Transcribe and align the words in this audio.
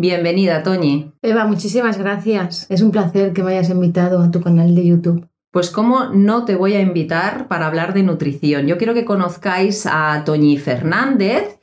Bienvenida, 0.00 0.62
Toñi. 0.62 1.12
Eva, 1.20 1.46
muchísimas 1.46 1.98
gracias. 1.98 2.64
Es 2.70 2.80
un 2.80 2.90
placer 2.90 3.34
que 3.34 3.42
me 3.42 3.52
hayas 3.52 3.68
invitado 3.68 4.22
a 4.22 4.30
tu 4.30 4.40
canal 4.40 4.74
de 4.74 4.86
YouTube. 4.86 5.28
Pues 5.50 5.68
cómo 5.68 6.06
no 6.06 6.46
te 6.46 6.54
voy 6.54 6.72
a 6.72 6.80
invitar 6.80 7.48
para 7.48 7.66
hablar 7.66 7.92
de 7.92 8.02
nutrición. 8.02 8.66
Yo 8.66 8.78
quiero 8.78 8.94
que 8.94 9.04
conozcáis 9.04 9.84
a 9.84 10.22
Toñi 10.24 10.56
Fernández, 10.56 11.60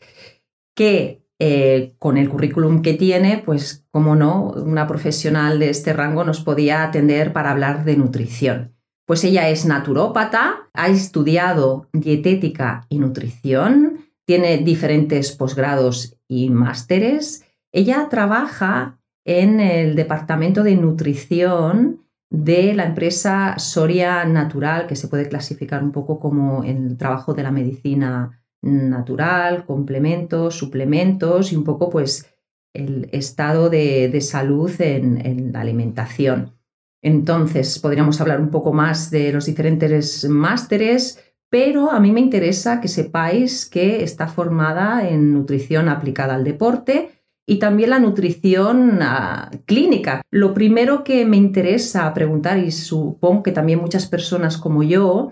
que 0.76 1.26
eh, 1.39 1.96
con 1.97 2.18
el 2.18 2.29
currículum 2.29 2.84
que 2.84 2.93
tiene, 2.93 3.41
pues 3.43 3.88
cómo 3.89 4.15
no, 4.15 4.51
una 4.51 4.85
profesional 4.85 5.57
de 5.57 5.71
este 5.71 5.93
rango 5.93 6.23
nos 6.23 6.41
podía 6.41 6.83
atender 6.83 7.33
para 7.33 7.49
hablar 7.49 7.85
de 7.85 7.97
nutrición. 7.97 8.75
Pues 9.07 9.23
ella 9.23 9.49
es 9.49 9.65
naturópata, 9.65 10.69
ha 10.73 10.88
estudiado 10.89 11.89
dietética 11.91 12.85
y 12.88 12.99
nutrición, 12.99 14.05
tiene 14.25 14.59
diferentes 14.59 15.31
posgrados 15.31 16.19
y 16.27 16.51
másteres. 16.51 17.46
Ella 17.71 18.07
trabaja 18.10 19.00
en 19.25 19.60
el 19.60 19.96
departamento 19.96 20.64
de 20.64 20.75
nutrición 20.75 22.05
de 22.29 22.73
la 22.73 22.86
empresa 22.86 23.57
Soria 23.59 24.25
Natural, 24.25 24.87
que 24.87 24.96
se 24.96 25.07
puede 25.07 25.29
clasificar 25.29 25.83
un 25.83 25.92
poco 25.92 26.19
como 26.19 26.64
el 26.64 26.97
trabajo 26.97 27.33
de 27.33 27.43
la 27.43 27.51
medicina 27.51 28.42
natural, 28.61 29.65
complementos, 29.65 30.56
suplementos 30.56 31.51
y 31.51 31.56
un 31.56 31.64
poco 31.64 31.89
pues 31.89 32.25
el 32.73 33.09
estado 33.11 33.70
de, 33.70 34.20
salud 34.22 34.72
en 34.80 35.52
la 35.52 35.61
alimentación. 35.61 36.58
Entonces, 37.02 37.80
podríamos 37.80 38.20
hablar 38.22 38.42
un 38.42 38.50
poco 38.50 38.73
más 38.73 39.11
de 39.11 39.31
los 39.31 39.45
diferentes 39.45 40.28
másteres, 40.28 41.23
pero 41.50 41.92
a 41.92 42.00
mí 42.00 42.11
me 42.11 42.20
interesa 42.20 42.81
que 42.81 42.88
sepáis 42.88 43.66
que 43.66 44.03
está 44.03 44.28
formada 44.28 45.08
en 45.08 45.34
nutrición 45.34 45.89
aplicada 45.89 46.36
al 46.36 46.44
deporte 46.44 47.17
y 47.50 47.59
también 47.59 47.92
la 47.92 48.00
nutrición 48.00 49.00
ah, 49.02 49.50
clínica. 49.66 50.22
Lo 50.30 50.53
primero 50.53 51.06
que 51.06 51.26
me 51.26 51.38
interesa 51.38 52.14
preguntar, 52.14 52.59
y 52.59 52.72
supongo 52.72 53.42
que 53.42 53.53
también 53.53 53.80
muchas 53.80 54.06
personas 54.06 54.58
como 54.58 54.84
yo 54.84 55.31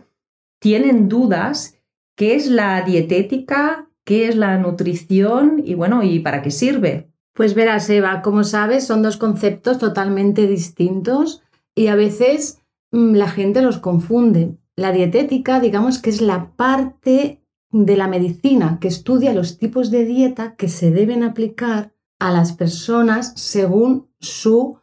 tienen 0.60 1.10
dudas, 1.10 1.78
¿qué 2.16 2.36
es 2.36 2.48
la 2.48 2.82
dietética? 2.84 3.90
¿Qué 4.06 4.30
es 4.30 4.38
la 4.38 4.58
nutrición? 4.58 5.62
Y 5.64 5.74
bueno, 5.74 6.04
¿y 6.04 6.20
para 6.20 6.42
qué 6.42 6.52
sirve? 6.52 7.12
Pues 7.34 7.54
verás, 7.54 7.90
Eva, 7.90 8.22
como 8.22 8.46
sabes, 8.46 8.88
son 8.88 9.02
dos 9.02 9.18
conceptos 9.18 9.78
totalmente 9.78 10.48
distintos 10.48 11.44
y 11.76 11.88
a 11.88 11.96
veces 11.96 12.62
mm, 12.92 13.16
la 13.16 13.28
gente 13.28 13.62
los 13.62 13.80
confunde. 13.80 14.56
La 14.78 14.94
dietética, 14.94 15.60
digamos 15.60 16.00
que 16.00 16.12
es 16.12 16.22
la 16.22 16.52
parte 16.56 17.42
de 17.72 17.98
la 17.98 18.08
medicina 18.08 18.78
que 18.80 18.88
estudia 18.88 19.34
los 19.34 19.58
tipos 19.58 19.92
de 19.92 20.06
dieta 20.06 20.56
que 20.56 20.70
se 20.70 20.92
deben 20.92 21.22
aplicar 21.24 21.95
a 22.26 22.32
las 22.32 22.54
personas 22.54 23.34
según 23.36 24.08
su, 24.20 24.78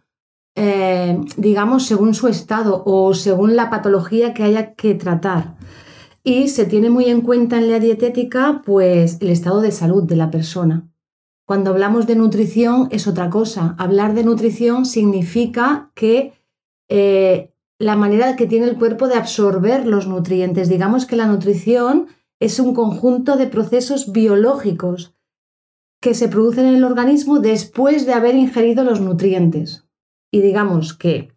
eh, 0.55 1.19
digamos, 1.37 1.85
según 1.87 2.15
su 2.15 2.29
estado 2.29 2.85
o 2.87 3.15
según 3.15 3.57
la 3.57 3.69
patología 3.69 4.33
que 4.33 4.45
haya 4.45 4.75
que 4.75 4.95
tratar. 4.95 5.57
Y 6.23 6.49
se 6.49 6.67
tiene 6.67 6.89
muy 6.89 7.07
en 7.07 7.21
cuenta 7.21 7.59
en 7.59 7.69
la 7.69 7.81
dietética, 7.81 8.63
pues, 8.65 9.19
el 9.21 9.31
estado 9.31 9.61
de 9.61 9.73
salud 9.73 10.05
de 10.05 10.15
la 10.15 10.31
persona. 10.31 10.89
Cuando 11.45 11.71
hablamos 11.71 12.07
de 12.07 12.15
nutrición 12.15 12.87
es 12.93 13.09
otra 13.09 13.29
cosa. 13.29 13.75
Hablar 13.77 14.15
de 14.15 14.23
nutrición 14.23 14.87
significa 14.87 15.91
que 15.97 16.35
eh, 16.89 17.53
la 17.81 17.97
manera 17.97 18.37
que 18.37 18.47
tiene 18.47 18.67
el 18.67 18.79
cuerpo 18.79 19.09
de 19.09 19.17
absorber 19.17 19.85
los 19.85 20.07
nutrientes. 20.07 20.69
Digamos 20.69 21.07
que 21.07 21.17
la 21.17 21.27
nutrición 21.27 22.07
es 22.39 22.61
un 22.61 22.73
conjunto 22.73 23.37
de 23.37 23.49
procesos 23.49 24.13
biológicos 24.13 25.13
que 26.03 26.15
se 26.15 26.29
producen 26.29 26.67
en 26.67 26.75
el 26.75 26.85
organismo 26.85 27.39
después 27.39 28.07
de 28.07 28.13
haber 28.13 28.35
ingerido 28.35 28.83
los 28.83 29.01
nutrientes. 29.01 29.87
Y 30.33 30.41
digamos 30.41 30.95
que 30.95 31.31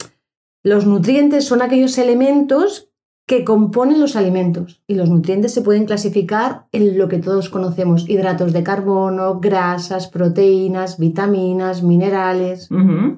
los 0.64 0.88
nutrientes 0.88 1.46
son 1.46 1.62
aquellos 1.62 2.00
elementos 2.00 2.90
que 3.28 3.44
componen 3.44 4.00
los 4.00 4.16
alimentos 4.16 4.82
y 4.88 4.96
los 4.96 5.10
nutrientes 5.10 5.54
se 5.54 5.62
pueden 5.62 5.86
clasificar 5.86 6.66
en 6.72 6.98
lo 6.98 7.08
que 7.08 7.20
todos 7.20 7.50
conocemos, 7.50 8.10
hidratos 8.10 8.54
de 8.54 8.64
carbono, 8.64 9.40
grasas, 9.40 10.08
proteínas, 10.08 10.98
vitaminas, 10.98 11.84
minerales. 11.84 12.68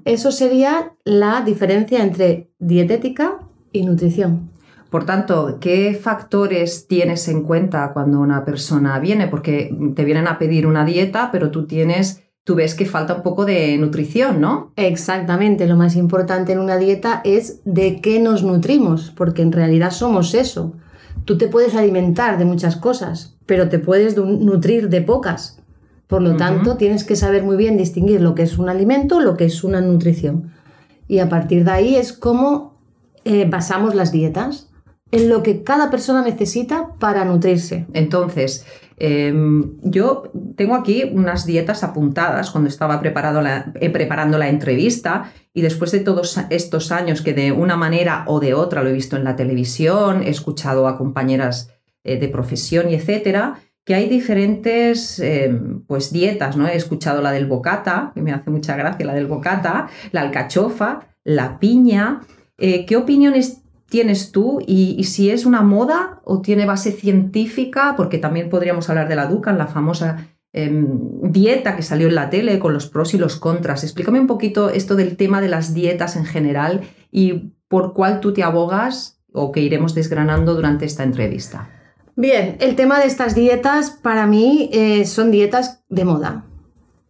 Eso 0.03 0.33
sería 0.33 0.95
la 1.05 1.41
diferencia 1.41 2.03
entre 2.03 2.51
dietética 2.59 3.39
y 3.71 3.85
nutrición. 3.85 4.49
Por 4.97 5.05
tanto, 5.05 5.59
¿qué 5.61 5.93
factores 5.93 6.87
tienes 6.87 7.27
en 7.27 7.43
cuenta 7.43 7.93
cuando 7.93 8.19
una 8.19 8.43
persona 8.43 8.97
viene? 8.97 9.27
Porque 9.27 9.71
te 9.93 10.03
vienen 10.03 10.27
a 10.27 10.39
pedir 10.39 10.65
una 10.65 10.85
dieta, 10.85 11.29
pero 11.31 11.51
tú 11.51 11.67
tienes 11.67 12.23
tú 12.43 12.55
ves 12.55 12.73
que 12.73 12.87
falta 12.87 13.13
un 13.13 13.21
poco 13.21 13.45
de 13.45 13.77
nutrición, 13.77 14.41
¿no? 14.41 14.73
Exactamente, 14.75 15.67
lo 15.67 15.75
más 15.75 15.95
importante 15.95 16.53
en 16.53 16.57
una 16.57 16.77
dieta 16.77 17.21
es 17.23 17.61
de 17.63 18.01
qué 18.01 18.19
nos 18.19 18.41
nutrimos, 18.41 19.13
porque 19.15 19.43
en 19.43 19.51
realidad 19.51 19.91
somos 19.91 20.33
eso. 20.33 20.73
Tú 21.25 21.37
te 21.37 21.47
puedes 21.47 21.75
alimentar 21.75 22.39
de 22.39 22.45
muchas 22.45 22.75
cosas, 22.75 23.37
pero 23.45 23.69
te 23.69 23.77
puedes 23.77 24.17
nutrir 24.17 24.89
de 24.89 25.03
pocas. 25.03 25.61
Por 26.07 26.23
lo 26.23 26.37
tanto, 26.37 26.75
tienes 26.75 27.03
que 27.03 27.15
saber 27.15 27.43
muy 27.43 27.55
bien 27.55 27.77
distinguir 27.77 28.19
lo 28.19 28.33
que 28.33 28.41
es 28.41 28.57
un 28.57 28.67
alimento, 28.67 29.21
lo 29.21 29.37
que 29.37 29.45
es 29.45 29.63
una 29.63 29.79
nutrición. 29.79 30.53
Y 31.07 31.19
a 31.19 31.29
partir 31.29 31.65
de 31.65 31.71
ahí 31.71 31.95
es 31.97 32.13
como 32.13 32.77
eh, 33.29 33.45
basamos 33.47 33.93
las 33.93 34.11
dietas, 34.11 34.66
en 35.11 35.29
lo 35.29 35.43
que 35.43 35.63
cada 35.63 35.89
persona 35.89 36.21
necesita 36.21 36.95
para 36.99 37.25
nutrirse. 37.25 37.85
Entonces, 37.93 38.65
Em, 38.99 39.77
yo 39.83 40.23
tengo 40.55 40.73
aquí 40.73 41.03
unas 41.03 41.45
dietas 41.45 41.83
apuntadas 41.83 42.49
cuando 42.49 42.67
estaba 42.67 42.99
eh, 43.03 43.89
preparando 43.91 44.37
la 44.39 44.49
entrevista 44.49 45.31
y 45.53 45.61
después 45.61 45.91
de 45.91 45.99
todos 45.99 46.39
estos 46.49 46.91
años 46.91 47.21
que 47.21 47.33
de 47.33 47.51
una 47.51 47.77
manera 47.77 48.23
o 48.25 48.39
de 48.39 48.55
otra 48.55 48.81
lo 48.81 48.89
he 48.89 48.93
visto 48.93 49.15
en 49.15 49.23
la 49.23 49.35
televisión, 49.35 50.23
he 50.23 50.29
escuchado 50.29 50.87
a 50.87 50.97
compañeras 50.97 51.71
eh, 52.03 52.19
de 52.19 52.27
profesión 52.27 52.89
y 52.89 52.95
etcétera, 52.95 53.59
que 53.85 53.93
hay 53.93 54.09
diferentes 54.09 55.19
em, 55.19 55.83
pues 55.85 56.11
dietas, 56.11 56.57
¿no? 56.57 56.67
He 56.67 56.75
escuchado 56.75 57.21
la 57.21 57.31
del 57.31 57.45
bocata, 57.45 58.11
que 58.15 58.21
me 58.23 58.33
hace 58.33 58.49
mucha 58.49 58.75
gracia 58.75 59.05
la 59.05 59.13
del 59.13 59.27
bocata, 59.27 59.89
la 60.11 60.21
alcachofa, 60.21 61.07
la 61.23 61.59
piña. 61.59 62.21
Eh, 62.57 62.85
¿Qué 62.87 62.97
opiniones 62.97 63.61
tienes 63.89 64.31
tú 64.31 64.59
y, 64.65 65.03
si 65.05 65.29
es 65.29 65.45
una 65.45 65.61
moda 65.61 66.21
o 66.23 66.41
tiene 66.41 66.65
base 66.65 66.91
científica, 66.91 67.93
porque 67.95 68.17
también 68.17 68.49
podríamos 68.49 68.89
hablar 68.89 69.07
de 69.07 69.15
la 69.15 69.27
Ducan, 69.27 69.57
la 69.57 69.67
famosa 69.67 70.27
em, 70.53 71.21
dieta 71.21 71.75
que 71.75 71.83
salió 71.83 72.07
en 72.07 72.15
la 72.15 72.29
tele 72.29 72.59
con 72.59 72.73
los 72.73 72.87
pros 72.87 73.13
y 73.13 73.17
los 73.17 73.37
contras. 73.37 73.83
Explícame 73.83 74.19
un 74.19 74.27
poquito 74.27 74.69
esto 74.69 74.95
del 74.95 75.15
tema 75.15 75.41
de 75.41 75.49
las 75.49 75.73
dietas 75.73 76.15
en 76.15 76.25
general 76.25 76.81
y 77.11 77.53
por 77.67 77.93
cuál 77.93 78.19
tú 78.19 78.33
te 78.33 78.43
abogas 78.43 79.21
o 79.31 79.51
que 79.51 79.61
iremos 79.61 79.93
desgranando 79.93 80.55
durante 80.55 80.85
esta 80.85 81.03
entrevista. 81.03 81.69
Bien, 82.15 82.57
el 82.59 82.75
tema 82.75 82.99
de 82.99 83.05
estas 83.05 83.35
dietas 83.35 83.91
para 83.91 84.25
mí 84.25 84.69
eh, 84.73 85.05
son 85.05 85.31
dietas 85.31 85.83
de 85.89 86.03
moda. 86.03 86.45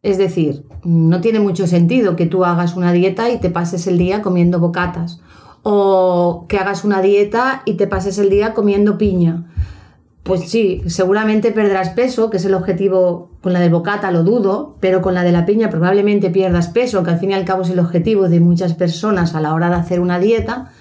Es 0.03 0.17
decir, 0.17 0.65
no 0.83 1.21
tiene 1.21 1.39
mucho 1.39 1.65
sentido 1.65 2.15
que 2.15 2.25
tú 2.25 2.45
hagas 2.45 2.75
una 2.75 2.91
dieta 2.91 3.29
y 3.29 3.39
te 3.39 3.49
pases 3.49 3.87
el 3.87 3.97
día 3.97 4.21
comiendo 4.21 4.59
bocatas 4.59 5.21
o 5.69 6.45
que 6.47 6.59
hagas 6.59 6.85
una 6.85 7.01
dieta 7.01 7.61
y 7.65 7.73
te 7.73 7.87
pases 7.87 8.17
el 8.19 8.29
día 8.29 8.53
comiendo 8.53 8.97
piña. 8.97 9.43
Pues 10.23 10.49
sí, 10.49 10.81
seguramente 10.85 11.51
perderás 11.51 11.89
peso, 11.89 12.29
que 12.29 12.37
es 12.37 12.45
el 12.45 12.53
objetivo 12.53 13.31
con 13.41 13.51
la 13.51 13.59
del 13.59 13.71
bocata, 13.71 14.09
lo 14.11 14.23
dudo, 14.23 14.77
pero 14.79 15.01
con 15.01 15.13
la 15.13 15.23
de 15.23 15.33
la 15.33 15.45
piña 15.45 15.69
probablemente 15.69 16.29
pierdas 16.29 16.69
peso, 16.69 17.03
que 17.03 17.09
al 17.09 17.19
fin 17.19 17.31
y 17.31 17.33
al 17.33 17.43
cabo 17.43 17.63
es 17.63 17.69
el 17.69 17.79
objetivo 17.79 18.29
de 18.29 18.39
muchas 18.39 18.75
personas 18.75 19.35
a 19.35 19.41
la 19.41 19.53
hora 19.53 19.67
de 19.67 19.75
hacer 19.75 19.99
una 19.99 20.19
dieta, 20.19 20.71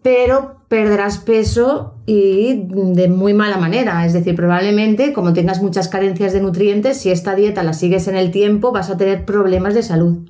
pero 0.00 0.60
perderás 0.68 1.18
peso 1.18 1.96
y 2.06 2.64
de 2.70 3.08
muy 3.08 3.34
mala 3.34 3.58
manera. 3.58 4.06
Es 4.06 4.14
decir, 4.14 4.34
probablemente 4.34 5.12
como 5.12 5.34
tengas 5.34 5.60
muchas 5.60 5.88
carencias 5.88 6.32
de 6.32 6.40
nutrientes, 6.40 6.96
si 6.96 7.10
esta 7.10 7.34
dieta 7.34 7.62
la 7.62 7.74
sigues 7.74 8.08
en 8.08 8.16
el 8.16 8.30
tiempo, 8.30 8.72
vas 8.72 8.88
a 8.88 8.96
tener 8.96 9.26
problemas 9.26 9.74
de 9.74 9.82
salud. 9.82 10.20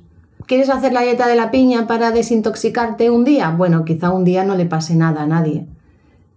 ¿Quieres 0.47 0.69
hacer 0.69 0.93
la 0.93 1.01
dieta 1.01 1.27
de 1.27 1.35
la 1.35 1.51
piña 1.51 1.87
para 1.87 2.11
desintoxicarte 2.11 3.09
un 3.09 3.25
día? 3.25 3.49
Bueno, 3.49 3.83
quizá 3.83 4.11
un 4.11 4.23
día 4.23 4.45
no 4.45 4.55
le 4.55 4.65
pase 4.65 4.95
nada 4.95 5.23
a 5.23 5.27
nadie, 5.27 5.67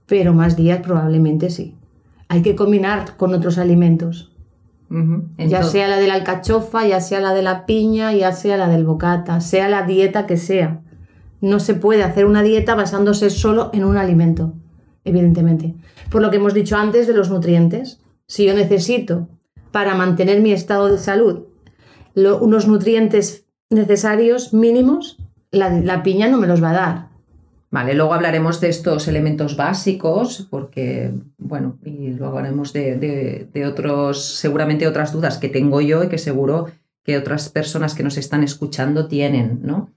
pero 0.07 0.35
más 0.35 0.57
días 0.57 0.81
probablemente 0.83 1.49
sí. 1.49 1.77
Hay 2.29 2.43
que 2.43 2.57
combinar 2.57 3.17
con 3.17 3.33
otros 3.35 3.57
alimentos. 3.57 4.33
Ya 5.39 5.63
sea 5.63 5.87
la 5.87 5.99
de 5.99 6.09
la 6.09 6.15
alcachofa, 6.15 6.85
ya 6.85 7.01
sea 7.01 7.21
la 7.21 7.33
de 7.33 7.43
la 7.43 7.65
piña, 7.65 8.13
ya 8.13 8.33
sea 8.33 8.57
la 8.57 8.67
del 8.67 8.85
bocata, 8.85 9.41
sea 9.41 9.69
la 9.69 9.83
dieta 9.87 10.27
que 10.27 10.37
sea. 10.37 10.83
No 11.41 11.61
se 11.61 11.75
puede 11.75 12.03
hacer 12.03 12.27
una 12.27 12.43
dieta 12.43 12.75
basándose 12.75 13.31
solo 13.31 13.71
en 13.73 13.85
un 13.85 13.97
alimento, 13.97 14.55
evidentemente. 15.05 15.77
Por 16.11 16.21
lo 16.21 16.31
que 16.33 16.39
hemos 16.39 16.55
dicho 16.55 16.77
antes 16.77 17.07
de 17.07 17.15
los 17.15 17.31
nutrientes. 17.31 18.01
Si 18.27 18.45
yo 18.45 18.55
necesito 18.55 19.29
para 19.71 19.95
mantener 19.95 20.41
mi 20.41 20.51
estado 20.51 20.89
de 20.89 20.99
salud 20.99 21.45
unos 22.17 22.67
nutrientes 22.67 23.47
necesarios 23.71 24.53
mínimos, 24.53 25.17
la, 25.53 26.03
piña 26.03 26.29
no 26.29 26.39
me 26.39 26.47
los 26.47 26.63
va 26.63 26.71
a 26.71 26.75
dar. 26.75 27.09
Vale, 27.71 27.95
luego 27.95 28.15
hablaremos 28.15 28.61
de 28.61 28.69
estos 28.69 29.07
elementos 29.07 29.57
básicos, 29.57 30.49
porque, 30.51 31.13
bueno, 31.39 31.79
y 31.85 32.09
luego 32.09 32.37
hablaremos 32.39 32.73
de, 32.73 33.49
otros, 33.67 34.25
seguramente 34.25 34.89
otras 34.89 35.13
dudas 35.13 35.39
que 35.39 35.49
tengo 35.49 35.81
yo 35.81 36.03
y 36.03 36.09
que 36.09 36.19
seguro 36.19 36.67
que 37.05 37.17
otras 37.17 37.49
personas 37.49 37.95
que 37.95 38.03
nos 38.03 38.17
están 38.19 38.43
escuchando 38.43 39.07
tienen, 39.07 39.61
¿no? 39.63 39.91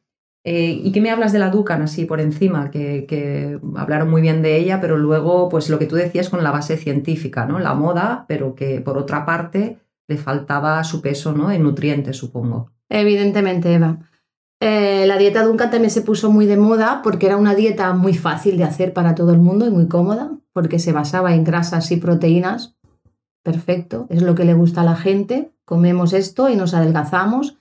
Eh, 0.45 0.81
¿Y 0.83 0.91
qué 0.91 1.01
me 1.01 1.09
hablas 1.09 1.31
de 1.31 1.39
la 1.39 1.49
Ducan 1.49 1.81
así 1.81 2.05
por 2.05 2.19
encima? 2.19 2.69
Que, 2.69 3.59
hablaron 3.75 4.09
muy 4.09 4.21
bien 4.21 4.41
de 4.41 4.57
ella, 4.57 4.79
pero 4.79 4.97
luego, 4.97 5.49
pues 5.49 5.69
lo 5.69 5.79
que 5.79 5.85
tú 5.87 5.95
decías 5.95 6.29
con 6.29 6.43
la 6.43 6.51
base 6.51 6.77
científica, 6.77 7.45
¿no? 7.45 7.59
La 7.59 7.73
moda, 7.73 8.25
pero 8.27 8.53
que 8.53 8.81
por 8.81 8.97
otra 8.97 9.25
parte 9.25 9.79
le 10.07 10.17
faltaba 10.17 10.83
su 10.83 11.01
peso, 11.01 11.33
¿no? 11.33 11.49
En 11.49 11.63
nutrientes, 11.63 12.17
supongo. 12.17 12.72
Evidentemente, 12.93 13.73
Eva. 13.73 14.09
Eh, 14.61 15.05
la 15.07 15.17
dieta 15.17 15.43
Duncan 15.43 15.71
también 15.71 15.91
se 15.91 16.01
puso 16.01 16.31
muy 16.31 16.45
de 16.45 16.55
moda 16.55 17.01
porque 17.03 17.25
era 17.25 17.35
una 17.35 17.55
dieta 17.55 17.93
muy 17.93 18.13
fácil 18.13 18.55
de 18.55 18.63
hacer 18.63 18.93
para 18.93 19.15
todo 19.15 19.33
el 19.33 19.39
mundo 19.39 19.67
y 19.67 19.71
muy 19.71 19.87
cómoda, 19.87 20.31
porque 20.53 20.79
se 20.79 20.93
basaba 20.93 21.33
en 21.33 21.43
grasas 21.43 21.91
y 21.91 21.97
proteínas. 21.97 22.75
Perfecto, 23.43 24.07
es 24.09 24.21
lo 24.21 24.35
que 24.35 24.45
le 24.45 24.53
gusta 24.53 24.81
a 24.81 24.85
la 24.85 24.95
gente. 24.95 25.51
Comemos 25.65 26.13
esto 26.13 26.49
y 26.49 26.55
nos 26.55 26.73
adelgazamos 26.73 27.57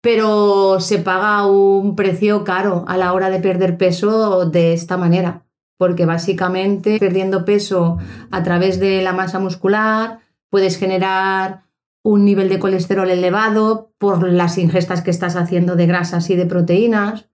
pero 0.00 0.80
se 0.80 0.98
paga 0.98 1.46
un 1.46 1.96
precio 1.96 2.44
caro 2.44 2.84
a 2.88 2.96
la 2.96 3.12
hora 3.12 3.30
de 3.30 3.40
perder 3.40 3.76
peso 3.76 4.46
de 4.46 4.72
esta 4.72 4.96
manera, 4.96 5.44
porque 5.76 6.06
básicamente 6.06 6.98
perdiendo 6.98 7.44
peso 7.44 7.98
a 8.30 8.42
través 8.42 8.78
de 8.78 9.02
la 9.02 9.12
masa 9.12 9.38
muscular 9.38 10.20
puedes 10.50 10.78
generar 10.78 11.64
un 12.08 12.24
nivel 12.24 12.48
de 12.48 12.58
colesterol 12.58 13.10
elevado 13.10 13.92
por 13.98 14.26
las 14.32 14.56
ingestas 14.56 15.02
que 15.02 15.10
estás 15.10 15.36
haciendo 15.36 15.76
de 15.76 15.86
grasas 15.86 16.30
y 16.30 16.36
de 16.36 16.46
proteínas. 16.46 17.28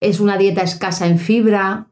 Es 0.00 0.18
una 0.18 0.38
dieta 0.38 0.62
escasa 0.62 1.06
en 1.06 1.18
fibra. 1.18 1.90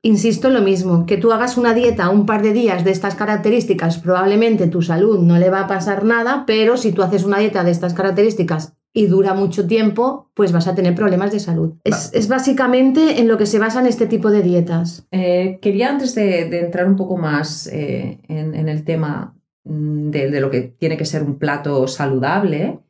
Insisto 0.00 0.48
en 0.48 0.54
lo 0.54 0.62
mismo, 0.62 1.04
que 1.04 1.18
tú 1.18 1.30
hagas 1.30 1.58
una 1.58 1.74
dieta 1.74 2.08
un 2.08 2.24
par 2.24 2.40
de 2.40 2.54
días 2.54 2.84
de 2.84 2.92
estas 2.92 3.16
características, 3.16 3.98
probablemente 3.98 4.68
tu 4.68 4.80
salud 4.80 5.18
no 5.18 5.36
le 5.36 5.50
va 5.50 5.62
a 5.62 5.66
pasar 5.66 6.04
nada, 6.04 6.44
pero 6.46 6.78
si 6.78 6.92
tú 6.92 7.02
haces 7.02 7.24
una 7.24 7.38
dieta 7.38 7.64
de 7.64 7.72
estas 7.72 7.92
características 7.92 8.74
y 8.94 9.06
dura 9.06 9.34
mucho 9.34 9.66
tiempo, 9.66 10.30
pues 10.32 10.52
vas 10.52 10.68
a 10.68 10.74
tener 10.74 10.94
problemas 10.94 11.32
de 11.32 11.40
salud. 11.40 11.74
Es, 11.84 12.28
básicamente 12.28 13.20
en 13.20 13.28
lo 13.28 13.36
que 13.36 13.44
se 13.44 13.58
basan 13.58 13.86
este 13.86 14.06
tipo 14.06 14.30
de 14.30 14.40
dietas. 14.40 15.06
Eh, 15.10 15.58
quería 15.60 15.90
antes 15.90 16.14
de, 16.14 16.60
entrar 16.60 16.86
un 16.86 16.96
poco 16.96 17.18
más 17.18 17.66
eh, 17.66 18.20
en, 18.28 18.68
el 18.68 18.84
tema 18.84 19.37
mm, 19.68 20.10
de, 20.10 20.40
lo 20.40 20.50
que 20.50 20.62
tiene 20.62 20.96
que 20.96 21.04
ser 21.04 21.22
un 21.22 21.38
plato 21.38 21.86
saludable, 21.86 22.80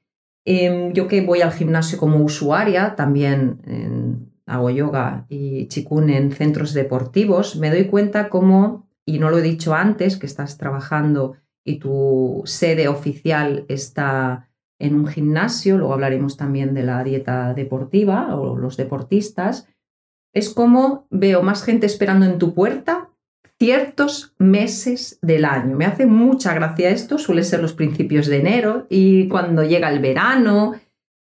em, 0.47 0.93
yo 0.93 1.09
que 1.09 1.21
voy 1.21 1.43
al 1.43 1.53
gimnasio 1.53 1.99
como 1.99 2.19
usuaria, 2.25 2.97
también 2.97 3.61
hago 4.47 4.71
yoga 4.71 5.27
y 5.29 5.69
chikun 5.69 6.09
en 6.09 6.33
centros 6.33 6.73
deportivos, 6.73 7.57
me 7.57 7.71
doy 7.71 7.85
cuenta 7.87 8.31
cómo, 8.31 8.89
y 9.07 9.19
no 9.19 9.31
lo 9.31 9.39
he 9.39 9.43
dicho 9.43 9.75
antes, 9.75 10.17
que 10.17 10.27
estás 10.27 10.57
trabajando 10.57 11.37
y 11.65 11.79
tu 11.79 12.43
sede 12.47 12.89
oficial 12.89 13.67
está 13.69 14.49
en 14.81 14.95
un 14.95 15.07
gimnasio, 15.07 15.77
luego 15.77 15.93
hablaremos 15.93 16.37
también 16.37 16.73
de 16.73 16.83
la 16.83 17.05
dieta 17.05 17.53
deportiva 17.53 18.35
o 18.37 18.57
los 18.57 18.77
deportistas, 18.77 19.69
es 20.33 20.51
como 20.51 21.07
veo 21.11 21.43
más 21.43 21.63
gente 21.63 21.87
esperando 21.87 22.25
en 22.25 22.39
tu 22.39 22.55
puerta 22.55 23.08
ciertos 23.59 24.35
meses 24.39 25.19
del 25.21 25.45
año. 25.45 25.77
Me 25.77 25.85
hace 25.85 26.07
mucha 26.07 26.55
gracia 26.55 26.91
esto, 26.91 27.19
suele 27.19 27.43
ser 27.43 27.61
los 27.61 27.73
principios 27.73 28.27
de 28.27 28.39
enero 28.39 28.87
y 28.89 29.29
cuando 29.29 29.65
llega 29.65 29.91
el 29.91 29.99
verano 29.99 30.75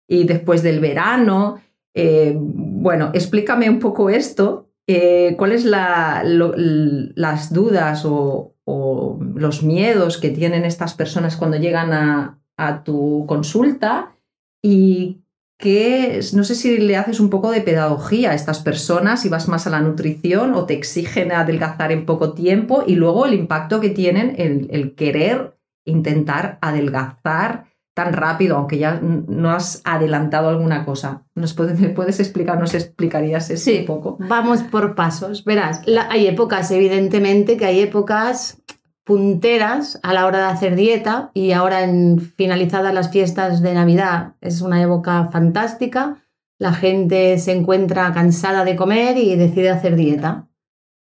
y 0.09 0.25
después 0.25 0.63
del 0.63 0.81
verano. 0.81 1.61
Eh, 1.95 2.37
bueno, 2.37 3.11
explícame 3.15 3.71
un 3.71 3.79
poco 3.79 4.11
esto. 4.11 4.69
Eh, 4.87 5.35
¿Cuáles 5.39 5.65
la, 5.65 6.23
las 6.25 7.53
dudas 7.53 8.05
o, 8.05 8.51
los 8.67 9.63
miedos 9.63 10.17
que 10.17 10.31
tienen 10.31 10.65
estas 10.65 10.95
personas 10.95 11.37
cuando 11.37 11.59
llegan 11.59 11.93
a, 11.93 12.41
a 12.57 12.83
tu 12.83 13.27
consulta 13.29 14.17
y 14.63 15.24
que 15.59 16.21
no 16.33 16.45
sé 16.45 16.55
si 16.55 16.79
le 16.79 16.97
haces 16.97 17.21
un 17.21 17.31
poco 17.31 17.51
de 17.51 17.61
pedagogía 17.61 18.33
a 18.33 18.35
estas 18.35 18.61
personas 18.61 19.25
y 19.25 19.29
vas 19.29 19.49
más 19.49 19.67
a 19.67 19.71
la 19.71 19.81
nutrición 19.81 20.55
o 20.55 20.67
te 20.67 20.75
exigen 20.75 21.33
adelgazar 21.33 21.93
en 21.93 22.07
poco 22.07 22.33
tiempo 22.33 22.85
y 22.87 22.97
luego 22.97 23.27
el 23.27 23.35
impacto 23.35 23.81
que 23.81 23.91
tienen 23.91 24.35
el, 24.39 24.69
el 24.71 24.95
querer 24.95 25.57
intentar 25.85 26.59
adelgazar 26.61 27.67
tan 27.95 28.13
rápido, 28.13 28.57
aunque 28.57 28.79
ya 28.79 29.01
no 29.01 29.53
has 29.53 29.81
adelantado 29.85 30.49
alguna 30.49 30.85
cosa. 30.85 31.23
¿Nos 31.37 31.55
puedes, 31.55 31.79
¿Me 31.79 31.91
puedes 31.91 32.19
explicar, 32.19 32.59
nos 32.59 32.75
explicarías 32.75 33.51
eso 33.51 33.71
un 33.71 33.87
poco? 33.87 34.17
Vamos 34.19 34.63
por 34.65 34.97
pasos. 34.97 35.45
Verás, 35.45 35.81
hay 36.11 36.27
épocas, 36.27 36.73
evidentemente, 36.73 37.57
que 37.57 37.67
hay 37.67 37.81
épocas 37.81 38.61
punteras 39.05 40.01
a 40.03 40.15
la 40.15 40.27
hora 40.27 40.39
de 40.39 40.45
hacer 40.45 40.77
dieta 40.77 41.31
y 41.35 41.53
ahora 41.53 41.85
en 41.85 42.19
finalizadas 42.21 42.95
las 42.95 43.11
fiestas 43.11 43.61
de 43.61 43.75
Navidad 43.75 44.35
es 44.41 44.63
una 44.63 44.83
época 44.83 45.29
fantástica. 45.31 46.23
La 46.59 46.73
gente 46.73 47.39
se 47.39 47.53
encuentra 47.53 48.13
cansada 48.15 48.65
de 48.65 48.77
comer 48.77 49.19
y 49.19 49.37
decide 49.37 49.71
hacer 49.71 49.97
dieta. 49.97 50.49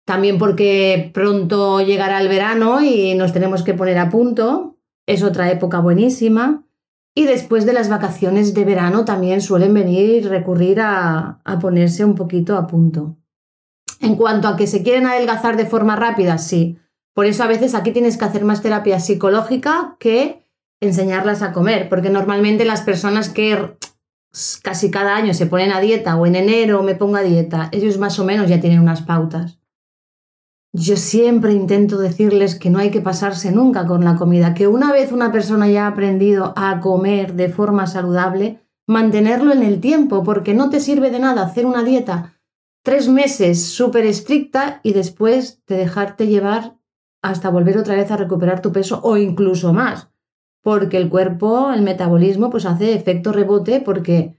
También 0.06 0.38
porque 0.38 1.12
pronto 1.14 1.82
llegará 1.82 2.20
el 2.22 2.28
verano 2.28 2.82
y 2.82 3.16
nos 3.16 3.34
tenemos 3.34 3.64
que 3.64 3.74
poner 3.74 3.98
a 3.98 4.10
punto. 4.10 4.78
Es 5.06 5.24
otra 5.24 5.50
época 5.52 5.80
buenísima. 5.80 6.66
Y 7.16 7.24
después 7.24 7.66
de 7.66 7.74
las 7.74 7.90
vacaciones 7.90 8.54
de 8.54 8.66
verano 8.66 9.06
también 9.06 9.42
suelen 9.42 9.74
venir 9.74 10.10
y 10.10 10.22
recurrir 10.22 10.82
a, 10.82 11.40
a 11.44 11.60
ponerse 11.60 12.06
un 12.06 12.16
poquito 12.16 12.58
a 12.58 12.68
punto. 12.68 13.18
En 14.02 14.16
cuanto 14.16 14.48
a 14.48 14.56
que 14.56 14.68
se 14.68 14.84
quieren 14.84 15.08
adelgazar 15.08 15.58
de 15.58 15.66
forma 15.66 15.96
rápida, 15.96 16.38
sí 16.38 16.78
por 17.18 17.26
eso 17.26 17.44
a 17.44 17.48
veces 17.48 17.74
aquí 17.74 17.94
tienes 17.94 18.16
que 18.16 18.26
hacer 18.26 18.46
más 18.46 18.62
terapia 18.62 19.00
psicológica 19.00 19.98
que 20.00 20.46
enseñarlas 20.80 21.42
a 21.42 21.52
comer, 21.52 21.90
porque 21.90 22.12
normalmente 22.12 22.64
las 22.64 22.82
personas 22.82 23.30
que 23.30 23.76
casi 24.62 24.92
cada 24.92 25.16
año 25.16 25.34
se 25.34 25.48
ponen 25.48 25.72
a 25.72 25.82
dieta 25.82 26.16
o 26.16 26.28
en 26.28 26.36
enero 26.36 26.84
me 26.84 26.94
pongo 26.94 27.16
a 27.16 27.24
dieta, 27.24 27.70
ellos 27.72 27.98
más 27.98 28.20
o 28.20 28.24
menos 28.24 28.48
ya 28.48 28.60
tienen 28.60 28.82
unas 28.82 29.02
pautas. 29.02 29.58
Yo 30.74 30.96
siempre 30.96 31.54
intento 31.54 31.98
decirles 31.98 32.54
que 32.54 32.70
no 32.70 32.78
hay 32.78 32.92
que 32.92 33.02
pasarse 33.02 33.52
nunca 33.52 33.88
con 33.88 34.06
la 34.06 34.16
comida, 34.16 34.54
que 34.54 34.68
una 34.68 34.92
vez 34.92 35.12
una 35.12 35.32
persona 35.32 35.68
ya 35.68 35.86
ha 35.86 35.88
aprendido 35.88 36.54
a 36.56 36.80
comer 36.82 37.34
de 37.34 37.50
forma 37.50 37.88
saludable, 37.88 38.62
mantenerlo 38.86 39.54
en 39.54 39.64
el 39.64 39.82
tiempo, 39.82 40.24
porque 40.24 40.54
no 40.54 40.70
te 40.70 40.80
sirve 40.80 41.10
de 41.10 41.18
nada 41.18 41.42
hacer 41.42 41.66
una 41.66 41.82
dieta 41.82 42.36
tres 42.84 43.10
meses 43.10 43.66
súper 43.66 44.06
estricta 44.06 44.82
y 44.82 44.94
después 44.94 45.62
de 45.66 45.76
dejarte 45.76 46.28
llevar 46.28 46.77
hasta 47.30 47.50
volver 47.50 47.78
otra 47.78 47.96
vez 47.96 48.10
a 48.12 48.18
recuperar 48.18 48.62
tu 48.62 48.72
peso 48.72 49.00
o 49.04 49.18
incluso 49.18 49.74
más, 49.74 50.10
porque 50.62 50.98
el 50.98 51.10
cuerpo, 51.10 51.72
el 51.72 51.82
metabolismo, 51.82 52.50
pues 52.50 52.66
hace 52.66 52.94
efecto 52.94 53.32
rebote 53.32 53.82
porque 53.82 54.36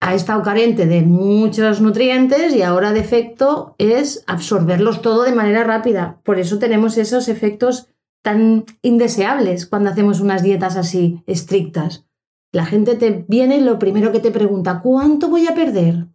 ha 0.00 0.14
estado 0.14 0.42
carente 0.42 0.86
de 0.86 1.02
muchos 1.02 1.80
nutrientes 1.80 2.54
y 2.54 2.62
ahora 2.62 2.92
de 2.92 3.00
efecto 3.00 3.74
es 3.78 4.22
absorberlos 4.26 5.00
todo 5.00 5.22
de 5.22 5.34
manera 5.34 5.64
rápida. 5.64 6.20
Por 6.24 6.38
eso 6.38 6.58
tenemos 6.58 6.98
esos 6.98 7.28
efectos 7.28 7.88
tan 8.22 8.64
indeseables 8.82 9.66
cuando 9.66 9.90
hacemos 9.90 10.20
unas 10.20 10.42
dietas 10.42 10.76
así 10.76 11.22
estrictas. 11.26 12.04
La 12.52 12.66
gente 12.66 12.96
te 12.96 13.24
viene 13.28 13.56
y 13.58 13.60
lo 13.60 13.78
primero 13.78 14.12
que 14.12 14.20
te 14.20 14.30
pregunta, 14.30 14.80
¿cuánto 14.82 15.28
voy 15.28 15.46
a 15.46 15.54
perder? 15.54 16.06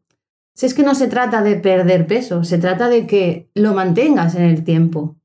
Si 0.53 0.65
es 0.65 0.73
que 0.73 0.83
no 0.83 0.95
se 0.95 1.07
trata 1.07 1.41
de 1.41 1.55
perder 1.55 2.07
peso, 2.07 2.43
se 2.43 2.57
trata 2.57 2.89
de 2.89 3.07
que 3.07 3.49
lo 3.53 3.73
mantengas 3.73 4.35
en 4.35 4.43
el 4.43 4.63
tiempo 4.63 5.18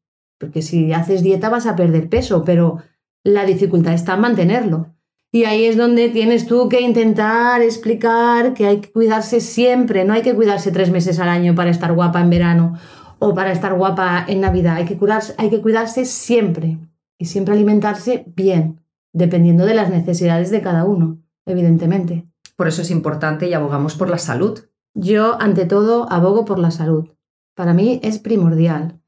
porque 0.44 0.60
si 0.60 0.92
haces 0.92 1.22
dieta 1.22 1.48
vas 1.48 1.66
a 1.66 1.74
perder 1.74 2.10
peso, 2.10 2.44
pero 2.44 2.82
la 3.22 3.46
dificultad 3.46 3.94
está 3.94 4.14
en 4.14 4.20
mantenerlo. 4.20 4.94
Y 5.32 5.44
ahí 5.44 5.64
es 5.64 5.78
donde 5.78 6.10
tienes 6.10 6.46
tú 6.46 6.68
que 6.68 6.82
intentar 6.82 7.62
explicar 7.62 8.52
que 8.52 8.66
hay 8.66 8.80
que 8.82 8.92
cuidarse 8.92 9.40
siempre, 9.40 10.04
no 10.04 10.12
hay 10.12 10.20
que 10.20 10.34
cuidarse 10.34 10.70
tres 10.70 10.90
meses 10.90 11.18
al 11.18 11.30
año 11.30 11.54
para 11.54 11.70
estar 11.70 11.94
guapa 11.94 12.20
en 12.20 12.28
verano 12.28 12.78
o 13.18 13.34
para 13.34 13.52
estar 13.52 13.74
guapa 13.74 14.26
en 14.28 14.42
Navidad, 14.42 14.76
hay 14.76 14.84
que, 14.84 14.98
curarse, 14.98 15.34
hay 15.38 15.48
que 15.48 15.62
cuidarse 15.62 16.04
siempre 16.04 16.78
y 17.18 17.24
siempre 17.24 17.54
alimentarse 17.54 18.26
bien, 18.36 18.82
dependiendo 19.14 19.64
de 19.64 19.74
las 19.74 19.88
necesidades 19.88 20.50
de 20.50 20.60
cada 20.60 20.84
uno, 20.84 21.22
evidentemente. 21.46 22.26
Por 22.54 22.68
eso 22.68 22.82
es 22.82 22.90
importante 22.90 23.48
y 23.48 23.54
abogamos 23.54 23.94
por 23.94 24.10
la 24.10 24.18
salud. 24.18 24.60
Yo, 24.92 25.40
ante 25.40 25.64
todo, 25.64 26.06
abogo 26.12 26.44
por 26.44 26.58
la 26.58 26.70
salud. 26.70 27.08
Para 27.54 27.72
mí 27.72 27.98
es 28.02 28.18
primordial. 28.18 29.00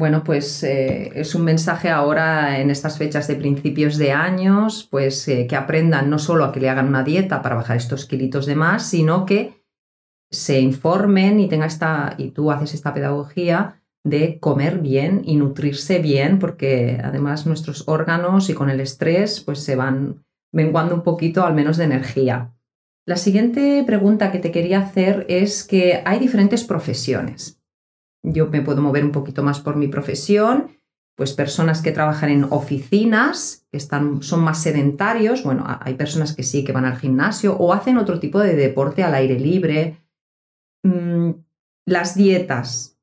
Bueno, 0.00 0.24
pues 0.24 0.62
eh, 0.62 1.12
es 1.14 1.34
un 1.34 1.44
mensaje 1.44 1.90
ahora 1.90 2.58
en 2.58 2.70
estas 2.70 2.96
fechas 2.96 3.28
de 3.28 3.34
principios 3.34 3.98
de 3.98 4.12
años, 4.12 4.88
pues 4.90 5.28
eh, 5.28 5.46
que 5.46 5.56
aprendan 5.56 6.08
no 6.08 6.18
solo 6.18 6.46
a 6.46 6.52
que 6.52 6.58
le 6.58 6.70
hagan 6.70 6.88
una 6.88 7.02
dieta 7.02 7.42
para 7.42 7.56
bajar 7.56 7.76
estos 7.76 8.06
kilitos 8.06 8.46
de 8.46 8.54
más, 8.54 8.88
sino 8.88 9.26
que 9.26 9.62
se 10.30 10.58
informen 10.58 11.38
y 11.38 11.50
tenga 11.50 11.66
esta, 11.66 12.14
y 12.16 12.30
tú 12.30 12.50
haces 12.50 12.72
esta 12.72 12.94
pedagogía 12.94 13.82
de 14.02 14.38
comer 14.40 14.78
bien 14.78 15.20
y 15.22 15.36
nutrirse 15.36 15.98
bien, 15.98 16.38
porque 16.38 16.98
además 17.04 17.44
nuestros 17.44 17.86
órganos 17.86 18.48
y 18.48 18.54
con 18.54 18.70
el 18.70 18.80
estrés 18.80 19.40
pues 19.40 19.58
se 19.58 19.76
van 19.76 20.24
menguando 20.50 20.94
un 20.94 21.02
poquito 21.02 21.44
al 21.44 21.52
menos 21.52 21.76
de 21.76 21.84
energía. 21.84 22.54
La 23.04 23.16
siguiente 23.16 23.84
pregunta 23.86 24.32
que 24.32 24.38
te 24.38 24.50
quería 24.50 24.80
hacer 24.80 25.26
es 25.28 25.62
que 25.62 26.00
hay 26.06 26.18
diferentes 26.18 26.64
profesiones 26.64 27.59
yo 28.22 28.48
me 28.48 28.62
puedo 28.62 28.82
mover 28.82 29.04
un 29.04 29.12
poquito 29.12 29.42
más 29.42 29.60
por 29.60 29.76
mi 29.76 29.88
profesión, 29.88 30.76
pues 31.16 31.32
personas 31.34 31.82
que 31.82 31.92
trabajan 31.92 32.30
en 32.30 32.44
oficinas, 32.44 33.66
que 33.70 33.76
están, 33.76 34.22
son 34.22 34.42
más 34.42 34.62
sedentarios, 34.62 35.44
bueno, 35.44 35.64
hay 35.66 35.94
personas 35.94 36.34
que 36.34 36.42
sí, 36.42 36.64
que 36.64 36.72
van 36.72 36.86
al 36.86 36.98
gimnasio 36.98 37.56
o 37.56 37.72
hacen 37.72 37.98
otro 37.98 38.20
tipo 38.20 38.40
de 38.40 38.56
deporte 38.56 39.02
al 39.02 39.14
aire 39.14 39.38
libre. 39.38 39.98
Mm, 40.82 41.32
las 41.86 42.14
dietas, 42.14 42.98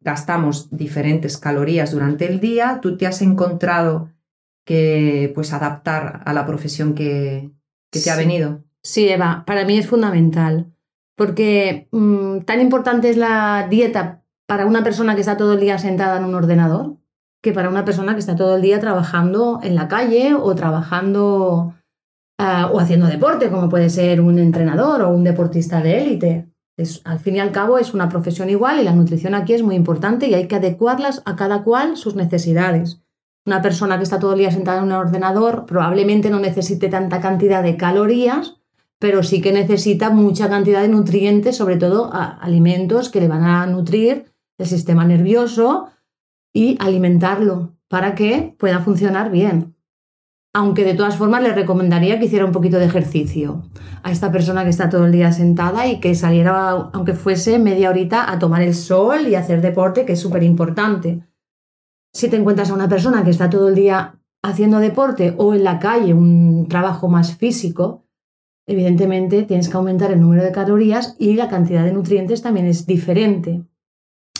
gastamos 0.00 0.68
diferentes 0.70 1.38
calorías 1.38 1.90
durante 1.90 2.26
el 2.26 2.38
día, 2.40 2.78
tú 2.80 2.96
te 2.96 3.06
has 3.06 3.22
encontrado 3.22 4.10
que 4.64 5.32
pues 5.34 5.52
adaptar 5.52 6.22
a 6.24 6.32
la 6.32 6.46
profesión 6.46 6.94
que, 6.94 7.50
te 7.90 8.10
ha 8.10 8.16
venido. 8.16 8.62
Sí, 8.82 9.08
Eva, 9.08 9.44
para 9.46 9.64
mí 9.64 9.78
es 9.78 9.88
fundamental, 9.88 10.72
porque 11.16 11.88
mm, 11.90 12.40
tan 12.40 12.60
importante 12.60 13.08
es 13.08 13.16
la 13.16 13.66
dieta 13.70 14.22
para 14.46 14.66
una 14.66 14.84
persona 14.84 15.14
que 15.14 15.20
está 15.20 15.36
todo 15.36 15.54
el 15.54 15.60
día 15.60 15.78
sentada 15.78 16.18
en 16.18 16.24
un 16.24 16.34
ordenador, 16.34 16.96
que 17.42 17.52
para 17.52 17.68
una 17.68 17.84
persona 17.84 18.14
que 18.14 18.20
está 18.20 18.36
todo 18.36 18.56
el 18.56 18.62
día 18.62 18.80
trabajando 18.80 19.60
en 19.62 19.74
la 19.74 19.88
calle 19.88 20.34
o 20.34 20.54
trabajando 20.54 21.74
ah, 22.38 22.70
o 22.72 22.80
haciendo 22.80 23.06
deporte, 23.06 23.50
como 23.50 23.68
puede 23.68 23.90
ser 23.90 24.20
un 24.20 24.38
entrenador 24.38 25.02
o 25.02 25.10
un 25.10 25.24
deportista 25.24 25.80
de 25.80 26.02
élite. 26.02 26.48
al 27.04 27.18
fin 27.18 27.36
y 27.36 27.40
al 27.40 27.52
cabo 27.52 27.78
es 27.78 27.94
una 27.94 28.08
profesión 28.08 28.50
igual 28.50 28.80
y 28.80 28.84
la 28.84 28.94
nutrición 28.94 29.34
aquí 29.34 29.54
es 29.54 29.62
muy 29.62 29.74
importante 29.74 30.26
y 30.28 30.34
hay 30.34 30.46
que 30.46 30.56
adecuarlas 30.56 31.22
a 31.24 31.36
cada 31.36 31.62
cual 31.62 31.96
sus 31.96 32.14
necesidades. 32.14 33.00
Una 33.46 33.62
persona 33.62 33.96
que 33.96 34.02
está 34.02 34.18
todo 34.18 34.32
el 34.32 34.40
día 34.40 34.50
sentada 34.50 34.78
en 34.78 34.84
un 34.84 34.92
ordenador 34.92 35.66
probablemente 35.66 36.30
no 36.30 36.40
necesite 36.40 36.88
tanta 36.88 37.20
cantidad 37.20 37.62
de 37.62 37.76
calorías, 37.76 38.56
pero 38.98 39.22
sí 39.22 39.40
que 39.40 39.52
necesita 39.52 40.10
mucha 40.10 40.48
cantidad 40.48 40.82
de 40.82 40.88
nutrientes, 40.88 41.56
sobre 41.56 41.76
todo 41.76 42.10
alimentos 42.12 43.08
que 43.08 43.20
le 43.20 43.28
van 43.28 43.44
a 43.44 43.66
nutrir 43.66 44.32
el 44.58 44.66
sistema 44.66 45.04
nervioso, 45.04 45.88
y 46.56 46.78
alimentarlo 46.80 47.76
para 47.88 48.14
que 48.14 48.56
pueda 48.58 48.80
funcionar 48.80 49.30
bien. 49.30 49.76
Aunque 50.54 50.84
de 50.84 50.94
todas 50.94 51.18
formas 51.18 51.42
le 51.42 51.52
recomendaría 51.52 52.18
que 52.18 52.24
hiciera 52.24 52.46
un 52.46 52.52
poquito 52.52 52.78
de 52.78 52.86
ejercicio 52.86 53.68
a 54.02 54.10
esta 54.10 54.32
persona 54.32 54.64
que 54.64 54.70
está 54.70 54.88
todo 54.88 55.04
el 55.04 55.12
día 55.12 55.32
sentada 55.32 55.86
y 55.86 56.00
que 56.00 56.14
saliera, 56.14 56.70
aunque 56.70 57.12
fuese 57.12 57.58
media 57.58 57.90
horita, 57.90 58.32
a 58.32 58.38
tomar 58.38 58.62
el 58.62 58.74
sol 58.74 59.28
y 59.28 59.34
hacer 59.34 59.60
deporte, 59.60 60.06
que 60.06 60.14
es 60.14 60.20
súper 60.20 60.42
importante. 60.44 61.20
Si 62.14 62.30
te 62.30 62.36
encuentras 62.36 62.70
a 62.70 62.74
una 62.74 62.88
persona 62.88 63.22
que 63.22 63.30
está 63.30 63.50
todo 63.50 63.68
el 63.68 63.74
día 63.74 64.18
haciendo 64.42 64.78
deporte 64.78 65.34
o 65.36 65.52
en 65.52 65.62
la 65.62 65.78
calle, 65.78 66.14
un 66.14 66.68
trabajo 66.70 67.06
más 67.08 67.36
físico, 67.36 68.06
evidentemente 68.66 69.42
tienes 69.42 69.68
que 69.68 69.76
aumentar 69.76 70.10
el 70.10 70.22
número 70.22 70.42
de 70.42 70.52
calorías 70.52 71.16
y 71.18 71.34
la 71.34 71.48
cantidad 71.48 71.84
de 71.84 71.92
nutrientes 71.92 72.40
también 72.40 72.64
es 72.64 72.86
diferente. 72.86 73.62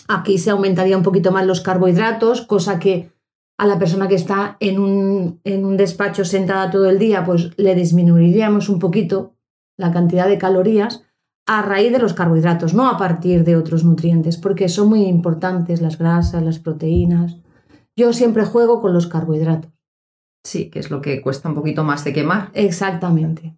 Aquí 0.08 0.38
se 0.38 0.50
aumentaría 0.50 0.96
un 0.96 1.02
poquito 1.02 1.32
más 1.32 1.46
los 1.46 1.60
carbohidratos, 1.60 2.42
cosa 2.42 2.78
que 2.78 3.10
a 3.58 3.66
la 3.66 3.78
persona 3.78 4.08
que 4.08 4.14
está 4.14 4.56
en 4.60 4.78
un, 4.78 5.40
en 5.44 5.64
un 5.64 5.76
despacho 5.76 6.24
sentada 6.24 6.70
todo 6.70 6.90
el 6.90 6.98
día, 6.98 7.24
pues 7.24 7.50
le 7.56 7.74
disminuiríamos 7.74 8.68
un 8.68 8.78
poquito 8.78 9.34
la 9.78 9.92
cantidad 9.92 10.28
de 10.28 10.38
calorías 10.38 11.02
a 11.46 11.62
raíz 11.62 11.92
de 11.92 11.98
los 11.98 12.12
carbohidratos, 12.12 12.74
no 12.74 12.88
a 12.88 12.98
partir 12.98 13.44
de 13.44 13.56
otros 13.56 13.84
nutrientes, 13.84 14.36
porque 14.36 14.68
son 14.68 14.88
muy 14.88 15.04
importantes 15.04 15.80
las 15.80 15.96
grasas, 15.96 16.42
las 16.42 16.58
proteínas. 16.58 17.36
Yo 17.96 18.12
siempre 18.12 18.44
juego 18.44 18.80
con 18.80 18.92
los 18.92 19.06
carbohidratos. 19.06 19.72
Sí, 20.44 20.70
que 20.70 20.80
es 20.80 20.90
lo 20.90 21.00
que 21.00 21.22
cuesta 21.22 21.48
un 21.48 21.54
poquito 21.54 21.84
más 21.84 22.04
de 22.04 22.12
quemar. 22.12 22.50
Exactamente. 22.52 23.56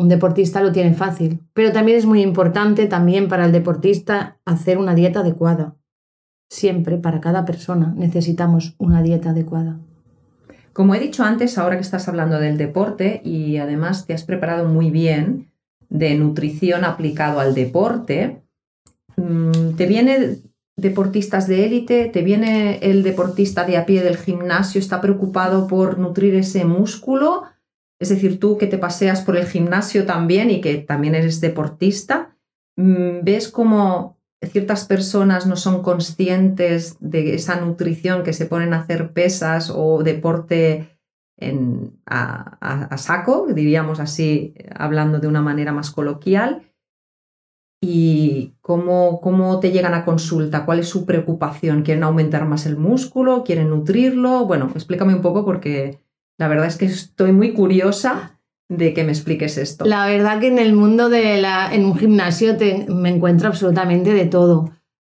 Un 0.00 0.08
deportista 0.08 0.62
lo 0.62 0.72
tiene 0.72 0.94
fácil, 0.94 1.40
pero 1.52 1.72
también 1.72 1.98
es 1.98 2.06
muy 2.06 2.22
importante 2.22 2.86
también 2.86 3.28
para 3.28 3.44
el 3.44 3.52
deportista 3.52 4.38
hacer 4.46 4.78
una 4.78 4.94
dieta 4.94 5.20
adecuada. 5.20 5.76
Siempre, 6.48 6.96
para 6.96 7.20
cada 7.20 7.44
persona, 7.44 7.92
necesitamos 7.94 8.74
una 8.78 9.02
dieta 9.02 9.28
adecuada. 9.28 9.78
Como 10.72 10.94
he 10.94 11.00
dicho 11.00 11.22
antes, 11.22 11.58
ahora 11.58 11.76
que 11.76 11.82
estás 11.82 12.08
hablando 12.08 12.40
del 12.40 12.56
deporte 12.56 13.20
y 13.26 13.58
además 13.58 14.06
te 14.06 14.14
has 14.14 14.24
preparado 14.24 14.66
muy 14.66 14.90
bien 14.90 15.50
de 15.90 16.14
nutrición 16.14 16.86
aplicado 16.86 17.38
al 17.38 17.54
deporte, 17.54 18.40
mm, 19.18 19.72
¿te 19.76 19.84
viene 19.84 20.38
deportistas 20.78 21.46
de 21.46 21.66
élite? 21.66 22.06
¿Te 22.06 22.22
viene 22.22 22.78
el 22.78 23.02
deportista 23.02 23.66
de 23.66 23.76
a 23.76 23.84
pie 23.84 24.02
del 24.02 24.16
gimnasio? 24.16 24.78
¿Está 24.78 25.02
preocupado 25.02 25.66
por 25.66 25.98
nutrir 25.98 26.36
ese 26.36 26.64
músculo? 26.64 27.49
Es 28.00 28.08
decir, 28.08 28.40
tú 28.40 28.56
que 28.56 28.66
te 28.66 28.78
paseas 28.78 29.20
por 29.20 29.36
el 29.36 29.46
gimnasio 29.46 30.06
también 30.06 30.50
y 30.50 30.62
que 30.62 30.78
también 30.78 31.14
eres 31.14 31.40
deportista, 31.40 32.34
mm, 32.76 33.22
¿ves 33.22 33.48
cómo 33.48 34.18
ciertas 34.42 34.86
personas 34.86 35.46
no 35.46 35.56
son 35.56 35.82
conscientes 35.82 36.96
de 37.00 37.34
esa 37.34 37.60
nutrición 37.60 38.22
que 38.22 38.32
se 38.32 38.46
ponen 38.46 38.72
a 38.72 38.80
hacer 38.80 39.12
pesas 39.12 39.70
o 39.74 40.02
deporte 40.02 40.96
a, 42.06 42.96
saco, 42.98 43.46
diríamos 43.54 44.00
así, 44.00 44.54
hablando 44.74 45.18
de 45.18 45.28
una 45.28 45.42
manera 45.42 45.72
más 45.72 45.90
coloquial? 45.90 46.62
¿Y 47.82 48.54
cómo, 48.60 49.20
cómo 49.20 49.58
te 49.60 49.72
llegan 49.72 49.94
a 49.94 50.04
consulta? 50.04 50.66
¿Cuál 50.66 50.80
es 50.80 50.88
su 50.88 51.06
preocupación? 51.06 51.82
¿Quieren 51.82 52.04
aumentar 52.04 52.46
más 52.46 52.66
el 52.66 52.76
músculo? 52.76 53.42
¿Quieren 53.42 53.70
nutrirlo? 53.70 54.46
Bueno, 54.46 54.70
explícame 54.74 55.14
un 55.14 55.22
poco 55.22 55.44
porque 55.46 55.98
la 56.40 56.48
verdad 56.48 56.68
es 56.68 56.78
que 56.78 56.86
estoy 56.86 57.32
muy 57.32 57.52
curiosa 57.52 58.40
de 58.70 58.94
que 58.94 59.04
me 59.04 59.12
expliques 59.12 59.58
esto. 59.58 59.84
La 59.84 60.06
verdad 60.06 60.40
que 60.40 60.46
en 60.46 60.58
el 60.58 60.72
mundo 60.72 61.10
de 61.10 61.38
la, 61.38 61.72
en 61.74 61.84
un 61.84 61.98
gimnasio 61.98 62.56
me 62.88 63.10
encuentro 63.10 63.48
absolutamente 63.48 64.14
de 64.14 64.24
todo. 64.24 64.70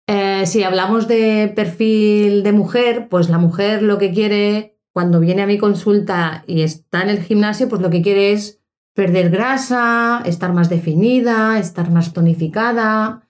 Eh, 0.07 0.45
si 0.45 0.63
hablamos 0.63 1.09
de 1.09 1.51
perfil 1.53 2.43
de 2.43 2.53
mujer, 2.53 3.09
pues 3.09 3.27
la 3.27 3.39
mujer 3.39 3.83
lo 3.83 3.97
que 3.97 4.13
quiere 4.13 4.79
cuando 4.93 5.19
viene 5.19 5.41
a 5.41 5.47
mi 5.47 5.57
consulta 5.57 6.45
y 6.47 6.61
está 6.61 7.01
en 7.01 7.09
el 7.09 7.19
gimnasio, 7.21 7.67
pues 7.67 7.81
lo 7.81 7.89
que 7.89 8.01
quiere 8.01 8.31
es 8.31 8.61
perder 8.95 9.29
grasa, 9.29 10.21
estar 10.23 10.53
más 10.53 10.69
definida, 10.69 11.59
estar 11.59 11.91
más 11.91 12.13
tonificada. 12.13 13.27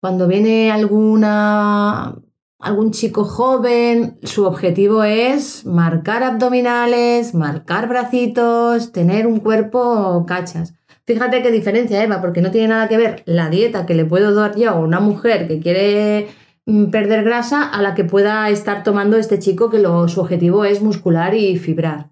Cuando 0.00 0.26
viene 0.26 0.72
alguna 0.72 2.16
algún 2.58 2.90
chico 2.90 3.24
joven, 3.24 4.18
su 4.22 4.44
objetivo 4.44 5.04
es 5.04 5.66
marcar 5.66 6.22
abdominales, 6.22 7.34
marcar 7.34 7.88
bracitos, 7.88 8.92
tener 8.92 9.26
un 9.26 9.40
cuerpo 9.40 10.24
cachas. 10.26 10.74
Fíjate 11.06 11.42
qué 11.42 11.52
diferencia, 11.52 12.02
Eva, 12.02 12.20
porque 12.20 12.42
no 12.42 12.50
tiene 12.50 12.68
nada 12.68 12.88
que 12.88 12.96
ver 12.96 13.22
la 13.26 13.48
dieta 13.48 13.86
que 13.86 13.94
le 13.94 14.04
puedo 14.04 14.34
dar 14.34 14.56
yo 14.56 14.70
a 14.70 14.74
una 14.74 14.98
mujer 14.98 15.46
que 15.46 15.60
quiere 15.60 16.28
mm, 16.66 16.86
perder 16.86 17.22
grasa 17.22 17.62
a 17.62 17.80
la 17.82 17.94
que 17.94 18.04
pueda 18.04 18.48
estar 18.50 18.82
tomando 18.82 19.16
este 19.16 19.38
chico 19.38 19.70
que 19.70 19.80
su 20.08 20.20
objetivo 20.20 20.64
es 20.64 20.82
muscular 20.82 21.34
y 21.34 21.58
fibrar. 21.58 22.10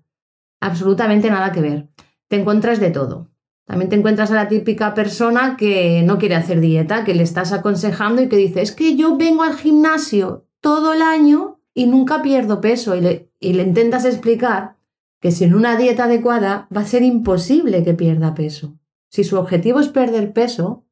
Absolutamente 0.60 1.28
nada 1.30 1.50
que 1.50 1.60
ver. 1.60 1.88
Te 2.28 2.36
encuentras 2.36 2.78
de 2.78 2.90
todo. 2.90 3.33
También 3.66 3.88
te 3.88 3.96
encuentras 3.96 4.30
a 4.30 4.34
la 4.34 4.48
típica 4.48 4.92
persona 4.92 5.56
que 5.56 6.02
no 6.04 6.18
quiere 6.18 6.34
hacer 6.34 6.60
dieta, 6.60 7.04
que 7.04 7.14
le 7.14 7.22
estás 7.22 7.52
aconsejando 7.52 8.22
y 8.22 8.28
que 8.28 8.36
dice, 8.36 8.60
es 8.60 8.72
que 8.72 8.96
yo 8.96 9.16
vengo 9.16 9.42
al 9.42 9.56
gimnasio 9.56 10.46
todo 10.60 10.92
el 10.92 11.02
año 11.02 11.60
y 11.72 11.86
nunca 11.86 12.22
pierdo 12.22 12.60
peso. 12.60 12.94
Y 12.94 13.00
le, 13.00 13.32
y 13.40 13.54
le 13.54 13.62
intentas 13.62 14.04
explicar 14.04 14.76
que 15.20 15.30
sin 15.30 15.54
una 15.54 15.76
dieta 15.76 16.04
adecuada 16.04 16.68
va 16.74 16.82
a 16.82 16.86
ser 16.86 17.02
imposible 17.02 17.82
que 17.82 17.94
pierda 17.94 18.34
peso. 18.34 18.78
Si 19.08 19.24
su 19.24 19.38
objetivo 19.38 19.80
es 19.80 19.88
perder 19.88 20.32
peso, 20.32 20.84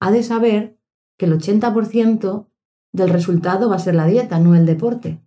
ha 0.00 0.10
de 0.10 0.22
saber 0.22 0.78
que 1.16 1.26
el 1.26 1.38
80% 1.38 2.48
del 2.92 3.08
resultado 3.08 3.70
va 3.70 3.76
a 3.76 3.78
ser 3.78 3.94
la 3.94 4.06
dieta, 4.06 4.38
no 4.38 4.54
el 4.54 4.66
deporte. 4.66 5.22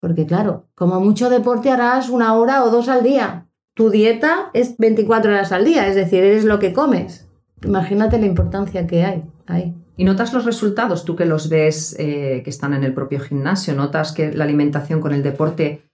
Porque 0.00 0.26
claro, 0.26 0.68
como 0.74 1.00
mucho 1.00 1.28
deporte 1.28 1.70
harás 1.70 2.08
una 2.08 2.34
hora 2.34 2.64
o 2.64 2.70
dos 2.70 2.88
al 2.88 3.02
día, 3.02 3.47
tu 3.78 3.90
dieta 3.90 4.50
es 4.54 4.76
24 4.76 5.30
horas 5.30 5.52
al 5.52 5.64
día, 5.64 5.86
es 5.86 5.94
decir, 5.94 6.24
eres 6.24 6.44
lo 6.44 6.58
que 6.58 6.72
comes. 6.72 7.28
Imagínate 7.62 8.18
la 8.18 8.26
importancia 8.26 8.88
que 8.88 9.04
hay 9.04 9.22
ahí. 9.46 9.72
¿Y 9.96 10.02
notas 10.02 10.32
los 10.34 10.44
resultados, 10.44 11.04
tú 11.04 11.14
que 11.14 11.26
los 11.26 11.48
ves 11.48 11.94
eh, 11.96 12.42
que 12.42 12.50
están 12.50 12.74
en 12.74 12.82
el 12.82 12.92
propio 12.92 13.20
gimnasio? 13.20 13.74
¿Notas 13.74 14.10
que 14.10 14.32
la 14.32 14.42
alimentación 14.42 15.00
con 15.00 15.14
el 15.14 15.22
deporte 15.22 15.84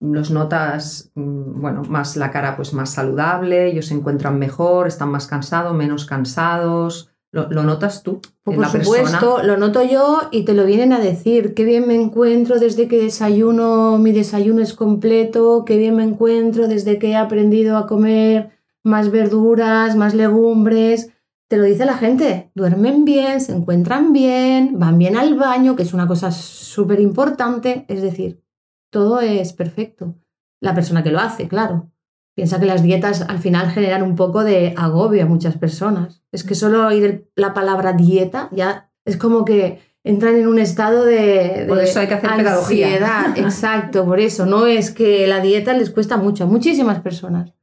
los 0.00 0.30
notas, 0.30 1.10
mm, 1.16 1.60
bueno, 1.60 1.82
más 1.82 2.16
la 2.16 2.30
cara 2.30 2.56
pues 2.56 2.72
más 2.72 2.88
saludable, 2.94 3.66
ellos 3.66 3.88
se 3.88 3.94
encuentran 3.94 4.38
mejor, 4.38 4.86
están 4.86 5.10
más 5.10 5.26
cansados, 5.26 5.74
menos 5.74 6.06
cansados? 6.06 7.13
¿Lo, 7.34 7.64
notas 7.64 8.04
tú? 8.04 8.20
por 8.44 8.64
supuesto, 8.68 9.42
lo 9.42 9.56
noto 9.56 9.82
yo 9.82 10.20
y 10.30 10.44
te 10.44 10.54
lo 10.54 10.64
vienen 10.64 10.92
a 10.92 11.00
decir. 11.00 11.52
Qué 11.54 11.64
bien 11.64 11.88
me 11.88 11.96
encuentro 11.96 12.60
desde 12.60 12.86
que 12.86 12.96
desayuno, 12.96 13.98
mi 13.98 14.12
desayuno 14.12 14.62
es 14.62 14.72
completo, 14.72 15.64
qué 15.66 15.76
bien 15.76 15.96
me 15.96 16.04
encuentro 16.04 16.68
desde 16.68 17.00
que 17.00 17.08
he 17.08 17.16
aprendido 17.16 17.76
a 17.76 17.88
comer 17.88 18.50
más 18.84 19.10
verduras, 19.10 19.96
más 19.96 20.14
legumbres. 20.14 21.10
Te 21.48 21.56
lo 21.56 21.64
dice 21.64 21.84
la 21.86 21.96
gente. 21.96 22.52
Duermen 22.54 23.04
bien, 23.04 23.40
se 23.40 23.50
encuentran 23.50 24.12
bien, 24.12 24.78
van 24.78 24.96
bien 24.96 25.16
al 25.16 25.34
baño, 25.34 25.74
que 25.74 25.82
es 25.82 25.92
una 25.92 26.06
cosa 26.06 26.30
súper 26.30 27.00
importante. 27.00 27.84
Es 27.88 28.00
decir, 28.00 28.44
todo 28.90 29.18
es 29.20 29.52
perfecto. 29.54 30.14
La 30.60 30.72
persona 30.72 31.02
que 31.02 31.10
lo 31.10 31.18
hace, 31.18 31.48
claro. 31.48 31.90
Piensa 32.34 32.58
que 32.58 32.66
las 32.66 32.82
dietas 32.82 33.22
al 33.22 33.38
final 33.38 33.70
generan 33.70 34.02
un 34.02 34.16
poco 34.16 34.42
de 34.42 34.74
agobio 34.76 35.22
a 35.22 35.26
muchas 35.26 35.56
personas. 35.56 36.22
Es 36.32 36.42
que 36.42 36.56
solo 36.56 36.86
oír 36.86 37.30
la 37.36 37.54
palabra 37.54 37.92
dieta 37.92 38.48
ya 38.50 38.90
es 39.04 39.16
como 39.16 39.44
que 39.44 39.80
entran 40.02 40.36
en 40.36 40.48
un 40.48 40.58
estado 40.58 41.04
de, 41.04 41.64
por 41.68 41.78
eso 41.78 42.00
hay 42.00 42.08
que 42.08 42.14
hacer 42.14 42.30
ansiedad. 42.30 43.26
Exacto, 43.36 44.04
por 44.04 44.18
eso. 44.18 44.46
No 44.46 44.66
es 44.66 44.90
que 44.90 45.26
la 45.26 45.40
dieta 45.40 45.74
les 45.74 45.90
cuesta 45.90 46.16
mucho 46.16 46.44
a 46.44 46.46
muchísimas 46.46 47.00
personas. 47.00 47.54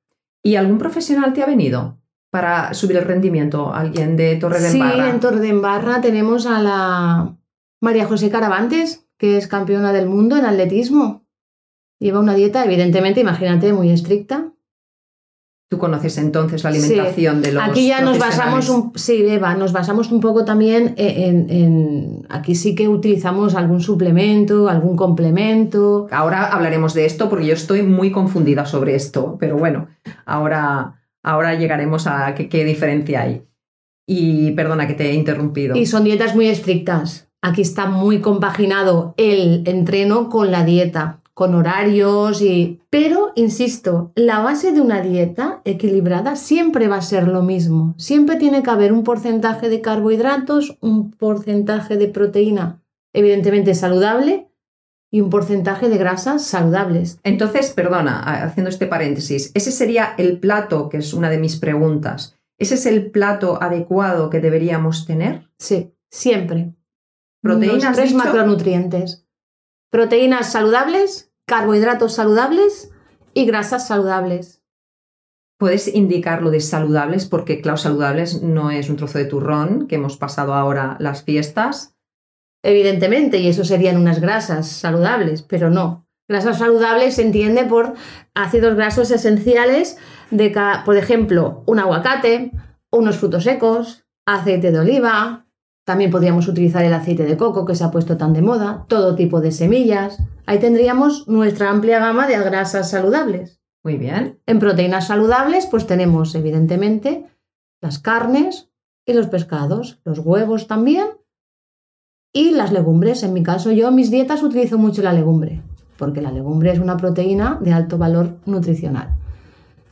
¿Y 0.44 0.56
algún 0.56 0.80
profesional 0.80 1.34
te 1.34 1.44
ha 1.44 1.46
venido 1.46 2.00
para 2.32 2.74
subir 2.74 2.98
el 2.98 3.04
rendimiento? 3.04 3.74
¿Alguien 3.74 4.16
de 4.16 4.38
Torre 4.38 4.60
de 4.60 4.72
Embarra? 4.72 5.06
Sí, 5.06 5.10
en 5.12 5.20
Torre 5.20 5.40
de 5.40 5.50
Embarra 5.50 6.02
tenemos 6.02 6.48
a 6.48 6.60
la 6.60 7.38
María 7.82 8.06
José 8.06 8.30
Caravantes, 8.30 9.06
que 9.18 9.38
es 9.38 9.48
campeona 9.48 9.92
del 9.94 10.08
mundo 10.08 10.38
en 10.38 10.46
atletismo. 10.46 11.28
Lleva 12.00 12.20
una 12.20 12.34
dieta, 12.34 12.66
evidentemente, 12.66 13.20
imagínate, 13.20 13.74
muy 13.74 13.92
estricta. 13.92 14.52
Tú 15.72 15.78
conoces 15.78 16.18
entonces 16.18 16.66
la 16.66 16.70
alimentación 16.72 17.42
de 17.42 17.54
los 17.54 17.64
Aquí 17.64 17.88
ya 17.88 18.02
nos 18.02 18.20
basamos 18.20 18.68
un, 18.68 18.92
sí, 18.96 19.26
Eva, 19.26 19.56
nos 19.56 19.72
basamos 19.72 20.12
un 20.12 20.20
poco 20.20 20.44
también 20.44 20.96
en, 20.98 22.26
aquí 22.28 22.56
sí 22.56 22.76
que 22.76 22.90
utilizamos 22.90 23.56
algún 23.56 23.80
suplemento, 23.80 24.68
algún 24.68 24.98
complemento. 24.98 26.10
Ahora 26.12 26.48
hablaremos 26.48 26.94
de 26.94 27.06
esto 27.06 27.30
porque 27.30 27.46
yo 27.46 27.54
estoy 27.54 27.84
muy 27.84 28.12
confundida 28.12 28.66
sobre 28.66 28.96
esto, 28.96 29.38
pero 29.40 29.58
bueno, 29.58 29.88
ahora, 30.26 31.06
ahora 31.24 31.56
llegaremos 31.56 32.06
a 32.06 32.36
qué 32.36 32.66
diferencia 32.66 33.22
hay. 33.22 33.44
Y 34.06 34.52
perdona 34.52 34.88
que 34.88 34.94
te 34.94 35.12
he 35.12 35.14
interrumpido. 35.14 35.78
Y 35.78 35.86
son 35.86 36.04
dietas 36.04 36.36
muy 36.36 36.48
estrictas. 36.48 37.30
Aquí 37.42 37.62
está 37.62 37.86
muy 37.86 38.20
compaginado 38.20 39.14
el 39.16 39.64
entreno 39.66 40.28
con 40.28 40.52
la 40.52 40.66
dieta 40.66 41.21
con 41.34 41.56
horarios 41.56 42.42
y... 42.42 42.82
Pero, 42.90 43.32
insisto, 43.36 44.12
la 44.16 44.40
base 44.40 44.72
de 44.72 44.82
una 44.82 45.02
dieta 45.02 45.62
equilibrada 45.66 46.36
siempre 46.36 46.88
va 46.88 46.98
a 46.98 47.02
ser 47.02 47.28
lo 47.28 47.42
mismo. 47.42 47.96
Siempre 47.98 48.36
tiene 48.36 48.64
que 48.64 48.70
haber 48.70 48.94
un 48.94 49.04
porcentaje 49.04 49.70
de 49.70 49.82
carbohidratos, 49.82 50.78
un 50.82 51.12
porcentaje 51.12 51.98
de 51.98 52.08
proteína, 52.08 52.82
evidentemente 53.14 53.74
saludable, 53.74 54.48
y 55.14 55.20
un 55.20 55.30
porcentaje 55.30 55.90
de 55.90 55.98
grasas 55.98 56.46
saludables. 56.46 57.20
Entonces, 57.24 57.72
perdona, 57.72 58.22
haciendo 58.44 58.70
este 58.70 58.88
paréntesis, 58.88 59.52
ese 59.54 59.72
sería 59.72 60.16
el 60.18 60.40
plato, 60.40 60.88
que 60.88 60.98
es 60.98 61.14
una 61.14 61.30
de 61.30 61.38
mis 61.38 61.58
preguntas. 61.58 62.38
¿Ese 62.58 62.76
es 62.76 62.86
el 62.86 63.12
plato 63.12 63.62
adecuado 63.62 64.30
que 64.30 64.40
deberíamos 64.40 65.06
tener? 65.06 65.50
Sí, 65.58 65.94
siempre. 66.10 66.74
Proteínas, 67.42 67.96
tres 67.96 68.14
macronutrientes 68.14 69.26
proteínas 69.92 70.52
saludables, 70.52 71.32
carbohidratos 71.46 72.14
saludables 72.14 72.92
y 73.34 73.46
grasas 73.46 73.88
saludables. 73.88 74.64
¿Puedes 75.60 75.94
indicar 75.94 76.42
lo 76.42 76.50
de 76.50 76.60
saludables? 76.60 77.28
Porque, 77.28 77.62
claro, 77.62 77.78
saludables 77.78 78.42
no 78.42 78.72
es 78.72 78.90
un 78.90 78.96
trozo 78.96 79.20
de 79.20 79.26
turrón 79.26 79.88
que 79.88 79.96
hemos 79.96 80.18
pasado 80.18 80.56
ahora 80.56 80.96
las 81.00 81.24
fiestas. 81.24 81.96
Evidentemente, 82.64 83.38
y 83.38 83.48
eso 83.48 83.64
serían 83.64 83.98
unas 83.98 84.20
grasas 84.20 84.68
saludables, 84.68 85.44
pero 85.44 85.70
no. 85.70 86.08
Grasas 86.28 86.58
saludables 86.58 87.16
se 87.16 87.24
entiende 87.24 87.66
por 87.66 87.94
ácidos 88.34 88.76
grasos 88.76 89.12
esenciales 89.12 89.98
de, 90.32 90.56
por 90.86 90.96
ejemplo, 90.96 91.64
un 91.68 91.80
aguacate, 91.80 92.52
unos 92.90 93.18
frutos 93.18 93.44
secos, 93.44 94.06
aceite 94.26 94.72
de 94.72 94.80
oliva, 94.80 95.41
también 95.86 96.12
podríamos 96.12 96.48
utilizar 96.48 96.86
el 96.86 96.94
aceite 96.94 97.26
de 97.26 97.38
coco 97.38 97.66
que 97.66 97.76
se 97.76 97.84
ha 97.84 97.92
puesto 97.92 98.18
tan 98.18 98.34
de 98.34 98.42
moda, 98.42 98.86
todo 98.88 99.16
tipo 99.16 99.42
de 99.42 99.52
semillas. 99.52 100.18
Ahí 100.46 100.60
tendríamos 100.60 101.28
nuestra 101.28 101.70
amplia 101.70 102.00
gama 102.00 102.28
de 102.28 102.38
grasas 102.38 102.90
saludables. 102.90 103.60
Muy 103.84 103.98
bien. 103.98 104.40
En 104.46 104.60
proteínas 104.60 105.08
saludables, 105.08 105.66
pues 105.66 105.88
tenemos 105.88 106.36
evidentemente 106.36 107.26
las 107.82 107.98
carnes 107.98 108.70
y 109.06 109.14
los 109.14 109.28
pescados, 109.28 110.00
los 110.06 110.20
huevos 110.20 110.68
también 110.68 111.08
y 112.32 112.52
las 112.52 112.72
legumbres. 112.72 113.24
En 113.24 113.34
mi 113.34 113.42
caso, 113.42 113.72
yo 113.72 113.90
en 113.90 113.96
mis 113.96 114.12
dietas 114.12 114.44
utilizo 114.44 114.78
mucho 114.78 115.02
la 115.02 115.14
legumbre, 115.14 115.62
porque 115.98 116.22
la 116.22 116.32
legumbre 116.32 116.72
es 116.72 116.80
una 116.80 116.98
proteína 116.98 117.58
de 117.60 117.74
alto 117.74 117.98
valor 117.98 118.38
nutricional. 118.46 119.10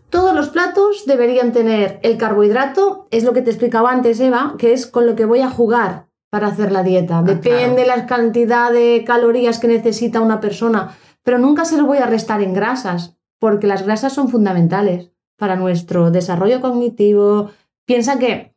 Todos 0.10 0.34
los 0.34 0.50
platos 0.50 1.06
deberían 1.06 1.52
tener 1.52 2.00
el 2.04 2.18
carbohidrato, 2.18 3.08
es 3.12 3.24
lo 3.24 3.34
que 3.34 3.42
te 3.42 3.52
explicaba 3.52 3.92
antes, 3.92 4.20
Eva, 4.20 4.56
que 4.58 4.74
es 4.74 4.88
con 4.88 5.06
lo 5.06 5.16
que 5.16 5.26
voy 5.26 5.42
a 5.42 5.50
jugar 5.50 6.08
para 6.32 6.48
hacer 6.48 6.72
la 6.72 6.84
dieta. 6.84 7.20
Ah, 7.20 7.24
Depende 7.24 7.86
la 7.86 8.06
cantidad 8.06 8.72
de 8.72 9.04
calorías 9.06 9.60
que 9.60 9.68
necesita 9.68 10.22
una 10.22 10.40
persona, 10.40 10.98
pero 11.24 11.38
nunca 11.38 11.66
se 11.66 11.78
lo 11.78 11.86
voy 11.86 12.00
a 12.00 12.08
restar 12.08 12.42
en 12.42 12.54
grasas, 12.54 13.18
porque 13.40 13.68
las 13.68 13.84
grasas 13.84 14.14
son 14.14 14.30
fundamentales 14.30 15.12
para 15.38 15.56
nuestro 15.56 16.12
desarrollo 16.12 16.60
cognitivo. 16.60 17.52
Piensa 17.86 18.20
que 18.20 18.56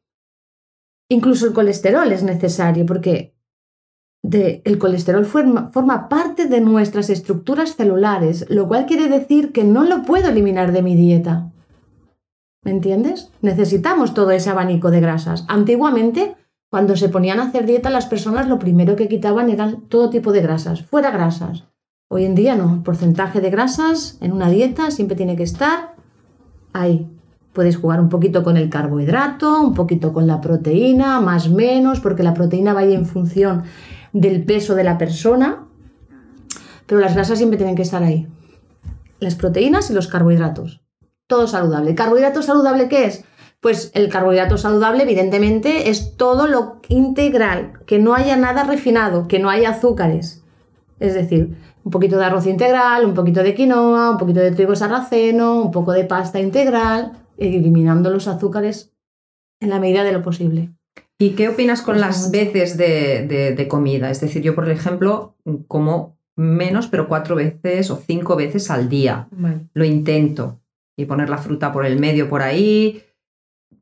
incluso 1.11 1.47
el 1.47 1.53
colesterol 1.53 2.11
es 2.13 2.23
necesario, 2.23 2.87
porque 2.87 3.32
el 4.23 4.79
colesterol 4.79 5.25
forma, 5.25 6.09
parte 6.09 6.47
de 6.47 6.61
nuestras 6.61 7.11
estructuras 7.11 7.75
celulares, 7.75 8.47
lo 8.49 8.69
cual 8.69 8.87
quiere 8.87 9.09
decir 9.09 9.53
que 9.53 9.65
no 9.65 9.85
lo 9.85 10.03
puedo 10.03 10.29
eliminar 10.29 10.73
de 10.73 10.83
mi 10.83 10.95
dieta. 10.95 11.51
¿Me 12.65 12.71
entiendes? 12.71 13.31
Necesitamos 13.41 14.15
todo 14.15 14.31
ese 14.31 14.51
abanico 14.51 14.93
de 14.93 15.01
grasas. 15.01 15.45
Antiguamente, 15.49 16.37
cuando 16.71 16.97
se 16.97 17.09
ponían 17.09 17.41
a 17.41 17.45
hacer 17.45 17.67
dieta, 17.67 17.91
las 17.91 18.07
personas 18.07 18.47
lo 18.47 18.61
primero 18.61 18.95
que 18.95 19.09
quitaban 19.09 19.51
eran 19.51 19.83
todo 19.89 20.11
tipo 20.11 20.33
de 20.33 20.43
grasas, 20.43 20.83
fuera 20.83 21.11
grasas. 21.11 21.65
Hoy 22.09 22.25
en 22.25 22.37
día 22.37 22.55
no, 22.55 22.75
el 22.75 22.83
porcentaje 22.83 23.41
de 23.41 23.51
grasas 23.51 24.19
en 24.21 24.33
una 24.33 24.49
dieta 24.49 24.91
siempre 24.93 25.17
tiene 25.17 25.35
que 25.35 25.43
estar 25.43 25.97
ahí. 26.73 27.09
Puedes 27.53 27.77
jugar 27.77 28.01
un 28.01 28.09
poquito 28.09 28.45
con 28.45 28.57
el 28.57 28.71
carbohidrato, 28.71 29.61
un 29.61 29.75
poquito 29.75 30.13
con 30.13 30.27
la 30.27 30.41
proteína, 30.41 31.21
más 31.21 31.51
menos, 31.51 32.01
porque 32.01 32.23
la 32.23 32.35
proteína 32.35 32.73
va 32.73 32.81
a 32.81 32.85
ir 32.85 32.93
en 32.93 33.07
función 33.07 33.65
del 34.13 34.45
peso 34.45 34.75
de 34.75 34.85
la 34.85 34.99
persona, 34.99 35.67
pero 36.87 37.01
las 37.01 37.15
grasas 37.15 37.39
siempre 37.39 37.57
tienen 37.57 37.77
que 37.77 37.83
estar 37.83 38.03
ahí. 38.03 38.29
Las 39.19 39.35
proteínas 39.35 39.91
y 39.91 39.95
los 39.95 40.09
carbohidratos. 40.09 40.83
Todo 41.27 41.47
saludable. 41.47 41.95
¿Carbohidrato 41.95 42.43
saludable 42.43 42.89
qué 42.89 43.07
es? 43.07 43.25
Pues 43.61 43.93
el 43.95 44.09
carbohidrato 44.09 44.59
saludable, 44.59 45.05
evidentemente, 45.05 45.89
es 45.89 46.17
todo 46.17 46.49
lo 46.49 46.81
integral, 46.89 47.75
que 47.87 47.99
no 47.99 48.15
haya 48.15 48.37
nada 48.37 48.65
refinado, 48.65 49.29
que 49.29 49.39
no 49.39 49.49
haya 49.49 49.71
azúcares. 49.71 50.43
Es 50.99 51.15
decir, 51.15 51.57
un 51.85 51.91
poquito 51.91 52.19
de 52.19 52.25
arroz 52.25 52.47
integral, 52.47 53.05
un 53.05 53.15
poquito 53.15 53.43
de 53.43 53.55
quinoa, 53.55 54.11
un 54.11 54.19
poquito 54.19 54.41
de 54.41 54.51
trigo 54.51 54.75
sarraceno, 54.75 55.63
un 55.63 55.71
poco 55.71 55.93
de 55.93 56.05
pasta 56.05 56.41
integral, 56.41 57.13
eliminando 57.39 58.11
los 58.11 58.29
azúcares 58.29 58.93
en 59.61 59.71
la 59.71 59.79
medida 59.79 60.05
de 60.05 60.13
lo 60.13 60.23
posible. 60.23 60.73
¿Y 61.23 61.37
qué 61.37 61.49
opinas 61.49 61.83
con 61.83 62.01
las 62.01 62.33
veces 62.33 62.77
de, 62.77 63.67
comida? 63.71 64.11
Es 64.11 64.21
decir, 64.21 64.43
yo, 64.43 64.57
por 64.57 64.69
ejemplo, 64.69 65.37
como 65.69 66.19
menos, 66.35 66.89
pero 66.89 67.07
cuatro 67.07 67.37
veces 67.37 67.93
o 67.93 68.03
cinco 68.05 68.35
veces 68.35 68.73
al 68.73 68.89
día. 68.89 69.29
Lo 69.73 69.85
intento. 69.85 70.61
Y 70.97 71.05
poner 71.05 71.31
la 71.31 71.39
fruta 71.39 71.71
por 71.73 71.87
el 71.87 72.01
medio 72.01 72.29
por 72.29 72.43
ahí. 72.43 73.05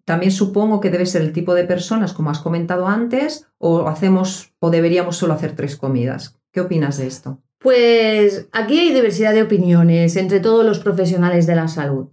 También 0.04 0.32
supongo 0.32 0.80
que 0.82 0.90
debe 0.90 1.06
ser 1.06 1.22
el 1.22 1.32
tipo 1.32 1.54
de 1.54 1.64
personas, 1.64 2.12
como 2.12 2.28
has 2.28 2.40
comentado 2.40 2.86
antes, 2.86 3.46
o 3.56 3.88
hacemos 3.88 4.52
o 4.58 4.68
deberíamos 4.68 5.16
solo 5.16 5.32
hacer 5.32 5.56
tres 5.56 5.76
comidas. 5.76 6.38
¿Qué 6.52 6.60
opinas 6.60 6.98
de 6.98 7.06
esto? 7.06 7.38
Pues 7.58 8.48
aquí 8.52 8.80
hay 8.80 8.92
diversidad 8.92 9.32
de 9.32 9.44
opiniones 9.44 10.14
entre 10.16 10.40
todos 10.40 10.66
los 10.66 10.78
profesionales 10.78 11.46
de 11.46 11.56
la 11.56 11.68
salud. 11.68 12.08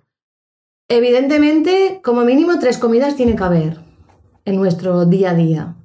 Evidentemente, 0.87 1.99
como 2.01 2.23
mínimo 2.23 2.59
tres 2.59 2.77
comidas 2.77 3.17
tiene 3.17 3.35
que 3.35 3.43
haber 3.43 3.86
en 4.47 4.55
nuestro 4.55 5.05
día 5.05 5.31
a 5.31 5.33
día. 5.35 5.75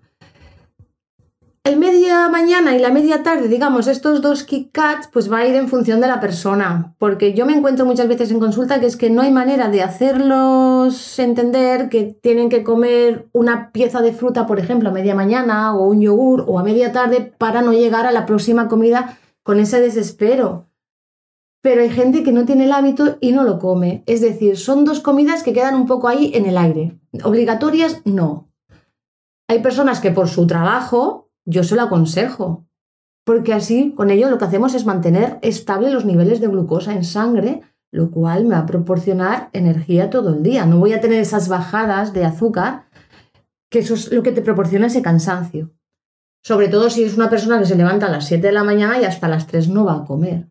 El 1.64 1.78
media 1.78 2.28
mañana 2.28 2.74
y 2.74 2.80
la 2.80 2.90
media 2.90 3.22
tarde, 3.22 3.48
digamos, 3.48 3.86
estos 3.86 4.20
dos 4.20 4.44
Kit 4.44 4.72
Kats, 4.72 5.08
pues 5.12 5.30
va 5.30 5.38
a 5.38 5.46
ir 5.46 5.54
en 5.54 5.68
función 5.68 6.00
de 6.00 6.06
la 6.06 6.20
persona, 6.20 6.94
porque 6.98 7.34
yo 7.34 7.44
me 7.46 7.54
encuentro 7.54 7.84
muchas 7.84 8.08
veces 8.08 8.30
en 8.30 8.40
consulta 8.40 8.80
que 8.80 8.86
es 8.86 8.96
que 8.96 9.10
no 9.10 9.22
hay 9.22 9.30
manera 9.30 9.68
de 9.68 9.82
hacerlos 9.82 11.18
entender 11.18 11.88
que 11.88 12.04
tienen 12.20 12.48
que 12.48 12.62
comer 12.64 13.28
una 13.32 13.70
pieza 13.72 14.00
de 14.00 14.12
fruta, 14.12 14.46
por 14.46 14.58
ejemplo, 14.58 14.88
a 14.88 14.92
media 14.92 15.14
mañana 15.14 15.76
o 15.76 15.86
un 15.86 16.00
yogur 16.00 16.44
o 16.46 16.58
a 16.58 16.64
media 16.64 16.92
tarde 16.92 17.32
para 17.38 17.62
no 17.62 17.72
llegar 17.72 18.06
a 18.06 18.12
la 18.12 18.26
próxima 18.26 18.68
comida 18.68 19.18
con 19.42 19.58
ese 19.58 19.80
desespero. 19.80 20.68
Pero 21.62 21.82
hay 21.82 21.90
gente 21.90 22.24
que 22.24 22.32
no 22.32 22.44
tiene 22.44 22.64
el 22.64 22.72
hábito 22.72 23.18
y 23.20 23.30
no 23.30 23.44
lo 23.44 23.60
come. 23.60 24.02
Es 24.06 24.20
decir, 24.20 24.56
son 24.56 24.84
dos 24.84 24.98
comidas 24.98 25.44
que 25.44 25.52
quedan 25.52 25.76
un 25.76 25.86
poco 25.86 26.08
ahí 26.08 26.32
en 26.34 26.46
el 26.46 26.58
aire. 26.58 26.98
Obligatorias, 27.22 28.02
no. 28.04 28.51
Hay 29.52 29.60
personas 29.60 30.00
que 30.00 30.12
por 30.12 30.28
su 30.28 30.46
trabajo 30.46 31.30
yo 31.44 31.62
se 31.62 31.76
lo 31.76 31.82
aconsejo, 31.82 32.64
porque 33.22 33.52
así 33.52 33.92
con 33.94 34.10
ello 34.10 34.30
lo 34.30 34.38
que 34.38 34.46
hacemos 34.46 34.72
es 34.72 34.86
mantener 34.86 35.38
estable 35.42 35.90
los 35.90 36.06
niveles 36.06 36.40
de 36.40 36.46
glucosa 36.46 36.94
en 36.94 37.04
sangre, 37.04 37.60
lo 37.92 38.10
cual 38.10 38.46
me 38.46 38.54
va 38.54 38.62
a 38.62 38.66
proporcionar 38.66 39.50
energía 39.52 40.08
todo 40.08 40.30
el 40.30 40.42
día. 40.42 40.64
No 40.64 40.78
voy 40.78 40.94
a 40.94 41.02
tener 41.02 41.20
esas 41.20 41.50
bajadas 41.50 42.14
de 42.14 42.24
azúcar, 42.24 42.86
que 43.70 43.80
eso 43.80 43.92
es 43.92 44.10
lo 44.10 44.22
que 44.22 44.32
te 44.32 44.40
proporciona 44.40 44.86
ese 44.86 45.02
cansancio. 45.02 45.70
Sobre 46.42 46.68
todo 46.68 46.88
si 46.88 47.04
es 47.04 47.14
una 47.18 47.28
persona 47.28 47.58
que 47.58 47.66
se 47.66 47.76
levanta 47.76 48.06
a 48.06 48.10
las 48.10 48.24
7 48.28 48.46
de 48.46 48.54
la 48.54 48.64
mañana 48.64 49.02
y 49.02 49.04
hasta 49.04 49.28
las 49.28 49.46
3 49.48 49.68
no 49.68 49.84
va 49.84 49.96
a 49.96 50.04
comer. 50.06 50.48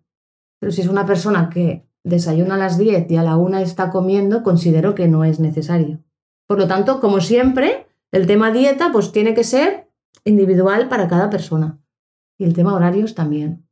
Pero 0.59 0.71
si 0.71 0.81
es 0.81 0.87
una 0.87 1.07
persona 1.07 1.49
que 1.49 1.89
desayuna 2.03 2.53
a 2.53 2.59
las 2.59 2.77
10 2.77 3.09
y 3.09 3.17
a 3.17 3.23
la 3.23 3.35
1 3.35 3.57
está 3.57 3.89
comiendo, 3.89 4.43
considero 4.43 4.93
que 4.93 5.07
no 5.07 5.23
es 5.23 5.39
necesario. 5.39 6.03
Por 6.45 6.59
lo 6.59 6.67
tanto, 6.67 6.99
como 6.99 7.19
siempre, 7.19 7.87
el 8.11 8.27
tema 8.27 8.51
dieta 8.51 8.91
pues 8.91 9.11
tiene 9.11 9.33
que 9.33 9.43
ser 9.43 9.89
individual 10.25 10.89
para 10.89 11.07
cada 11.07 11.29
persona. 11.29 11.79
Y 12.37 12.43
el 12.43 12.53
tema 12.53 12.73
horarios 12.73 13.15
también. 13.15 13.67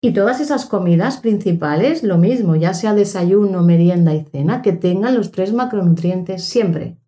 Y 0.00 0.12
todas 0.12 0.40
esas 0.40 0.66
comidas 0.66 1.18
principales, 1.18 2.02
lo 2.02 2.18
mismo, 2.18 2.56
ya 2.56 2.74
sea 2.74 2.92
desayuno, 2.92 3.62
merienda 3.62 4.12
y 4.14 4.24
cena, 4.24 4.60
que 4.60 4.72
tengan 4.72 5.14
los 5.14 5.30
tres 5.30 5.52
macronutrientes 5.52 6.44
siempre. 6.44 6.98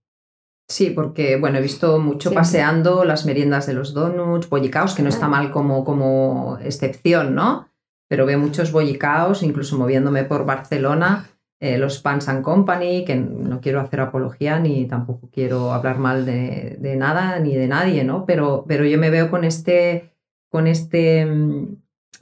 Sí, 0.69 0.91
porque 0.91 1.37
bueno, 1.37 1.59
he 1.59 1.63
visto 1.63 1.99
mucho 1.99 2.33
paseando 2.33 3.05
las 3.05 3.27
meriendas 3.27 3.67
de 3.67 3.75
los 3.75 3.93
donuts, 3.95 4.49
bollicaos, 4.49 4.95
que 4.95 5.03
no 5.03 5.09
está 5.09 5.29
mal 5.29 5.51
como, 5.51 5.85
como 5.85 6.59
excepción, 6.63 7.35
¿no? 7.35 7.69
Pero 8.09 8.27
veo 8.27 8.39
muchos 8.39 8.71
bollicaos, 8.71 9.43
incluso 9.43 9.77
moviéndome 9.77 10.25
por 10.25 10.47
Barcelona, 10.47 11.29
eh, 11.65 11.79
los 11.79 11.99
Pans 11.99 12.29
and 12.29 12.43
Company, 12.43 13.07
que 13.07 13.17
no 13.17 13.63
quiero 13.63 13.81
hacer 13.81 14.01
apología 14.01 14.59
ni 14.59 14.85
tampoco 14.87 15.31
quiero 15.33 15.73
hablar 15.73 15.97
mal 15.97 16.27
de, 16.27 16.95
nada 16.99 17.39
ni 17.39 17.55
de 17.55 17.67
nadie, 17.69 18.05
¿no? 18.05 18.27
Pero, 18.27 18.67
pero 18.69 18.85
yo 18.85 18.99
me 18.99 19.09
veo 19.09 19.31
con 19.31 19.45
este, 19.45 20.13
con 20.51 20.67
este 20.67 21.25
mm, 21.25 21.77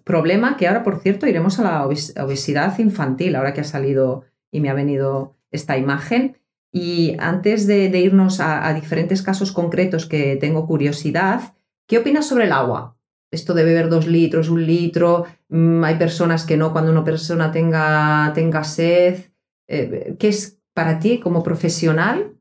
problema 0.05 0.57
que 0.57 0.68
ahora, 0.68 0.85
por 0.85 1.00
cierto, 1.00 1.26
iremos 1.26 1.59
a 1.59 1.64
la 1.64 1.87
obesidad 2.24 2.78
infantil, 2.78 3.35
ahora 3.35 3.52
que 3.52 3.62
ha 3.62 3.64
salido 3.64 4.22
y 4.52 4.61
me 4.61 4.70
ha 4.70 4.74
venido 4.74 5.35
esta 5.50 5.76
imagen. 5.76 6.38
Y 6.70 7.16
antes 7.18 7.66
de, 7.66 7.88
irnos 7.98 8.38
a, 8.38 8.72
diferentes 8.74 9.22
casos 9.22 9.50
concretos 9.50 10.07
que 10.07 10.37
tengo 10.37 10.68
curiosidad, 10.68 11.55
¿qué 11.88 11.98
opinas 11.98 12.28
sobre 12.28 12.44
el 12.44 12.52
agua? 12.52 12.96
Esto 13.33 13.55
de 13.55 13.64
beber 13.64 13.88
dos 13.88 14.07
litros, 14.07 14.50
un 14.50 14.64
litro, 14.64 15.26
mm, 15.48 15.83
hay 15.83 15.96
personas 15.96 16.46
que 16.46 16.57
no 16.57 16.72
cuando 16.72 16.92
una 16.92 17.02
persona 17.02 17.50
tenga, 17.50 18.31
tenga 18.37 18.62
sed. 18.62 19.32
Eh, 19.68 20.16
¿Qué 20.18 20.29
es 20.29 20.61
para 20.75 20.98
ti 20.98 21.20
como 21.20 21.42
profesional 21.42 22.37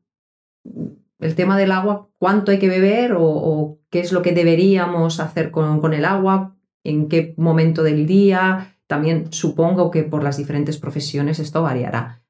el 1.20 1.36
tema 1.36 1.58
del 1.58 1.72
agua? 1.72 2.10
¿Cuánto 2.18 2.52
hay 2.52 2.60
que 2.60 2.70
beber 2.70 3.14
o, 3.18 3.80
qué 3.90 4.00
es 4.00 4.12
lo 4.12 4.22
que 4.22 4.32
deberíamos 4.32 5.20
hacer 5.20 5.52
con, 5.52 5.82
con 5.82 5.94
el 5.94 6.06
agua? 6.06 6.56
¿En 6.84 7.08
qué 7.10 7.34
momento 7.38 7.84
del 7.84 8.08
día? 8.08 8.78
También 8.88 9.32
supongo 9.32 9.92
que 9.92 10.04
por 10.04 10.24
las 10.24 10.38
diferentes 10.38 10.78
profesiones 10.78 11.40
esto 11.40 11.62
variará 11.62 12.22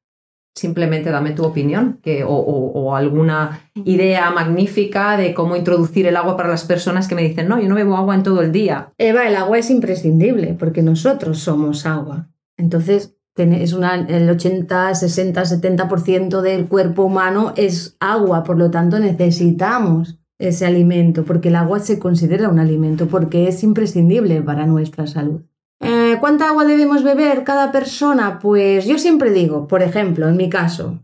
simplemente 0.56 1.10
dame 1.12 1.32
tu 1.32 1.44
opinión 1.44 2.00
que, 2.02 2.24
o, 2.28 2.96
alguna 2.96 3.62
idea 3.86 4.30
magnífica 4.32 5.16
de 5.18 5.34
cómo 5.34 5.56
introducir 5.56 6.06
el 6.08 6.18
agua 6.18 6.36
para 6.36 6.50
las 6.50 6.66
personas 6.66 7.08
que 7.08 7.16
me 7.16 7.24
dicen, 7.24 7.48
no, 7.48 7.60
yo 7.60 7.70
no 7.70 7.76
bebo 7.76 7.96
agua 7.96 8.16
en 8.16 8.24
todo 8.24 8.42
el 8.42 8.52
día. 8.52 8.94
Eva, 8.98 9.28
el 9.28 9.36
agua 9.36 9.58
es 9.58 9.70
imprescindible 9.70 10.56
porque 10.60 10.82
nosotros 10.82 11.40
somos 11.40 11.86
agua. 11.86 12.30
Entonces, 12.58 13.16
es 13.36 13.74
el 13.74 14.30
80, 14.30 14.96
60, 14.96 15.42
70% 15.44 16.42
del 16.42 16.68
cuerpo 16.68 17.04
humano 17.04 17.54
es 17.56 17.96
agua, 18.00 18.44
por 18.44 18.58
lo 18.58 18.70
tanto 18.70 19.00
necesitamos 19.00 20.20
ese 20.38 20.66
alimento, 20.66 21.24
porque 21.24 21.50
el 21.50 21.56
agua 21.56 21.80
se 21.80 22.00
considera 22.00 22.50
un 22.50 22.60
alimento, 22.60 23.08
porque 23.08 23.48
es 23.48 23.64
imprescindible 23.64 24.42
para 24.42 24.66
nuestra 24.66 25.08
salud. 25.08 25.42
Eh, 25.80 26.18
¿Cuánta 26.20 26.50
agua 26.50 26.66
debemos 26.66 27.04
beber 27.04 27.44
cada 27.44 27.72
persona? 27.72 28.40
Pues 28.40 28.86
yo 28.86 28.98
siempre 28.98 29.32
digo, 29.32 29.68
por 29.68 29.82
ejemplo, 29.82 30.28
en 30.28 30.38
mi 30.38 30.50
caso, 30.50 31.00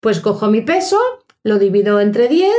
pues 0.00 0.20
cojo 0.20 0.48
mi 0.48 0.60
peso, 0.60 0.98
lo 1.42 1.58
divido 1.58 2.00
entre 2.00 2.28
10 2.28 2.50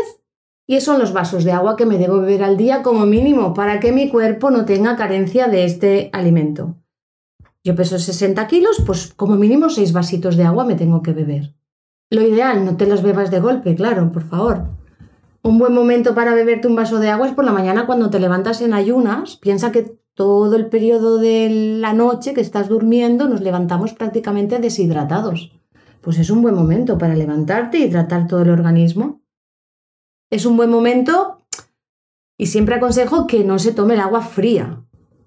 y 0.68 0.76
esos 0.76 0.86
son 0.86 1.00
los 1.00 1.14
vasos 1.14 1.44
de 1.44 1.52
agua 1.52 1.76
que 1.76 1.86
me 1.86 1.98
debo 1.98 2.20
beber 2.20 2.44
al 2.44 2.58
día 2.58 2.82
como 2.82 3.06
mínimo 3.06 3.54
para 3.54 3.80
que 3.80 3.92
mi 3.92 4.10
cuerpo 4.10 4.50
no 4.52 4.66
tenga 4.66 4.96
carencia 4.96 5.48
de 5.48 5.66
este 5.66 6.10
alimento. 6.12 6.76
Yo 7.66 7.74
peso 7.74 7.98
60 7.98 8.46
kilos, 8.46 8.84
pues 8.86 9.12
como 9.16 9.38
mínimo 9.38 9.72
6 9.72 9.92
vasitos 9.92 10.38
de 10.38 10.44
agua 10.44 10.66
me 10.66 10.76
tengo 10.76 11.02
que 11.02 11.14
beber. 11.14 11.56
Lo 12.12 12.22
ideal, 12.22 12.64
no 12.64 12.78
te 12.78 12.86
los 12.86 13.02
bebas 13.02 13.32
de 13.32 13.40
golpe, 13.40 13.74
claro, 13.74 14.12
por 14.12 14.22
favor. 14.22 14.68
Un 15.42 15.58
buen 15.58 15.74
momento 15.74 16.14
para 16.14 16.36
beberte 16.36 16.68
un 16.68 16.76
vaso 16.76 17.00
de 17.00 17.10
agua 17.10 17.28
es 17.28 17.34
por 17.34 17.44
la 17.44 17.52
mañana 17.52 17.88
cuando 17.88 18.12
te 18.12 18.20
levantas 18.20 18.62
en 18.62 18.76
ayunas. 18.76 19.38
Piensa 19.38 19.72
que 19.72 19.98
todo 20.14 20.56
el 20.56 20.68
periodo 20.68 21.18
de 21.18 21.50
la 21.80 21.94
noche 21.94 22.36
que 22.36 22.42
estás 22.42 22.70
durmiendo 22.70 23.28
nos 23.28 23.42
levantamos 23.42 23.94
prácticamente 23.94 24.60
deshidratados. 24.60 25.52
Pues 26.02 26.20
es 26.20 26.30
un 26.30 26.44
buen 26.44 26.54
momento 26.54 27.00
para 27.00 27.16
levantarte 27.16 27.80
y 27.80 27.86
hidratar 27.86 28.28
todo 28.28 28.44
el 28.44 28.52
organismo. 28.52 29.24
Es 30.30 30.46
un 30.46 30.56
buen 30.56 30.70
momento 30.70 31.48
y 32.38 32.46
siempre 32.46 32.76
aconsejo 32.76 33.26
que 33.26 33.44
no 33.44 33.58
se 33.58 33.74
tome 33.74 33.96
el 33.96 34.02
agua 34.02 34.22
fría, 34.22 34.86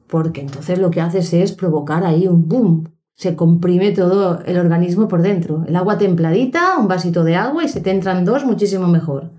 porque 0.09 0.41
entonces 0.41 0.79
lo 0.79 0.91
que 0.91 1.01
haces 1.01 1.33
es 1.33 1.53
provocar 1.53 2.05
ahí 2.05 2.27
un 2.27 2.49
boom. 2.49 2.85
Se 3.15 3.37
comprime 3.37 3.91
todo 3.93 4.41
el 4.45 4.59
organismo 4.59 5.09
por 5.09 5.23
dentro. 5.23 5.65
El 5.67 5.77
agua 5.77 5.99
templadita, 5.99 6.79
un 6.79 6.89
vasito 6.89 7.25
de 7.25 7.37
agua 7.37 7.65
y 7.65 7.69
se 7.69 7.81
te 7.81 7.91
entran 7.91 8.25
dos 8.25 8.45
muchísimo 8.45 8.87
mejor. 8.89 9.31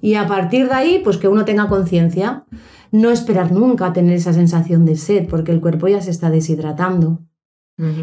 Y 0.00 0.14
a 0.14 0.26
partir 0.26 0.68
de 0.68 0.74
ahí, 0.74 1.00
pues 1.04 1.18
que 1.18 1.28
uno 1.28 1.44
tenga 1.44 1.68
conciencia 1.68 2.44
no 2.92 3.10
esperar 3.10 3.52
nunca 3.52 3.86
a 3.86 3.92
tener 3.92 4.14
esa 4.14 4.32
sensación 4.32 4.84
de 4.84 4.96
sed, 4.96 5.28
porque 5.28 5.52
el 5.52 5.60
cuerpo 5.60 5.88
ya 5.88 6.00
se 6.00 6.10
está 6.10 6.30
deshidratando. 6.30 7.20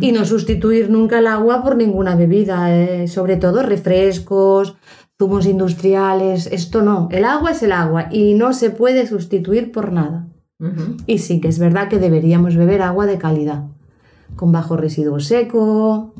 Y 0.02 0.12
no 0.12 0.26
sustituir 0.26 0.89
nunca 0.89 1.20
el 1.20 1.28
agua 1.28 1.62
por 1.62 1.76
ninguna 1.76 2.15
bebida, 2.15 2.76
eh, 2.76 3.08
sobre 3.08 3.38
todo 3.38 3.62
refrescos, 3.62 4.76
zumos 5.20 5.46
industriales, 5.46 6.48
esto 6.52 6.82
no, 6.82 7.10
el 7.12 7.26
agua 7.26 7.52
es 7.52 7.62
el 7.62 7.72
agua 7.72 8.08
y 8.12 8.34
no 8.34 8.54
se 8.54 8.72
puede 8.72 9.06
sustituir 9.06 9.72
por 9.72 9.91
nada. 9.91 10.28
Y 11.06 11.20
sí 11.20 11.39
que 11.39 11.48
es 11.48 11.60
verdad 11.60 11.88
que 11.88 12.00
deberíamos 12.00 12.56
beber 12.56 12.82
agua 12.82 13.06
de 13.06 13.17
calidad, 13.17 13.65
con 14.36 14.52
bajo 14.52 14.76
residuo 14.76 15.20
seco, 15.20 16.13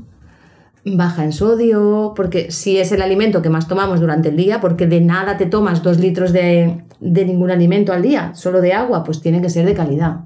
baja 0.86 1.24
en 1.24 1.34
sodio, 1.34 2.14
porque 2.16 2.52
si 2.52 2.78
es 2.78 2.92
el 2.92 3.02
alimento 3.02 3.42
que 3.42 3.50
más 3.50 3.68
tomamos 3.68 4.00
durante 4.00 4.30
el 4.30 4.38
día, 4.38 4.62
porque 4.62 4.88
de 4.88 5.02
nada 5.02 5.38
te 5.38 5.48
tomas 5.48 5.84
dos 5.84 6.00
litros 6.00 6.32
de, 6.32 6.84
ningún 7.00 7.52
alimento 7.52 7.94
al 7.94 8.02
día, 8.02 8.34
solo 8.36 8.62
de 8.62 8.74
agua, 8.74 9.04
pues 9.04 9.22
tiene 9.22 9.42
que 9.42 9.50
ser 9.50 9.66
de 9.66 9.74
calidad. 9.74 10.26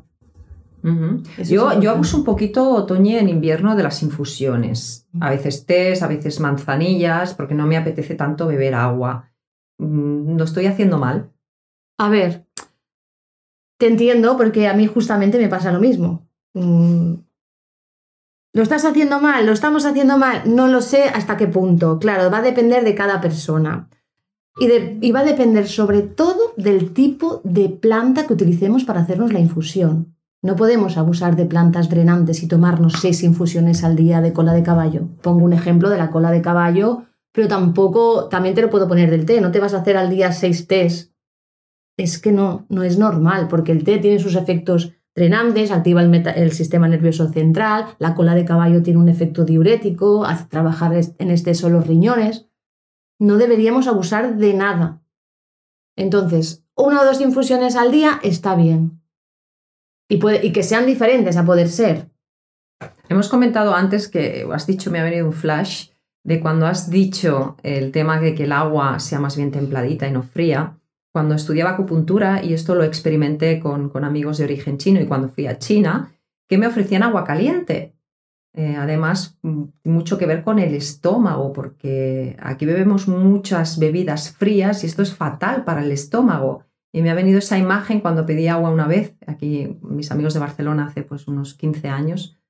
Yo, 1.37 1.79
yo 1.79 1.91
abuso 1.91 2.17
un 2.17 2.23
poquito, 2.23 2.85
Toñi, 2.85 3.15
en 3.15 3.29
invierno 3.29 3.75
de 3.75 3.83
las 3.83 4.01
infusiones. 4.01 5.07
A 5.19 5.29
veces 5.29 5.65
tés, 5.67 6.01
a 6.01 6.07
veces 6.07 6.39
manzanillas, 6.39 7.35
porque 7.35 7.53
no 7.53 7.67
me 7.67 7.77
apetece 7.77 8.15
tanto 8.15 8.47
beber 8.47 8.73
agua. 8.73 9.29
Mm, 9.77 10.35
¿No 10.35 10.43
estoy 10.43 10.65
haciendo 10.65 10.97
mal? 10.97 11.29
A 11.99 12.09
ver, 12.09 12.47
te 13.81 13.87
entiendo 13.87 14.37
porque 14.37 14.67
a 14.67 14.75
mí 14.75 14.85
justamente 14.85 15.39
me 15.39 15.49
pasa 15.49 15.71
lo 15.71 15.79
mismo. 15.79 16.27
Mm, 16.53 17.15
¿Lo 18.53 18.61
estás 18.61 18.85
haciendo 18.85 19.19
mal? 19.19 19.47
¿Lo 19.47 19.53
estamos 19.53 19.85
haciendo 19.85 20.19
mal? 20.19 20.43
No 20.45 20.67
lo 20.67 20.81
sé 20.81 21.05
hasta 21.05 21.35
qué 21.35 21.47
punto. 21.47 21.97
Claro, 21.97 22.29
va 22.29 22.37
a 22.37 22.43
depender 22.43 22.83
de 22.83 22.93
cada 22.93 23.19
persona. 23.21 23.89
Y, 24.59 25.11
va 25.11 25.21
a 25.21 25.25
depender 25.25 25.67
sobre 25.67 26.03
todo 26.03 26.53
del 26.57 26.93
tipo 26.93 27.41
de 27.43 27.69
planta 27.69 28.27
que 28.27 28.33
utilicemos 28.33 28.83
para 28.83 28.99
hacernos 28.99 29.33
la 29.33 29.39
infusión. 29.39 30.15
No 30.43 30.55
podemos 30.55 30.97
abusar 30.97 31.35
de 31.35 31.47
plantas 31.47 31.89
drenantes 31.89 32.43
y 32.43 32.47
tomarnos 32.47 32.93
seis 33.01 33.23
infusiones 33.23 33.83
al 33.83 33.95
día 33.95 34.21
de 34.21 34.31
cola 34.31 34.53
de 34.53 34.61
caballo. 34.61 35.07
Pongo 35.23 35.43
un 35.43 35.53
ejemplo 35.53 35.89
de 35.89 35.97
la 35.97 36.11
cola 36.11 36.29
de 36.29 36.43
caballo, 36.43 37.05
pero 37.31 37.47
tampoco, 37.47 38.27
también 38.27 38.53
te 38.53 38.61
lo 38.61 38.69
puedo 38.69 38.87
poner 38.87 39.09
del 39.09 39.25
té. 39.25 39.41
No 39.41 39.49
te 39.49 39.59
vas 39.59 39.73
a 39.73 39.79
hacer 39.79 39.97
al 39.97 40.11
día 40.11 40.31
seis 40.33 40.67
tés. 40.67 41.10
Es 41.97 42.19
que 42.19 42.31
no, 42.31 42.65
no 42.69 42.83
es 42.83 42.97
normal, 42.97 43.47
porque 43.47 43.71
el 43.71 43.83
té 43.83 43.97
tiene 43.97 44.19
sus 44.19 44.35
efectos 44.35 44.93
drenantes, 45.15 45.71
activa 45.71 46.01
el, 46.01 46.51
sistema 46.51 46.87
nervioso 46.87 47.29
central, 47.29 47.95
la 47.99 48.15
cola 48.15 48.33
de 48.33 48.45
caballo 48.45 48.81
tiene 48.81 48.99
un 48.99 49.09
efecto 49.09 49.43
diurético, 49.45 50.25
hace 50.25 50.45
trabajar 50.45 50.93
en 50.93 51.31
exceso 51.31 51.69
los 51.69 51.85
riñones. 51.85 52.47
No 53.19 53.37
deberíamos 53.37 53.87
abusar 53.87 54.37
de 54.37 54.53
nada. 54.53 55.01
Entonces, 55.95 56.65
una 56.75 57.01
o 57.01 57.05
dos 57.05 57.21
infusiones 57.21 57.75
al 57.75 57.91
día 57.91 58.19
está 58.23 58.55
bien. 58.55 59.01
Y, 60.09 60.19
y 60.41 60.51
que 60.51 60.63
sean 60.63 60.85
diferentes 60.85 61.37
a 61.37 61.45
poder 61.45 61.69
ser. 61.69 62.09
Hemos 63.09 63.29
comentado 63.29 63.75
antes 63.75 64.07
que, 64.07 64.47
has 64.51 64.65
dicho, 64.65 64.89
me 64.89 64.99
ha 64.99 65.03
venido 65.03 65.27
un 65.27 65.33
flash, 65.33 65.89
de 66.23 66.39
cuando 66.39 66.67
has 66.67 66.89
dicho 66.89 67.57
el 67.63 67.91
tema 67.91 68.19
de 68.19 68.35
que 68.35 68.43
el 68.43 68.51
agua 68.51 68.99
sea 68.99 69.19
más 69.19 69.35
bien 69.35 69.51
templadita 69.51 70.07
y 70.07 70.11
no 70.11 70.23
fría 70.23 70.77
cuando 71.11 71.35
estudiaba 71.35 71.71
acupuntura, 71.71 72.43
y 72.43 72.53
esto 72.53 72.75
lo 72.75 72.83
experimenté 72.83 73.59
con, 73.59 73.91
amigos 74.03 74.37
de 74.37 74.45
origen 74.45 74.77
chino 74.77 75.01
y 75.01 75.07
cuando 75.07 75.29
fui 75.29 75.47
a 75.47 75.57
China, 75.57 76.11
que 76.47 76.57
me 76.57 76.67
ofrecían 76.67 77.03
agua 77.03 77.23
caliente. 77.23 77.95
Eh, 78.53 78.75
además, 78.77 79.37
mm, 79.41 79.63
mucho 79.85 80.17
que 80.17 80.25
ver 80.25 80.43
con 80.43 80.59
el 80.59 80.73
estómago, 80.73 81.53
porque 81.53 82.37
aquí 82.41 82.65
bebemos 82.65 83.07
muchas 83.07 83.79
bebidas 83.79 84.31
frías 84.31 84.83
y 84.83 84.87
esto 84.87 85.01
es 85.01 85.13
fatal 85.13 85.63
para 85.63 85.83
el 85.83 85.91
estómago. 85.91 86.65
Y 86.93 87.01
me 87.01 87.09
ha 87.09 87.15
venido 87.15 87.39
esa 87.39 87.57
imagen 87.57 88.01
cuando 88.01 88.25
pedí 88.25 88.47
agua 88.47 88.69
una 88.69 88.87
vez, 88.87 89.15
aquí 89.25 89.79
mis 89.81 90.11
amigos 90.11 90.33
de 90.33 90.41
Barcelona 90.41 90.87
hace 90.87 91.03
pues 91.03 91.27
unos 91.27 91.53
15 91.53 91.87
años, 91.87 92.40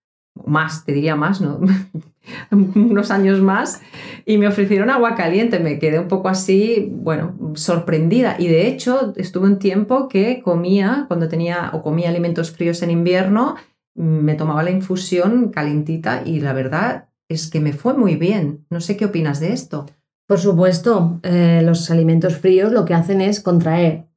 más, 0.46 0.86
te 0.86 0.94
diría 0.94 1.16
más, 1.16 1.42
¿no? 1.42 1.60
unos 2.52 3.12
años 3.12 3.42
más, 3.42 3.82
y 4.26 4.38
me 4.38 4.48
ofrecieron 4.48 4.90
agua 4.90 5.16
caliente. 5.16 5.60
Me 5.60 5.80
quedé 5.80 6.00
un 6.00 6.08
poco 6.08 6.30
así, 6.30 6.90
bueno, 6.92 7.36
sorprendida. 7.56 8.36
Y 8.40 8.48
de 8.48 8.68
hecho, 8.68 9.14
estuve 9.18 9.48
un 9.48 9.60
tiempo 9.60 10.08
que 10.08 10.42
comía, 10.42 11.06
cuando 11.08 11.28
tenía 11.28 11.72
o 11.74 11.82
comía 11.82 12.10
alimentos 12.10 12.52
fríos 12.52 12.82
en 12.82 12.92
invierno, 12.92 13.56
me 13.96 14.36
tomaba 14.36 14.64
la 14.64 14.72
infusión 14.72 15.50
calentita 15.50 16.24
y 16.26 16.40
la 16.40 16.54
verdad 16.54 17.10
es 17.28 17.50
que 17.50 17.60
me 17.60 17.74
fue 17.74 17.94
muy 17.94 18.16
bien. 18.16 18.66
No 18.70 18.82
sé 18.82 18.98
qué 18.98 19.06
opinas 19.06 19.40
de 19.40 19.54
esto. 19.54 19.86
Por 20.28 20.40
supuesto, 20.40 21.20
eh, 21.24 21.62
los 21.64 21.92
alimentos 21.92 22.38
fríos 22.38 22.72
lo 22.72 22.86
que 22.86 22.94
hacen 22.94 23.20
es 23.20 23.42
contraer 23.42 24.11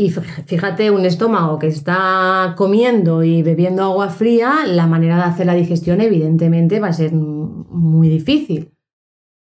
Y 0.00 0.10
fíjate, 0.10 0.92
un 0.92 1.04
estómago 1.04 1.58
que 1.58 1.66
está 1.66 2.54
comiendo 2.56 3.24
y 3.24 3.42
bebiendo 3.42 3.82
agua 3.82 4.10
fría, 4.10 4.64
la 4.64 4.86
manera 4.86 5.16
de 5.16 5.22
hacer 5.22 5.46
la 5.46 5.54
digestión 5.54 6.00
evidentemente 6.00 6.78
va 6.78 6.86
a 6.86 6.92
ser 6.92 7.12
muy 7.12 8.08
difícil. 8.08 8.72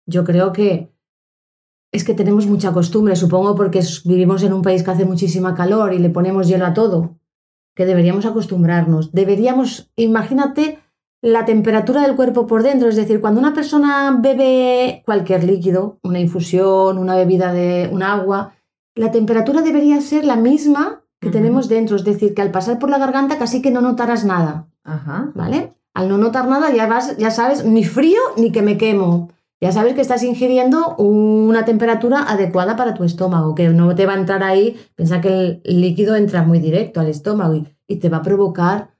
Yo 0.06 0.22
creo 0.22 0.52
que 0.52 0.94
es 1.90 2.04
que 2.04 2.14
tenemos 2.14 2.46
mucha 2.46 2.72
costumbre, 2.72 3.16
supongo 3.16 3.56
porque 3.56 3.82
vivimos 4.04 4.44
en 4.44 4.52
un 4.52 4.62
país 4.62 4.84
que 4.84 4.90
hace 4.92 5.04
muchísima 5.04 5.56
calor 5.56 5.92
y 5.92 5.98
le 5.98 6.10
ponemos 6.10 6.46
hielo 6.46 6.66
a 6.66 6.74
todo, 6.74 7.18
que 7.74 7.84
deberíamos 7.84 8.24
acostumbrarnos. 8.24 9.10
Deberíamos, 9.10 9.90
imagínate 9.96 10.78
la 11.22 11.44
temperatura 11.44 12.02
del 12.02 12.14
cuerpo 12.14 12.46
por 12.46 12.62
dentro, 12.62 12.88
es 12.88 12.94
decir, 12.94 13.20
cuando 13.20 13.40
una 13.40 13.52
persona 13.52 14.16
bebe 14.20 15.02
cualquier 15.04 15.42
líquido, 15.42 15.98
una 16.04 16.20
infusión, 16.20 16.98
una 16.98 17.16
bebida 17.16 17.52
de 17.52 17.90
un 17.90 18.04
agua, 18.04 18.55
la 18.96 19.12
temperatura 19.12 19.62
debería 19.62 20.00
ser 20.00 20.24
la 20.24 20.36
misma 20.36 21.02
que 21.20 21.30
tenemos 21.30 21.68
dentro, 21.68 21.96
es 21.96 22.04
decir, 22.04 22.34
que 22.34 22.42
al 22.42 22.50
pasar 22.50 22.78
por 22.78 22.90
la 22.90 22.98
garganta 22.98 23.38
casi 23.38 23.62
que 23.62 23.70
no 23.70 23.80
notarás 23.80 24.24
nada. 24.24 24.68
Ajá. 24.82 25.30
¿Vale? 25.34 25.74
Al 25.94 26.08
no 26.08 26.18
notar 26.18 26.48
nada 26.48 26.74
ya 26.74 26.86
vas, 26.86 27.16
ya 27.16 27.30
sabes, 27.30 27.64
ni 27.64 27.84
frío 27.84 28.20
ni 28.36 28.50
que 28.52 28.62
me 28.62 28.76
quemo. 28.76 29.30
Ya 29.60 29.72
sabes 29.72 29.94
que 29.94 30.02
estás 30.02 30.22
ingiriendo 30.22 30.96
una 30.96 31.64
temperatura 31.64 32.24
adecuada 32.28 32.76
para 32.76 32.92
tu 32.92 33.04
estómago, 33.04 33.54
que 33.54 33.68
no 33.68 33.94
te 33.94 34.04
va 34.04 34.12
a 34.12 34.18
entrar 34.18 34.42
ahí, 34.42 34.76
piensa 34.94 35.22
que 35.22 35.62
el 35.64 35.80
líquido 35.80 36.14
entra 36.14 36.42
muy 36.42 36.58
directo 36.58 37.00
al 37.00 37.08
estómago 37.08 37.64
y 37.86 37.96
te 37.96 38.08
va 38.10 38.18
a 38.18 38.22
provocar 38.22 38.90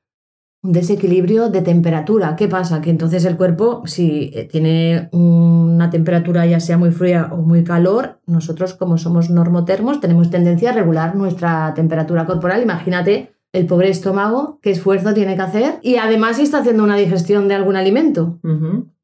un 0.66 0.72
desequilibrio 0.72 1.48
de 1.48 1.62
temperatura. 1.62 2.34
¿Qué 2.36 2.48
pasa? 2.48 2.80
Que 2.80 2.90
entonces 2.90 3.24
el 3.24 3.36
cuerpo, 3.36 3.82
si 3.86 4.30
eh, 4.34 4.48
tiene 4.50 5.08
una 5.12 5.90
temperatura 5.90 6.44
ya 6.44 6.60
sea 6.60 6.76
muy 6.76 6.90
fría 6.90 7.30
o 7.32 7.36
muy 7.36 7.62
calor, 7.62 8.20
nosotros 8.26 8.74
como 8.74 8.98
somos 8.98 9.30
normotermos 9.30 10.00
tenemos 10.00 10.30
tendencia 10.30 10.70
a 10.70 10.74
regular 10.74 11.14
nuestra 11.14 11.72
temperatura 11.74 12.26
corporal. 12.26 12.62
Imagínate 12.62 13.32
el 13.52 13.66
pobre 13.66 13.90
estómago, 13.90 14.58
qué 14.60 14.72
esfuerzo 14.72 15.14
tiene 15.14 15.36
que 15.36 15.42
hacer 15.42 15.78
y 15.82 15.96
además 15.96 16.36
si 16.36 16.42
está 16.42 16.58
haciendo 16.58 16.84
una 16.84 16.96
digestión 16.96 17.48
de 17.48 17.54
algún 17.54 17.76
alimento. 17.76 18.38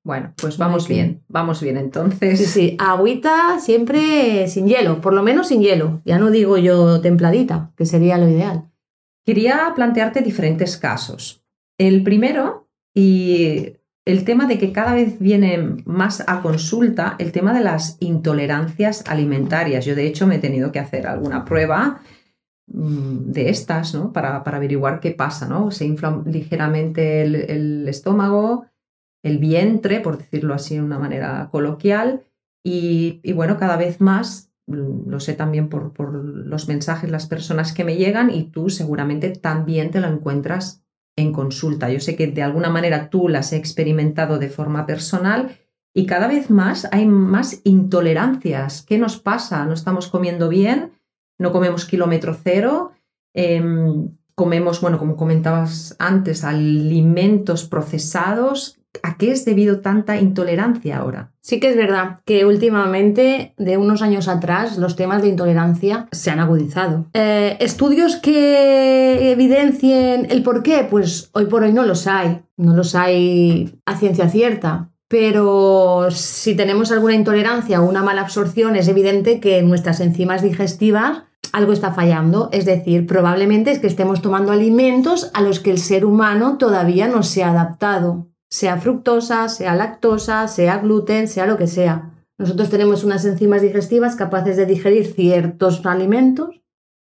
Bueno, 0.04 0.34
pues 0.36 0.58
vamos 0.58 0.88
bien, 0.88 1.22
vamos 1.28 1.62
bien 1.62 1.76
entonces. 1.76 2.38
Sí, 2.38 2.46
sí, 2.46 2.76
agüita 2.80 3.60
siempre 3.60 4.48
sin 4.48 4.66
hielo, 4.66 5.00
por 5.00 5.14
lo 5.14 5.22
menos 5.22 5.48
sin 5.48 5.62
hielo. 5.62 6.02
Ya 6.04 6.18
no 6.18 6.30
digo 6.32 6.58
yo 6.58 7.00
templadita, 7.00 7.70
que 7.76 7.86
sería 7.86 8.18
lo 8.18 8.28
ideal. 8.28 8.68
Quería 9.24 9.72
plantearte 9.76 10.20
diferentes 10.20 10.76
casos. 10.76 11.41
El 11.78 12.02
primero, 12.02 12.68
y 12.94 13.76
el 14.04 14.24
tema 14.24 14.46
de 14.46 14.58
que 14.58 14.72
cada 14.72 14.94
vez 14.94 15.18
viene 15.18 15.76
más 15.84 16.24
a 16.26 16.42
consulta, 16.42 17.14
el 17.18 17.32
tema 17.32 17.52
de 17.52 17.60
las 17.60 17.96
intolerancias 18.00 19.04
alimentarias. 19.06 19.84
Yo 19.84 19.94
de 19.94 20.06
hecho 20.06 20.26
me 20.26 20.36
he 20.36 20.40
tenido 20.40 20.72
que 20.72 20.80
hacer 20.80 21.06
alguna 21.06 21.44
prueba 21.44 22.00
mm, 22.66 23.30
de 23.30 23.48
estas, 23.48 23.94
¿no? 23.94 24.12
Para, 24.12 24.36
averiguar 24.36 25.00
qué 25.00 25.12
pasa, 25.12 25.48
¿no? 25.48 25.70
Se 25.70 25.84
infla 25.84 26.20
ligeramente 26.26 27.22
el, 27.22 27.88
estómago, 27.88 28.66
el 29.22 29.38
vientre, 29.38 30.00
por 30.00 30.18
decirlo 30.18 30.54
así 30.54 30.74
de 30.74 30.82
una 30.82 30.98
manera 30.98 31.48
coloquial, 31.52 32.24
y, 32.64 33.32
bueno, 33.32 33.56
cada 33.56 33.76
vez 33.76 34.00
más, 34.00 34.52
mm, 34.66 35.08
lo 35.08 35.20
sé 35.20 35.34
también 35.34 35.68
por, 35.68 35.92
por 35.92 36.12
los 36.12 36.66
mensajes, 36.66 37.08
las 37.10 37.26
personas 37.26 37.72
que 37.72 37.84
me 37.84 37.96
llegan, 37.96 38.30
y 38.30 38.50
tú 38.50 38.68
seguramente 38.68 39.30
también 39.30 39.92
te 39.92 40.00
lo 40.00 40.08
encuentras 40.08 40.81
en 41.16 41.32
consulta. 41.32 41.90
Yo 41.90 42.00
sé 42.00 42.16
que 42.16 42.26
de 42.26 42.42
alguna 42.42 42.70
manera 42.70 43.10
tú 43.10 43.28
las 43.28 43.48
has 43.48 43.52
experimentado 43.54 44.38
de 44.38 44.48
forma 44.48 44.86
personal 44.86 45.58
y 45.94 46.06
cada 46.06 46.26
vez 46.26 46.50
más 46.50 46.88
hay 46.90 47.06
más 47.06 47.60
intolerancias. 47.64 48.82
¿Qué 48.82 48.98
nos 48.98 49.18
pasa? 49.18 49.64
¿No 49.66 49.74
estamos 49.74 50.08
comiendo 50.08 50.48
bien? 50.48 50.92
¿No 51.38 51.52
comemos 51.52 51.84
kilómetro 51.84 52.34
cero? 52.34 52.92
Em, 53.34 54.16
comemos, 54.34 54.80
bueno, 54.80 54.98
como 54.98 55.16
comentabas 55.16 55.94
antes, 55.98 56.44
alimentos 56.44 57.64
procesados. 57.64 58.78
¿A 59.02 59.16
qué 59.16 59.32
es 59.32 59.44
debido 59.44 59.80
tanta 59.80 60.18
intolerancia 60.18 60.98
ahora? 60.98 61.32
Sí 61.40 61.60
que 61.60 61.70
es 61.70 61.76
verdad 61.76 62.20
que 62.24 62.44
últimamente, 62.44 63.54
de 63.56 63.76
unos 63.76 64.02
años 64.02 64.28
atrás, 64.28 64.76
los 64.76 64.96
temas 64.96 65.22
de 65.22 65.28
intolerancia 65.28 66.08
se 66.12 66.30
han 66.30 66.40
agudizado. 66.40 67.06
Eh, 67.14 67.56
estudios 67.60 68.16
que 68.16 69.32
evidencien 69.32 70.26
el 70.30 70.42
por 70.42 70.62
qué, 70.62 70.86
pues 70.88 71.30
hoy 71.32 71.46
por 71.46 71.62
hoy 71.62 71.72
no 71.72 71.84
los 71.84 72.06
hay. 72.06 72.42
No 72.56 72.74
los 72.74 72.94
hay 72.94 73.80
a 73.86 73.96
ciencia 73.96 74.28
cierta. 74.28 74.90
Pero 75.08 76.08
si 76.10 76.54
tenemos 76.54 76.90
alguna 76.90 77.14
intolerancia 77.14 77.82
o 77.82 77.88
una 77.88 78.02
mala 78.02 78.22
absorción, 78.22 78.76
es 78.76 78.88
evidente 78.88 79.40
que 79.40 79.62
nuestras 79.62 80.00
enzimas 80.00 80.42
digestivas 80.42 81.24
algo 81.52 81.72
está 81.72 81.92
fallando. 81.92 82.48
Es 82.52 82.64
decir, 82.64 83.06
probablemente 83.06 83.72
es 83.72 83.78
que 83.78 83.86
estemos 83.86 84.22
tomando 84.22 84.52
alimentos 84.52 85.30
a 85.34 85.42
los 85.42 85.60
que 85.60 85.70
el 85.70 85.78
ser 85.78 86.04
humano 86.04 86.56
todavía 86.56 87.08
no 87.08 87.22
se 87.22 87.44
ha 87.44 87.50
adaptado 87.50 88.31
sea 88.52 88.76
fructosa, 88.76 89.48
sea 89.48 89.74
lactosa, 89.74 90.46
sea 90.46 90.76
gluten, 90.76 91.26
sea 91.26 91.46
lo 91.46 91.56
que 91.56 91.66
sea. 91.66 92.12
Nosotros 92.36 92.68
tenemos 92.68 93.02
unas 93.02 93.24
enzimas 93.24 93.62
digestivas 93.62 94.14
capaces 94.14 94.58
de 94.58 94.66
digerir 94.66 95.06
ciertos 95.06 95.86
alimentos 95.86 96.60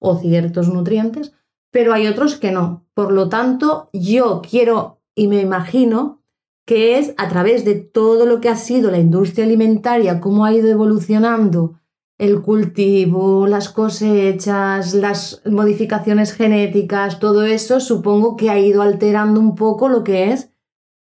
o 0.01 0.17
ciertos 0.17 0.71
nutrientes, 0.73 1.35
pero 1.71 1.93
hay 1.93 2.07
otros 2.07 2.37
que 2.37 2.53
no. 2.53 2.87
Por 2.95 3.13
lo 3.13 3.29
tanto, 3.29 3.91
yo 3.93 4.41
quiero 4.41 5.03
y 5.15 5.29
me 5.29 5.43
imagino 5.43 6.23
que 6.65 6.99
es 6.99 7.13
a 7.19 7.29
través 7.29 7.67
de 7.67 7.75
todo 7.75 8.25
lo 8.25 8.41
que 8.41 8.49
ha 8.49 8.57
sido 8.57 8.91
la 8.91 8.99
industria 8.99 9.45
alimentaria, 9.45 10.23
cómo 10.23 10.47
ha 10.47 10.55
ido 10.55 10.69
evolucionando 10.69 11.79
el 12.17 12.41
cultivo, 12.41 13.47
las 13.47 13.69
cosechas, 13.69 14.95
las 14.95 15.43
modificaciones 15.45 16.33
genéticas, 16.33 17.19
todo 17.19 17.45
eso 17.45 17.79
supongo 17.79 18.39
que 18.39 18.49
ha 18.49 18.59
ido 18.59 18.81
alterando 18.81 19.39
un 19.39 19.55
poco 19.55 19.91
lo 19.91 20.03
que 20.03 20.33
es 20.33 20.56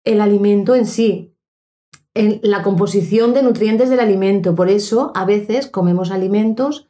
el 0.04 0.20
alimento 0.20 0.74
en 0.74 0.86
sí, 0.86 1.34
en 2.14 2.40
la 2.42 2.62
composición 2.62 3.34
de 3.34 3.42
nutrientes 3.42 3.90
del 3.90 4.00
alimento. 4.00 4.54
Por 4.54 4.68
eso 4.68 5.12
a 5.14 5.24
veces 5.24 5.66
comemos 5.66 6.10
alimentos 6.10 6.88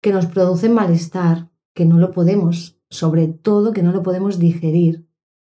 que 0.00 0.12
nos 0.12 0.26
producen 0.26 0.72
malestar, 0.72 1.50
que 1.74 1.84
no 1.84 1.98
lo 1.98 2.12
podemos, 2.12 2.78
sobre 2.88 3.28
todo 3.28 3.72
que 3.72 3.82
no 3.82 3.92
lo 3.92 4.02
podemos 4.02 4.38
digerir. 4.38 5.06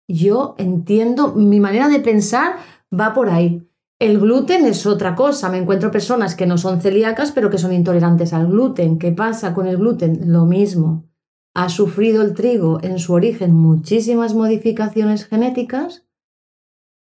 Yo 0.08 0.56
entiendo, 0.58 1.34
mi 1.34 1.60
manera 1.60 1.90
de 1.90 2.00
pensar 2.00 2.58
va 2.98 3.14
por 3.14 3.30
ahí. 3.30 3.68
El 4.00 4.20
gluten 4.20 4.66
es 4.66 4.86
otra 4.86 5.16
cosa. 5.16 5.50
Me 5.50 5.58
encuentro 5.58 5.90
personas 5.90 6.36
que 6.36 6.46
no 6.46 6.58
son 6.58 6.82
celíacas, 6.82 7.32
pero 7.32 7.50
que 7.50 7.58
son 7.58 7.74
intolerantes 7.74 8.34
al 8.34 8.48
gluten. 8.48 9.00
¿Qué 9.00 9.12
pasa 9.12 9.54
con 9.54 9.68
el 9.68 9.78
gluten? 9.78 10.32
Lo 10.32 10.46
mismo. 10.46 11.06
Ha 11.54 11.70
sufrido 11.70 12.22
el 12.22 12.34
trigo 12.34 12.80
en 12.84 13.00
su 13.00 13.14
origen 13.14 13.54
muchísimas 13.54 14.34
modificaciones 14.34 15.26
genéticas 15.26 16.05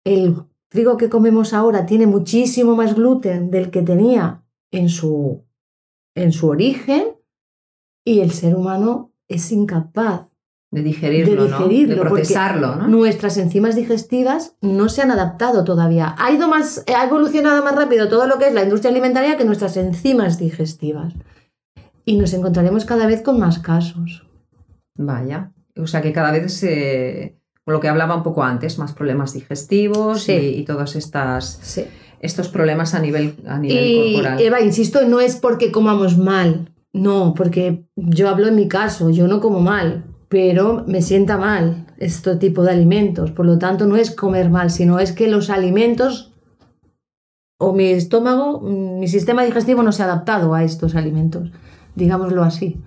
el 0.03 0.35
trigo 0.69 0.97
que 0.97 1.09
comemos 1.09 1.53
ahora 1.53 1.85
tiene 1.85 2.07
muchísimo 2.07 2.75
más 2.75 2.95
gluten 2.95 3.51
del 3.51 3.71
que 3.71 3.81
tenía 3.81 4.43
en 4.71 4.89
su, 4.89 5.43
en 6.15 6.31
su 6.31 6.47
origen 6.47 7.15
y 8.05 8.21
el 8.21 8.31
ser 8.31 8.55
humano 8.55 9.13
es 9.27 9.51
incapaz 9.51 10.29
de 10.71 10.83
digerirlo, 10.83 11.47
de, 11.67 11.95
procesarlo. 11.95 12.87
Nuestras 12.87 13.37
enzimas 13.37 13.75
digestivas 13.75 14.55
no 14.61 14.87
se 14.89 15.01
han 15.01 15.09
adaptado 15.09 15.63
todavía. 15.63 16.15
Ha, 16.19 16.31
ido 16.31 16.47
más, 16.47 16.83
ha 16.95 17.05
evolucionado 17.05 17.63
más 17.63 17.75
rápido 17.75 18.07
todo 18.07 18.27
lo 18.27 18.37
que 18.37 18.47
es 18.47 18.53
la 18.53 18.63
industria 18.63 18.91
alimentaria 18.91 19.35
que 19.35 19.45
nuestras 19.45 19.77
enzimas 19.77 20.37
digestivas. 20.37 21.13
Y 22.05 22.17
nos 22.17 22.33
encontraremos 22.33 22.85
cada 22.85 23.07
vez 23.07 23.23
con 23.23 23.39
más 23.39 23.57
casos. 23.57 24.27
Vaya. 24.95 25.53
O 25.75 25.87
sea 25.87 26.01
que 26.01 26.13
cada 26.13 26.31
vez 26.31 26.53
se, 26.53 27.38
lo 27.71 27.79
que 27.79 27.87
hablaba 27.87 28.15
un 28.15 28.23
poco 28.23 28.43
antes, 28.43 28.77
más 28.79 28.93
problemas 28.93 29.33
digestivos 29.33 30.27
y, 30.29 30.63
todos 30.65 30.95
estas, 30.95 31.79
estos 32.19 32.47
problemas 32.49 32.93
a 32.93 32.99
nivel, 32.99 33.35
a 33.47 33.57
nivel 33.57 34.13
corporal. 34.13 34.41
Eva, 34.41 34.61
insisto, 34.61 35.05
no 35.07 35.19
es 35.19 35.35
porque 35.35 35.71
comamos 35.71 36.17
mal, 36.17 36.71
no, 36.93 37.33
porque 37.35 37.85
yo 37.95 38.29
hablo 38.29 38.47
en 38.47 38.55
mi 38.55 38.67
caso, 38.67 39.09
yo 39.09 39.27
no 39.27 39.39
como 39.39 39.59
mal, 39.59 40.05
pero 40.29 40.83
me 40.87 41.01
sienta 41.01 41.37
mal 41.37 41.87
este 41.97 42.35
tipo 42.35 42.63
de 42.63 42.71
alimentos. 42.71 43.31
Por 43.31 43.45
lo 43.45 43.57
tanto, 43.57 43.85
no 43.87 43.97
es 43.97 44.11
comer 44.11 44.49
mal, 44.49 44.69
sino 44.69 44.99
es 44.99 45.11
que 45.11 45.27
los 45.27 45.49
alimentos 45.49 46.33
o 47.59 47.73
mi 47.73 47.85
estómago, 47.89 48.61
mi 48.61 49.07
sistema 49.07 49.43
digestivo 49.43 49.83
no 49.83 49.91
se 49.91 50.01
ha 50.01 50.05
adaptado 50.05 50.53
a 50.53 50.63
estos 50.63 50.95
alimentos, 50.95 51.51
digámoslo 51.95 52.43
así. 52.43 52.81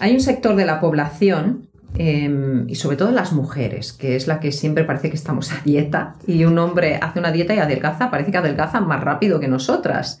Hay 0.00 0.14
un 0.14 0.20
sector 0.20 0.56
de 0.56 0.66
la 0.66 0.80
población 0.80 1.67
Em, 1.94 2.68
y 2.68 2.74
sobre 2.74 2.96
todo 2.96 3.10
las 3.10 3.32
mujeres, 3.32 3.92
que 3.92 4.14
es 4.14 4.26
la 4.26 4.40
que 4.40 4.52
siempre 4.52 4.84
parece 4.84 5.10
que 5.10 5.16
estamos 5.16 5.50
a 5.52 5.60
dieta 5.64 6.14
y 6.26 6.44
un 6.44 6.58
hombre 6.58 6.96
hace 6.96 7.18
una 7.18 7.32
dieta 7.32 7.54
y 7.54 7.58
adelgaza, 7.58 8.10
parece 8.10 8.30
que 8.30 8.38
adelgaza 8.38 8.80
más 8.80 9.02
rápido 9.02 9.40
que 9.40 9.48
nosotras. 9.48 10.20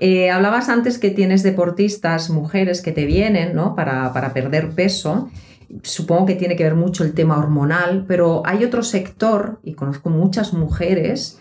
Eh, 0.00 0.30
hablabas 0.30 0.68
antes 0.68 0.98
que 0.98 1.10
tienes 1.10 1.42
deportistas, 1.42 2.30
mujeres 2.30 2.82
que 2.82 2.92
te 2.92 3.04
vienen 3.04 3.54
¿no? 3.54 3.74
para, 3.74 4.12
para 4.12 4.32
perder 4.32 4.70
peso. 4.70 5.30
Supongo 5.82 6.26
que 6.26 6.36
tiene 6.36 6.56
que 6.56 6.64
ver 6.64 6.74
mucho 6.74 7.04
el 7.04 7.14
tema 7.14 7.38
hormonal, 7.38 8.04
pero 8.08 8.42
hay 8.46 8.64
otro 8.64 8.82
sector, 8.82 9.60
y 9.62 9.74
conozco 9.74 10.08
muchas 10.08 10.52
mujeres 10.54 11.40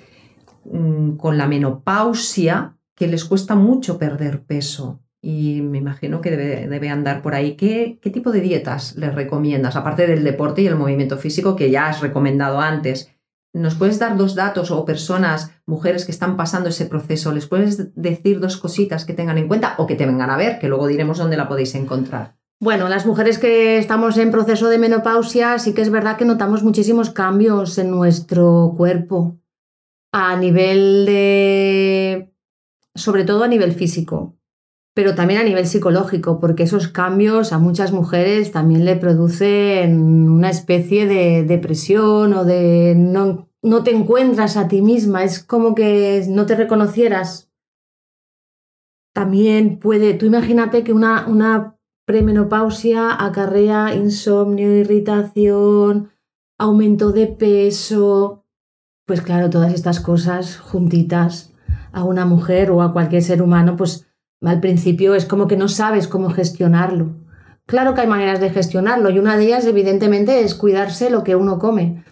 mm, 0.66 1.16
con 1.16 1.38
la 1.38 1.48
menopausia, 1.48 2.76
que 2.96 3.08
les 3.08 3.26
cuesta 3.26 3.56
mucho 3.56 3.98
perder 3.98 4.42
peso 4.42 5.00
y 5.30 5.62
me 5.62 5.80
imagino 5.80 6.22
que 6.22 6.32
debe, 6.32 6.90
andar 6.90 7.22
por 7.22 7.36
ahí. 7.36 7.58
¿Qué, 7.58 8.00
¿Qué, 8.02 8.10
tipo 8.12 8.32
de 8.32 8.40
dietas 8.40 8.96
les 8.96 9.14
recomiendas? 9.14 9.76
Aparte 9.76 10.08
del 10.08 10.24
deporte 10.24 10.62
y 10.62 10.68
el 10.68 10.78
movimiento 10.78 11.18
físico 11.18 11.58
que 11.58 11.70
ya 11.70 11.90
has 11.90 12.00
recomendado 12.00 12.62
antes. 12.62 13.12
¿Nos 13.54 13.76
puedes 13.76 14.00
dar 14.00 14.16
dos 14.16 14.36
datos 14.36 14.72
o 14.72 14.86
personas, 14.86 15.52
mujeres 15.66 16.06
que 16.06 16.14
están 16.14 16.38
pasando 16.38 16.70
ese 16.70 16.86
proceso? 16.86 17.34
¿Les 17.34 17.46
puedes 17.46 17.94
decir 18.02 18.40
dos 18.40 18.56
cositas 18.56 19.04
que 19.04 19.14
tengan 19.14 19.38
en 19.38 19.50
cuenta 19.50 19.76
o 19.80 19.86
que 19.86 19.96
te 19.96 20.06
vengan 20.06 20.30
a 20.30 20.38
ver, 20.38 20.60
que 20.60 20.70
luego 20.70 20.88
diremos 20.88 21.18
dónde 21.18 21.36
la 21.36 21.50
podéis 21.50 21.76
encontrar? 21.76 22.38
Bueno, 22.62 22.88
las 22.88 23.06
mujeres 23.06 23.38
que 23.38 23.80
estamos 23.80 24.18
en 24.18 24.32
proceso 24.32 24.70
de 24.70 24.78
menopausia 24.78 25.60
sí 25.60 25.74
que 25.74 25.82
es 25.82 25.90
verdad 25.90 26.16
que 26.16 26.24
notamos 26.24 26.64
muchísimos 26.64 27.10
cambios 27.10 27.78
en 27.78 27.92
nuestro 27.92 28.76
cuerpo 28.78 29.38
a 30.14 30.38
nivel 30.38 31.06
de, 31.06 32.32
sobre 32.96 33.26
todo 33.26 33.44
a 33.44 33.50
nivel 33.50 33.74
físico, 33.74 34.37
pero 34.98 35.14
también 35.14 35.40
a 35.40 35.44
nivel 35.44 35.68
psicológico, 35.68 36.40
porque 36.40 36.64
esos 36.64 36.88
cambios 36.88 37.54
a 37.54 37.60
muchas 37.60 37.92
mujeres 37.92 38.52
también 38.52 38.84
le 38.84 38.96
producen 38.96 40.02
una 40.28 40.50
especie 40.50 41.06
de 41.06 41.44
depresión 41.44 42.34
o 42.34 42.44
de 42.44 42.96
no, 42.98 43.48
no 43.62 43.84
te 43.84 43.92
encuentras 43.92 44.58
a 44.58 44.68
ti 44.68 44.82
misma, 44.82 45.24
es 45.24 45.44
como 45.44 45.76
que 45.76 46.26
no 46.28 46.48
te 46.48 46.56
reconocieras. 46.56 47.52
También 49.14 49.78
puede, 49.78 50.16
tú 50.16 50.26
imagínate 50.26 50.84
que 50.84 50.94
una, 50.94 51.28
una 51.28 51.78
premenopausia 52.06 53.24
acarrea 53.24 53.94
insomnio, 53.94 54.76
irritación, 54.76 56.10
aumento 56.58 57.12
de 57.12 57.28
peso. 57.28 58.46
Pues 59.06 59.22
claro, 59.22 59.52
todas 59.52 59.76
estas 59.76 60.00
cosas 60.00 60.58
juntitas 60.58 61.54
a 61.92 62.04
una 62.04 62.26
mujer 62.26 62.72
o 62.72 62.82
a 62.82 62.94
cualquier 62.94 63.22
ser 63.22 63.44
humano, 63.44 63.76
pues 63.76 64.07
al 64.42 64.60
principio 64.60 65.16
es 65.16 65.26
como 65.26 65.48
que 65.48 65.58
no 65.58 65.68
sabes 65.68 66.08
cómo 66.08 66.30
gestionarlo. 66.30 67.16
Claro 67.66 67.94
que 67.94 68.02
hay 68.02 68.08
maneras 68.08 68.40
de 68.40 68.50
gestionarlo 68.50 69.10
y 69.10 69.20
una 69.20 69.36
de 69.38 69.46
ellas 69.46 69.66
evidentemente 69.66 70.42
es 70.42 70.56
cuidarse 70.56 71.10
lo 71.10 71.24
que 71.24 71.36
uno 71.36 71.60
come. 71.60 72.04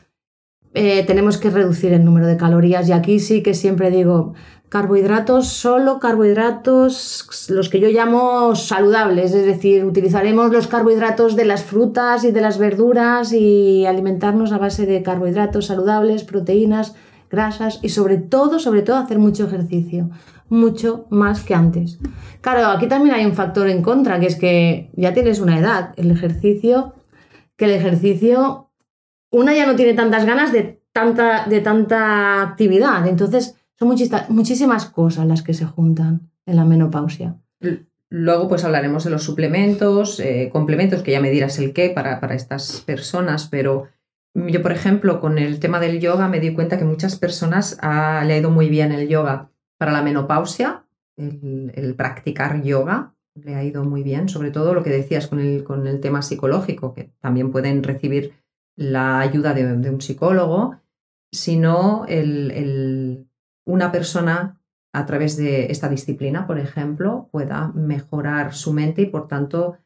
Eh, 0.74 1.06
tenemos 1.06 1.38
que 1.38 1.50
reducir 1.50 1.94
el 1.94 2.04
número 2.04 2.28
de 2.28 2.36
calorías 2.36 2.90
y 2.90 2.92
aquí 2.92 3.20
sí 3.20 3.42
que 3.42 3.54
siempre 3.54 3.90
digo, 3.90 4.34
Carbohidratos, 4.70 5.48
solo 5.48 6.00
carbohidratos, 6.00 7.48
los 7.50 7.70
que 7.70 7.80
yo 7.80 7.88
llamo 7.90 8.56
saludables, 8.56 9.34
es 9.34 9.46
decir, 9.46 9.86
utilizaremos 9.86 10.52
los 10.52 10.68
carbohidratos 10.68 11.36
de 11.36 11.46
las 11.46 11.64
frutas 11.64 12.24
y 12.24 12.32
de 12.32 12.42
las 12.42 12.58
verduras 12.58 13.32
y 13.32 13.86
alimentarnos 13.86 14.52
a 14.52 14.58
base 14.58 14.88
de 14.88 15.04
carbohidratos 15.04 15.68
saludables, 15.68 16.24
proteínas, 16.24 16.96
grasas 17.30 17.80
y 17.84 17.90
sobre 17.90 18.18
todo, 18.18 18.60
sobre 18.60 18.82
todo 18.82 18.98
hacer 18.98 19.20
mucho 19.20 19.46
ejercicio, 19.46 20.10
mucho 20.50 21.08
más 21.10 21.44
que 21.44 21.56
antes. 21.56 22.00
Claro, 22.42 22.68
aquí 22.68 22.88
también 22.88 23.16
hay 23.16 23.26
un 23.26 23.34
factor 23.34 23.68
en 23.70 23.82
contra, 23.82 24.20
que 24.20 24.28
es 24.28 24.36
que 24.36 24.92
ya 24.96 25.14
tienes 25.14 25.40
una 25.40 25.60
edad, 25.60 25.94
el 25.98 26.12
ejercicio, 26.12 26.94
que 27.56 27.66
el 27.66 27.72
ejercicio, 27.72 28.72
una 29.32 29.54
ya 29.54 29.66
no 29.66 29.76
tiene 29.76 29.94
tantas 29.94 30.26
ganas 30.26 30.52
de 30.52 30.82
tanta, 30.92 31.46
de 31.48 31.62
tanta 31.62 32.42
actividad, 32.42 33.08
entonces 33.08 33.56
son 33.78 33.96
muchísimas 34.30 34.86
cosas 34.86 35.26
las 35.26 35.42
que 35.42 35.54
se 35.54 35.66
juntan 35.66 36.32
en 36.46 36.56
la 36.56 36.66
menopausia. 36.66 37.38
Luego 38.10 38.48
pues 38.48 38.64
hablaremos 38.64 39.04
de 39.04 39.10
los 39.10 39.24
suplementos, 39.24 40.20
eh, 40.20 40.50
complementos, 40.54 41.02
que 41.02 41.12
ya 41.12 41.20
me 41.20 41.32
dirás 41.32 41.60
el 41.60 41.74
qué 41.74 41.90
para, 41.90 42.20
para 42.22 42.36
estas 42.36 42.82
personas, 42.82 43.48
pero 43.50 43.88
yo, 44.36 44.62
por 44.62 44.74
ejemplo, 44.74 45.20
con 45.20 45.38
el 45.38 45.60
tema 45.60 45.80
del 45.80 46.00
yoga 46.00 46.28
me 46.28 46.40
di 46.40 46.54
cuenta 46.54 46.78
que 46.78 46.86
muchas 46.86 47.18
personas 47.18 47.78
ha, 47.82 48.24
le 48.26 48.34
ha 48.34 48.38
ido 48.38 48.52
muy 48.52 48.70
bien 48.70 48.92
el 48.92 49.08
yoga 49.08 49.50
para 49.78 49.92
la 49.92 50.02
menopausia, 50.02 50.86
el, 51.18 51.96
practicar 51.96 52.62
yoga 52.64 53.14
le 53.36 53.56
ha 53.56 53.64
ido 53.64 53.84
muy 53.84 54.04
bien, 54.04 54.30
sobre 54.30 54.52
todo 54.52 54.74
lo 54.74 54.84
que 54.84 54.90
decías 54.90 55.28
con 55.28 55.40
el, 55.40 55.64
con 55.64 55.88
el 55.88 56.00
tema 56.00 56.22
psicológico, 56.22 56.94
que 56.94 57.12
también 57.20 57.52
pueden 57.52 57.84
recibir 57.84 58.34
la 58.78 59.20
ayuda 59.20 59.54
de, 59.54 59.90
un 59.90 60.02
psicólogo, 60.02 60.78
sino 61.32 62.06
el, 62.08 63.28
una 63.66 63.92
persona 63.92 64.62
a 64.94 65.06
través 65.06 65.36
de 65.36 65.66
esta 65.72 65.90
disciplina, 65.90 66.48
por 66.48 66.58
ejemplo, 66.58 67.28
pueda 67.32 67.72
mejorar 67.74 68.54
su 68.54 68.72
mente 68.72 69.02
y 69.02 69.08
por 69.08 69.28
tanto 69.28 69.78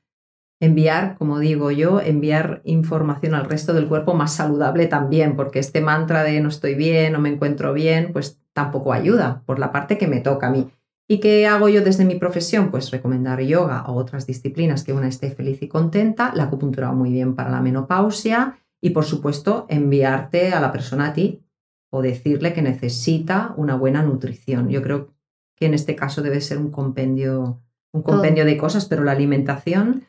enviar, 0.60 1.17
como 1.17 1.39
digo 1.39 1.72
yo, 1.72 2.02
enviar 2.02 2.62
información 2.65 3.34
al 3.34 3.45
resto 3.45 3.74
del 3.74 3.88
cuerpo 3.88 4.13
más 4.13 4.34
saludable 4.34 4.88
también, 4.88 5.36
porque 5.36 5.60
este 5.60 5.82
mantra 5.82 6.24
de 6.24 6.41
no 6.41 6.50
estoy 6.50 6.76
bien, 6.76 7.13
no 7.13 7.19
me 7.19 7.30
encuentro 7.30 7.74
bien, 7.74 8.12
pues 8.12 8.39
tampoco 8.54 8.91
ayuda 8.91 9.41
por 9.45 9.60
la 9.60 9.72
parte 9.72 9.98
que 9.98 10.08
me 10.08 10.19
toca 10.19 10.48
a 10.48 10.52
mí. 10.52 10.69
¿Y 11.08 11.19
qué 11.19 11.48
hago 11.48 11.69
yo 11.69 11.82
desde 11.82 12.06
mi 12.06 12.15
profesión? 12.15 12.69
Pues 12.69 12.91
recomendar 12.91 13.41
yoga 13.41 13.84
o 13.88 13.93
otras 13.95 14.28
disciplinas 14.28 14.84
que 14.84 14.93
una 14.93 15.08
esté 15.08 15.32
feliz 15.32 15.62
y 15.63 15.67
contenta, 15.67 16.32
la 16.36 16.43
acupuntura 16.43 16.91
muy 16.91 17.12
bien 17.12 17.36
para 17.36 17.50
la 17.50 17.62
menopausia 17.62 18.60
y 18.82 18.91
por 18.91 19.06
supuesto 19.06 19.65
enviarte 19.69 20.54
a 20.54 20.60
la 20.60 20.72
persona 20.72 21.08
a 21.08 21.13
ti 21.13 21.41
o 21.89 22.04
decirle 22.04 22.54
que 22.54 22.62
necesita 22.62 23.54
una 23.58 23.76
buena 23.76 24.04
nutrición. 24.04 24.69
Yo 24.69 24.84
creo 24.84 25.10
que 25.56 25.65
en 25.65 25.74
este 25.74 25.95
caso 25.95 26.22
debe 26.22 26.41
ser 26.41 26.60
un 26.60 26.69
compendio, 26.69 27.60
un 27.91 28.04
compendio 28.04 28.45
de 28.45 28.58
cosas, 28.58 28.86
pero 28.86 29.04
la 29.04 29.13
alimentación 29.13 30.06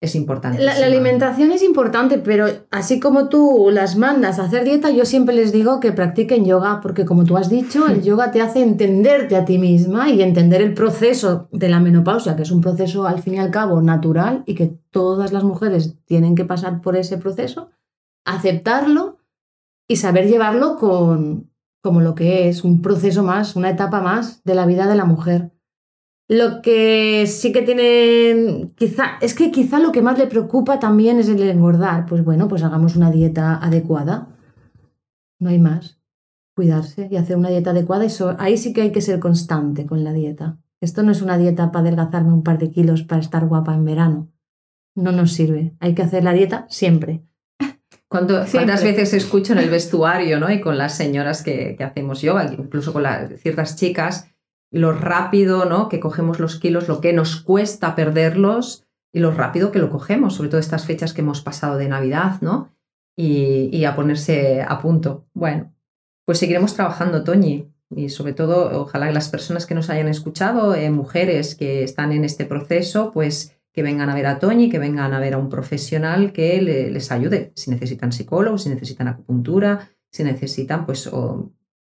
es 0.00 0.14
importante. 0.14 0.62
La, 0.62 0.72
alimentación 0.72 1.52
es 1.52 1.62
importante, 1.62 2.18
pero 2.18 2.46
así 2.70 3.00
como 3.00 3.28
tú 3.28 3.70
las 3.72 3.96
mandas 3.96 4.38
a 4.38 4.44
hacer 4.44 4.64
dieta, 4.64 4.90
yo 4.90 5.06
siempre 5.06 5.34
les 5.34 5.52
digo 5.52 5.80
que 5.80 5.92
practiquen 5.92 6.44
yoga, 6.44 6.80
porque 6.82 7.06
como 7.06 7.24
tú 7.24 7.36
has 7.36 7.48
dicho, 7.48 7.86
el 7.86 8.02
yoga 8.04 8.30
te 8.30 8.42
hace 8.42 8.62
entenderte 8.62 9.36
a 9.36 9.44
ti 9.44 9.58
misma 9.58 10.10
y 10.10 10.22
entender 10.22 10.60
el 10.60 10.74
proceso 10.74 11.48
de 11.50 11.68
la 11.68 11.80
menopausia, 11.80 12.36
que 12.36 12.42
es 12.42 12.50
un 12.50 12.60
proceso 12.60 13.06
al 13.06 13.22
fin 13.22 13.34
y 13.34 13.38
al 13.38 13.50
cabo 13.50 13.80
natural 13.80 14.42
y 14.46 14.54
que 14.54 14.78
todas 14.90 15.32
las 15.32 15.44
mujeres 15.44 15.96
tienen 16.04 16.34
que 16.34 16.44
pasar 16.44 16.82
por 16.82 16.96
ese 16.96 17.16
proceso, 17.16 17.70
aceptarlo 18.24 19.18
y 19.88 19.96
saber 19.96 20.28
llevarlo 20.28 20.76
con 20.76 21.50
como 21.82 22.00
lo 22.00 22.16
que 22.16 22.48
es 22.48 22.64
un 22.64 22.82
proceso 22.82 23.22
más, 23.22 23.54
una 23.54 23.70
etapa 23.70 24.00
más 24.00 24.42
de 24.42 24.56
la 24.56 24.66
vida 24.66 24.88
de 24.88 24.96
la 24.96 25.04
mujer. 25.04 25.52
Lo 26.28 26.60
que 26.60 27.24
sí 27.28 27.52
que 27.52 27.62
tienen, 27.62 28.72
quizá, 28.74 29.18
es 29.20 29.32
que 29.34 29.52
quizá 29.52 29.78
lo 29.78 29.92
que 29.92 30.02
más 30.02 30.18
le 30.18 30.26
preocupa 30.26 30.80
también 30.80 31.20
es 31.20 31.28
el 31.28 31.40
engordar. 31.42 32.06
Pues 32.06 32.24
bueno, 32.24 32.48
pues 32.48 32.64
hagamos 32.64 32.96
una 32.96 33.12
dieta 33.12 33.56
adecuada. 33.56 34.28
No 35.38 35.50
hay 35.50 35.60
más. 35.60 36.00
Cuidarse 36.54 37.08
y 37.10 37.16
hacer 37.16 37.36
una 37.36 37.50
dieta 37.50 37.70
adecuada. 37.70 38.06
Y 38.06 38.10
ahí 38.38 38.56
sí 38.56 38.72
que 38.72 38.82
hay 38.82 38.90
que 38.90 39.02
ser 39.02 39.20
constante 39.20 39.86
con 39.86 40.02
la 40.02 40.12
dieta. 40.12 40.58
Esto 40.80 41.02
no 41.02 41.12
es 41.12 41.22
una 41.22 41.38
dieta 41.38 41.70
para 41.70 41.82
adelgazarme 41.82 42.32
un 42.32 42.42
par 42.42 42.58
de 42.58 42.70
kilos 42.70 43.02
para 43.02 43.20
estar 43.20 43.46
guapa 43.46 43.74
en 43.74 43.84
verano. 43.84 44.32
No 44.96 45.12
nos 45.12 45.32
sirve. 45.32 45.74
Hay 45.78 45.94
que 45.94 46.02
hacer 46.02 46.24
la 46.24 46.32
dieta 46.32 46.66
siempre. 46.68 47.22
¿Cuántas 48.08 48.82
veces 48.82 49.12
escucho 49.14 49.52
en 49.52 49.60
el 49.60 49.70
vestuario 49.70 50.40
¿no? 50.40 50.50
y 50.50 50.60
con 50.60 50.76
las 50.76 50.96
señoras 50.96 51.42
que, 51.42 51.76
hacemos 51.80 52.20
yoga, 52.20 52.52
incluso 52.52 52.92
con 52.92 53.04
ciertas 53.38 53.76
chicas, 53.76 54.28
lo 54.70 54.92
rápido 54.92 55.64
¿no? 55.64 55.88
que 55.88 56.00
cogemos 56.00 56.40
los 56.40 56.58
kilos, 56.58 56.88
lo 56.88 57.00
que 57.00 57.12
nos 57.12 57.36
cuesta 57.36 57.94
perderlos 57.94 58.84
y 59.12 59.20
lo 59.20 59.30
rápido 59.30 59.72
que 59.72 59.78
lo 59.78 59.90
cogemos, 59.90 60.34
sobre 60.34 60.50
todo 60.50 60.60
estas 60.60 60.84
fechas 60.84 61.12
que 61.12 61.22
hemos 61.22 61.40
pasado 61.40 61.78
de 61.78 61.88
Navidad, 61.88 62.40
¿no? 62.42 62.72
Y, 63.18 63.84
a 63.86 63.96
ponerse 63.96 64.60
a 64.60 64.78
punto. 64.82 65.26
Bueno, 65.32 65.72
pues 66.26 66.38
seguiremos 66.38 66.74
trabajando, 66.74 67.24
Toñi, 67.24 67.72
y 67.88 68.10
sobre 68.10 68.34
todo, 68.34 68.82
ojalá 68.82 69.06
que 69.06 69.14
las 69.14 69.30
personas 69.30 69.64
que 69.64 69.74
nos 69.74 69.88
hayan 69.88 70.08
escuchado, 70.08 70.74
eh, 70.74 70.90
mujeres 70.90 71.54
que 71.54 71.82
están 71.82 72.12
en 72.12 72.26
este 72.26 72.44
proceso, 72.44 73.12
pues 73.12 73.56
que 73.72 73.82
vengan 73.82 74.10
a 74.10 74.14
ver 74.14 74.26
a 74.26 74.38
Toñi, 74.38 74.68
que 74.68 74.78
vengan 74.78 75.14
a 75.14 75.20
ver 75.20 75.32
a 75.32 75.38
un 75.38 75.48
profesional 75.48 76.32
que 76.32 76.60
les 76.60 77.10
ayude, 77.10 77.52
si 77.54 77.70
necesitan 77.70 78.12
psicólogos, 78.12 78.64
si 78.64 78.68
necesitan 78.68 79.08
acupuntura, 79.08 79.90
si 80.10 80.24
necesitan, 80.24 80.84
pues, 80.84 81.10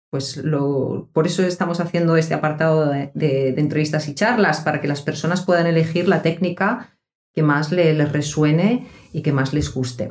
pues 0.10 0.38
lo, 0.38 1.10
por 1.14 1.28
eso 1.28 1.44
estamos 1.44 1.80
haciendo 1.80 2.16
este 2.16 2.34
apartado 2.34 2.90
de, 2.90 3.54
entrevistas 3.58 4.08
y 4.08 4.16
charlas, 4.16 4.62
para 4.62 4.82
que 4.82 4.88
las 4.88 5.02
personas 5.02 5.46
puedan 5.46 5.68
elegir 5.68 6.08
la 6.08 6.22
técnica 6.22 6.98
que 7.34 7.44
más 7.44 7.72
les 7.72 8.12
resuene 8.12 8.88
y 9.14 9.22
que 9.22 9.34
más 9.34 9.54
les 9.54 9.74
guste. 9.74 10.10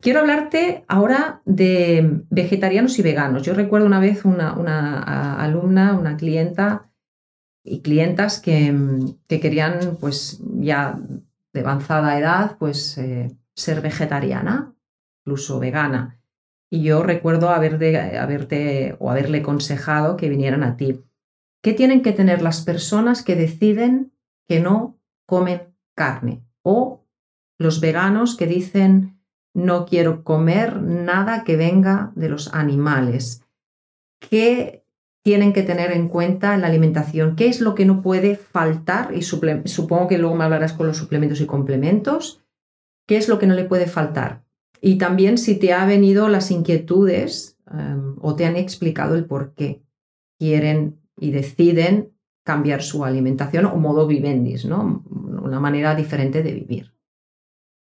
Quiero 0.00 0.20
hablarte 0.20 0.84
ahora 0.88 1.42
de 1.44 2.22
vegetarianos 2.30 2.98
y 2.98 3.02
veganos. 3.02 3.42
Yo 3.42 3.52
recuerdo 3.52 3.86
una 3.86 4.00
vez 4.00 4.24
una, 4.24 5.34
alumna, 5.34 5.92
una 5.92 6.16
clienta, 6.16 6.86
y 7.62 7.82
clientas 7.82 8.40
que, 8.40 8.74
querían, 9.28 9.98
pues 10.00 10.40
ya 10.60 10.98
de 11.52 11.60
avanzada 11.60 12.18
edad, 12.18 12.56
pues 12.58 12.96
eh, 12.96 13.36
ser 13.54 13.80
vegetariana, 13.80 14.74
incluso 15.20 15.60
vegana. 15.60 16.19
Y 16.70 16.82
yo 16.82 17.02
recuerdo 17.02 17.50
haberte 17.50 18.96
o 19.00 19.10
haberle 19.10 19.38
aconsejado 19.38 20.16
que 20.16 20.28
vinieran 20.28 20.62
a 20.62 20.76
ti. 20.76 21.02
¿Qué 21.62 21.74
tienen 21.74 22.02
que 22.02 22.12
tener 22.12 22.42
las 22.42 22.62
personas 22.62 23.22
que 23.22 23.34
deciden 23.34 24.12
que 24.48 24.60
no 24.60 24.98
comen 25.26 25.74
carne? 25.94 26.42
O 26.62 27.04
los 27.58 27.80
veganos 27.80 28.36
que 28.36 28.46
dicen 28.46 29.20
no 29.52 29.84
quiero 29.84 30.22
comer 30.22 30.80
nada 30.80 31.42
que 31.44 31.56
venga 31.56 32.12
de 32.14 32.28
los 32.28 32.54
animales. 32.54 33.44
¿Qué 34.20 34.84
tienen 35.22 35.52
que 35.52 35.62
tener 35.62 35.92
en 35.92 36.08
cuenta 36.08 36.54
en 36.54 36.62
la 36.62 36.68
alimentación? 36.68 37.36
¿Qué 37.36 37.48
es 37.48 37.60
lo 37.60 37.74
que 37.74 37.84
no 37.84 38.00
puede 38.00 38.36
faltar? 38.36 39.12
Y 39.14 39.22
supongo 39.22 40.08
que 40.08 40.18
luego 40.18 40.36
me 40.36 40.44
hablarás 40.44 40.72
con 40.72 40.86
los 40.86 40.96
suplementos 40.96 41.40
y 41.40 41.46
complementos. 41.46 42.42
¿Qué 43.06 43.16
es 43.16 43.28
lo 43.28 43.38
que 43.38 43.46
no 43.46 43.54
le 43.54 43.64
puede 43.64 43.86
faltar? 43.86 44.39
Y 44.80 44.96
también 44.98 45.38
si 45.38 45.58
te 45.58 45.72
ha 45.72 45.84
venido 45.84 46.28
las 46.28 46.50
inquietudes 46.50 47.58
em, 47.70 48.16
o 48.20 48.34
te 48.34 48.46
han 48.46 48.56
explicado 48.56 49.14
el 49.14 49.26
por 49.26 49.54
qué 49.54 49.82
quieren 50.38 51.00
y 51.18 51.30
deciden 51.30 52.12
cambiar 52.44 52.82
su 52.82 53.04
alimentación 53.04 53.66
o 53.66 53.76
modo 53.76 54.06
vivendis, 54.06 54.64
¿no? 54.64 55.04
Una 55.10 55.60
manera 55.60 55.94
diferente 55.94 56.42
de 56.42 56.52
vivir. 56.52 56.94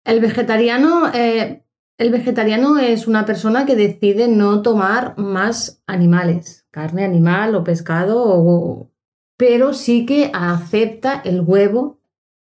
El 0.04 0.20
vegetariano, 0.20 1.12
eh, 1.12 1.62
el 1.98 2.10
vegetariano 2.10 2.78
es 2.78 3.06
una 3.06 3.26
persona 3.26 3.66
que 3.66 3.76
decide 3.76 4.28
no 4.28 4.62
tomar 4.62 5.18
más 5.18 5.82
animales, 5.86 6.66
carne 6.70 7.04
animal 7.04 7.54
o 7.54 7.62
pescado, 7.62 8.90
pero 9.36 9.74
sí 9.74 10.06
que 10.06 10.30
acepta 10.32 11.20
el 11.24 11.42
huevo 11.42 12.00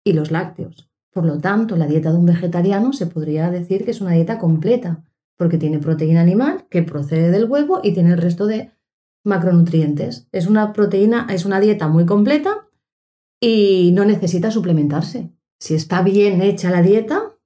y 0.04 0.12
los 0.12 0.30
lácteos. 0.30 0.90
Por 1.14 1.24
lo 1.24 1.38
tanto, 1.38 1.76
la 1.76 1.86
dieta 1.86 2.10
de 2.10 2.18
un 2.18 2.26
vegetariano 2.26 2.92
se 2.92 3.06
podría 3.06 3.48
decir 3.48 3.84
que 3.84 3.92
es 3.92 4.00
una 4.00 4.10
dieta 4.10 4.40
completa, 4.40 5.04
porque 5.36 5.58
tiene 5.58 5.78
proteína 5.78 6.20
animal 6.20 6.66
que 6.68 6.82
procede 6.82 7.30
del 7.30 7.48
huevo 7.48 7.80
y 7.84 7.94
tiene 7.94 8.10
el 8.10 8.18
resto 8.18 8.46
de 8.46 8.72
macronutrientes. 9.24 10.26
Es 10.32 10.48
una 10.48 10.72
proteína, 10.72 11.28
es 11.30 11.44
una 11.44 11.60
dieta 11.60 11.86
muy 11.86 12.04
completa 12.04 12.68
y 13.40 13.92
no 13.94 14.04
necesita 14.04 14.50
suplementarse. 14.50 15.32
Si 15.60 15.76
está 15.76 16.02
bien 16.02 16.42
hecha 16.42 16.72
la 16.72 16.82
dieta, 16.82 17.36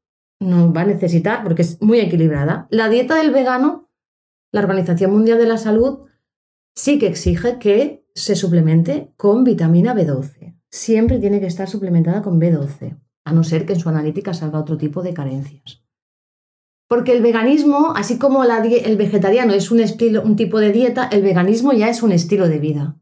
no 0.41 0.73
va 0.73 0.81
a 0.81 0.87
necesitar 0.87 1.43
porque 1.43 1.61
es 1.61 1.83
muy 1.83 2.01
equilibrada. 2.01 2.69
La 2.71 2.89
dieta 2.89 3.17
del 3.17 3.33
vegano, 3.33 3.91
la 4.51 4.63
Organización 4.63 5.13
Mundial 5.13 5.37
de 5.37 5.47
la 5.47 5.59
Salud, 5.59 6.07
sí 6.75 6.99
que 6.99 7.09
exige 7.09 7.59
que 7.59 8.07
se 8.15 8.35
suplemente 8.35 9.13
con 9.19 9.45
vitamina 9.45 9.95
B12. 9.95 10.59
Siempre 10.71 11.19
tiene 11.19 11.39
que 11.39 11.47
estar 11.47 11.69
suplementada 11.69 12.23
con 12.23 12.41
B12, 12.41 12.99
a 13.29 13.33
no 13.33 13.45
ser 13.45 13.67
que 13.67 13.75
en 13.75 13.81
su 13.81 13.89
analítica 13.89 14.33
salga 14.33 14.59
otro 14.59 14.79
tipo 14.79 15.03
de 15.03 15.15
carencias. 15.15 15.83
Porque 16.89 17.13
el 17.13 17.23
veganismo, 17.23 17.93
así 17.95 18.19
como 18.19 18.43
el 18.45 18.97
vegetariano 18.97 19.53
es 19.53 19.71
un, 19.71 19.81
estilo, 19.81 20.23
un 20.23 20.37
tipo 20.37 20.59
de 20.59 20.73
dieta, 20.73 21.09
el 21.13 21.23
veganismo 21.23 21.73
ya 21.73 21.91
es 21.91 22.03
un 22.03 22.13
estilo 22.13 22.49
de 22.49 22.59
vida. 22.59 22.97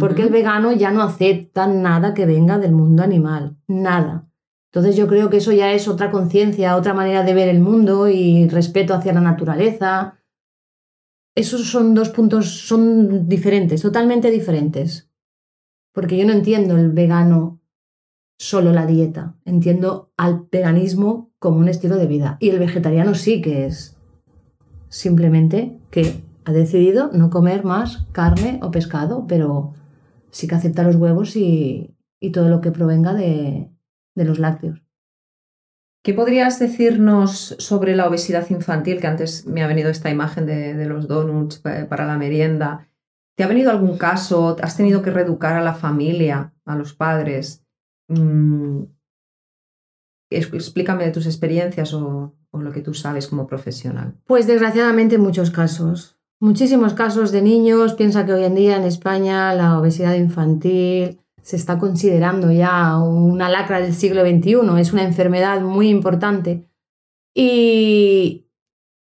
Porque 0.00 0.22
el 0.22 0.30
vegano 0.30 0.72
ya 0.72 0.90
no 0.90 1.02
acepta 1.02 1.66
nada 1.66 2.14
que 2.14 2.24
venga 2.24 2.58
del 2.58 2.72
mundo 2.72 3.02
animal, 3.02 3.58
nada. 3.68 4.26
Entonces 4.72 4.96
yo 4.96 5.06
creo 5.06 5.28
que 5.28 5.36
eso 5.36 5.52
ya 5.52 5.70
es 5.72 5.86
otra 5.86 6.10
conciencia, 6.10 6.76
otra 6.76 6.94
manera 6.94 7.22
de 7.22 7.34
ver 7.34 7.48
el 7.48 7.60
mundo 7.60 8.08
y 8.08 8.48
respeto 8.48 8.94
hacia 8.94 9.12
la 9.12 9.20
naturaleza. 9.20 10.18
Esos 11.36 11.70
son 11.70 11.94
dos 11.94 12.08
puntos, 12.08 12.66
son 12.66 13.28
diferentes, 13.28 13.82
totalmente 13.82 14.30
diferentes. 14.30 15.10
Porque 15.92 16.16
yo 16.16 16.26
no 16.26 16.32
entiendo 16.32 16.76
el 16.76 16.90
vegano 16.90 17.61
solo 18.42 18.72
la 18.72 18.86
dieta, 18.86 19.36
entiendo 19.44 20.10
al 20.16 20.48
veganismo 20.50 21.30
como 21.38 21.58
un 21.58 21.68
estilo 21.68 21.96
de 21.96 22.08
vida. 22.08 22.38
Y 22.40 22.48
el 22.48 22.58
vegetariano 22.58 23.14
sí 23.14 23.40
que 23.40 23.66
es 23.66 23.96
simplemente 24.88 25.78
que 25.92 26.24
ha 26.44 26.50
decidido 26.50 27.12
no 27.12 27.30
comer 27.30 27.62
más 27.62 28.08
carne 28.10 28.58
o 28.60 28.72
pescado, 28.72 29.28
pero 29.28 29.74
sí 30.32 30.48
que 30.48 30.56
acepta 30.56 30.82
los 30.82 30.96
huevos 30.96 31.36
y, 31.36 31.94
todo 32.32 32.48
lo 32.48 32.60
que 32.60 32.72
provenga 32.72 33.14
de, 33.14 33.70
los 34.16 34.40
lácteos. 34.40 34.82
¿Qué 36.02 36.12
podrías 36.12 36.58
decirnos 36.58 37.54
sobre 37.60 37.94
la 37.94 38.08
obesidad 38.08 38.50
infantil? 38.50 39.00
Que 39.00 39.06
antes 39.06 39.46
me 39.46 39.62
ha 39.62 39.68
venido 39.68 39.88
esta 39.88 40.10
imagen 40.10 40.46
de, 40.46 40.74
de, 40.74 40.86
los 40.86 41.06
donuts 41.06 41.58
para 41.60 42.06
la 42.06 42.18
merienda. 42.18 42.88
¿Te 43.36 43.44
ha 43.44 43.48
venido 43.48 43.70
algún 43.70 43.98
caso? 43.98 44.56
¿Has 44.60 44.76
tenido 44.76 45.00
que 45.00 45.12
reeducar 45.12 45.54
a 45.54 45.62
la 45.62 45.74
familia, 45.74 46.52
a 46.64 46.74
los 46.74 46.92
padres? 46.92 47.61
Mm, 48.12 48.84
explícame 50.30 51.04
de 51.04 51.10
tus 51.10 51.26
experiencias 51.26 51.92
o, 51.94 52.34
lo 52.52 52.72
que 52.72 52.82
tú 52.82 52.94
sabes 52.94 53.26
como 53.26 53.46
profesional. 53.46 54.14
Pues 54.26 54.46
desgraciadamente 54.46 55.18
muchos 55.18 55.50
casos. 55.50 56.18
Muchísimos 56.38 56.92
casos 56.94 57.32
de 57.32 57.40
niños. 57.40 57.94
Piensa 57.94 58.26
que 58.26 58.32
hoy 58.32 58.44
en 58.44 58.54
día 58.54 58.76
en 58.76 58.84
España 58.84 59.54
la 59.54 59.78
obesidad 59.78 60.14
infantil 60.14 61.20
se 61.42 61.56
está 61.56 61.78
considerando 61.78 62.52
ya 62.52 62.98
una 62.98 63.48
lacra 63.48 63.80
del 63.80 63.94
siglo 63.94 64.22
XXI. 64.22 64.80
Es 64.80 64.92
una 64.92 65.04
enfermedad 65.04 65.60
muy 65.62 65.88
importante. 65.88 66.68
Y, 67.34 68.46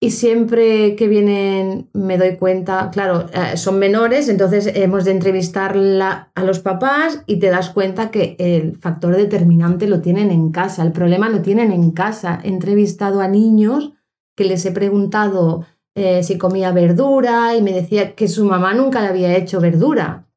y 0.00 0.10
siempre 0.12 0.94
que 0.94 1.08
vienen 1.08 1.88
me 1.92 2.18
doy 2.18 2.36
cuenta, 2.36 2.90
claro, 2.90 3.26
eh, 3.32 3.56
son 3.56 3.80
menores, 3.80 4.28
entonces 4.28 4.70
hemos 4.74 5.04
de 5.04 5.10
entrevistar 5.10 5.76
a 5.76 6.44
los 6.44 6.60
papás 6.60 7.24
y 7.26 7.40
te 7.40 7.50
das 7.50 7.70
cuenta 7.70 8.12
que 8.12 8.36
el 8.38 8.76
factor 8.76 9.16
determinante 9.16 9.88
lo 9.88 10.00
tienen 10.00 10.30
en 10.30 10.52
casa, 10.52 10.84
el 10.84 10.92
problema 10.92 11.28
lo 11.28 11.42
tienen 11.42 11.72
en 11.72 11.90
casa. 11.90 12.40
He 12.44 12.48
entrevistado 12.48 13.20
a 13.20 13.28
niños 13.28 13.92
que 14.36 14.44
les 14.44 14.64
he 14.66 14.70
preguntado 14.70 15.66
eh, 15.96 16.22
si 16.22 16.38
comía 16.38 16.70
verdura 16.70 17.56
y 17.56 17.62
me 17.62 17.72
decía 17.72 18.14
que 18.14 18.28
su 18.28 18.44
mamá 18.44 18.74
nunca 18.74 19.00
le 19.00 19.08
había 19.08 19.36
hecho 19.36 19.60
verdura. 19.60 20.28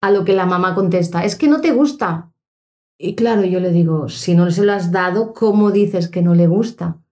A 0.00 0.10
lo 0.10 0.24
que 0.24 0.32
la 0.32 0.46
mamá 0.46 0.74
contesta, 0.74 1.24
es 1.24 1.36
que 1.36 1.48
no 1.48 1.60
te 1.60 1.72
gusta. 1.72 2.32
Y 2.98 3.14
claro, 3.14 3.44
yo 3.44 3.60
le 3.60 3.70
digo, 3.70 4.08
si 4.08 4.34
no 4.34 4.50
se 4.50 4.64
lo 4.64 4.72
has 4.72 4.92
dado, 4.92 5.34
¿cómo 5.34 5.70
dices 5.70 6.08
que 6.08 6.22
no 6.22 6.34
le 6.34 6.46
gusta? 6.46 7.03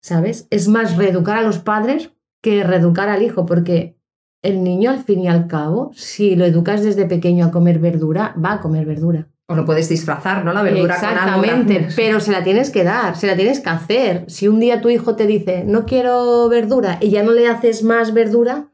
¿Sabes? 0.00 0.46
Es 0.50 0.68
más 0.68 0.96
reeducar 0.96 1.38
a 1.38 1.42
los 1.42 1.58
padres 1.58 2.12
que 2.42 2.64
reeducar 2.64 3.08
al 3.08 3.22
hijo, 3.22 3.46
porque 3.46 3.98
el 4.42 4.62
niño 4.62 4.90
al 4.90 5.02
fin 5.02 5.20
y 5.20 5.28
al 5.28 5.48
cabo, 5.48 5.90
si 5.94 6.36
lo 6.36 6.44
educas 6.44 6.82
desde 6.82 7.06
pequeño 7.06 7.46
a 7.46 7.50
comer 7.50 7.78
verdura, 7.78 8.34
va 8.42 8.54
a 8.54 8.60
comer 8.60 8.86
verdura. 8.86 9.28
O 9.50 9.54
lo 9.54 9.64
puedes 9.64 9.88
disfrazar, 9.88 10.44
¿no? 10.44 10.52
La 10.52 10.62
verdura 10.62 10.94
Exactamente, 10.94 11.88
pero 11.96 12.20
se 12.20 12.32
la 12.32 12.44
tienes 12.44 12.70
que 12.70 12.84
dar, 12.84 13.16
se 13.16 13.26
la 13.26 13.34
tienes 13.34 13.60
que 13.60 13.70
hacer. 13.70 14.24
Si 14.28 14.46
un 14.46 14.60
día 14.60 14.82
tu 14.82 14.90
hijo 14.90 15.16
te 15.16 15.26
dice, 15.26 15.64
no 15.64 15.86
quiero 15.86 16.48
verdura, 16.50 16.98
y 17.00 17.10
ya 17.10 17.22
no 17.22 17.32
le 17.32 17.48
haces 17.48 17.82
más 17.82 18.12
verdura, 18.12 18.70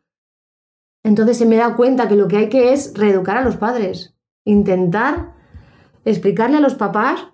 entonces 1.05 1.37
se 1.37 1.47
me 1.47 1.57
da 1.57 1.77
cuenta 1.77 2.09
que 2.09 2.17
lo 2.17 2.27
que 2.29 2.39
hay 2.39 2.49
que 2.49 2.73
es 2.73 2.93
reeducar 2.97 3.37
a 3.37 3.45
los 3.45 3.57
padres. 3.57 4.17
Intentar 4.45 5.33
explicarle 6.05 6.57
a 6.57 6.61
los 6.61 6.75
papás 6.75 7.29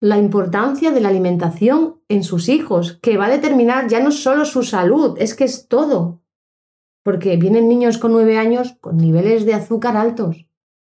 la 0.00 0.18
importancia 0.18 0.92
de 0.92 1.00
la 1.00 1.08
alimentación 1.08 1.96
en 2.08 2.22
sus 2.22 2.48
hijos, 2.48 2.98
que 3.02 3.16
va 3.16 3.26
a 3.26 3.30
determinar 3.30 3.88
ya 3.88 4.00
no 4.00 4.10
solo 4.12 4.44
su 4.44 4.62
salud, 4.62 5.16
es 5.18 5.34
que 5.34 5.44
es 5.44 5.68
todo. 5.68 6.20
Porque 7.02 7.36
vienen 7.36 7.68
niños 7.68 7.98
con 7.98 8.12
nueve 8.12 8.38
años 8.38 8.76
con 8.80 8.96
niveles 8.96 9.44
de 9.44 9.54
azúcar 9.54 9.96
altos, 9.96 10.46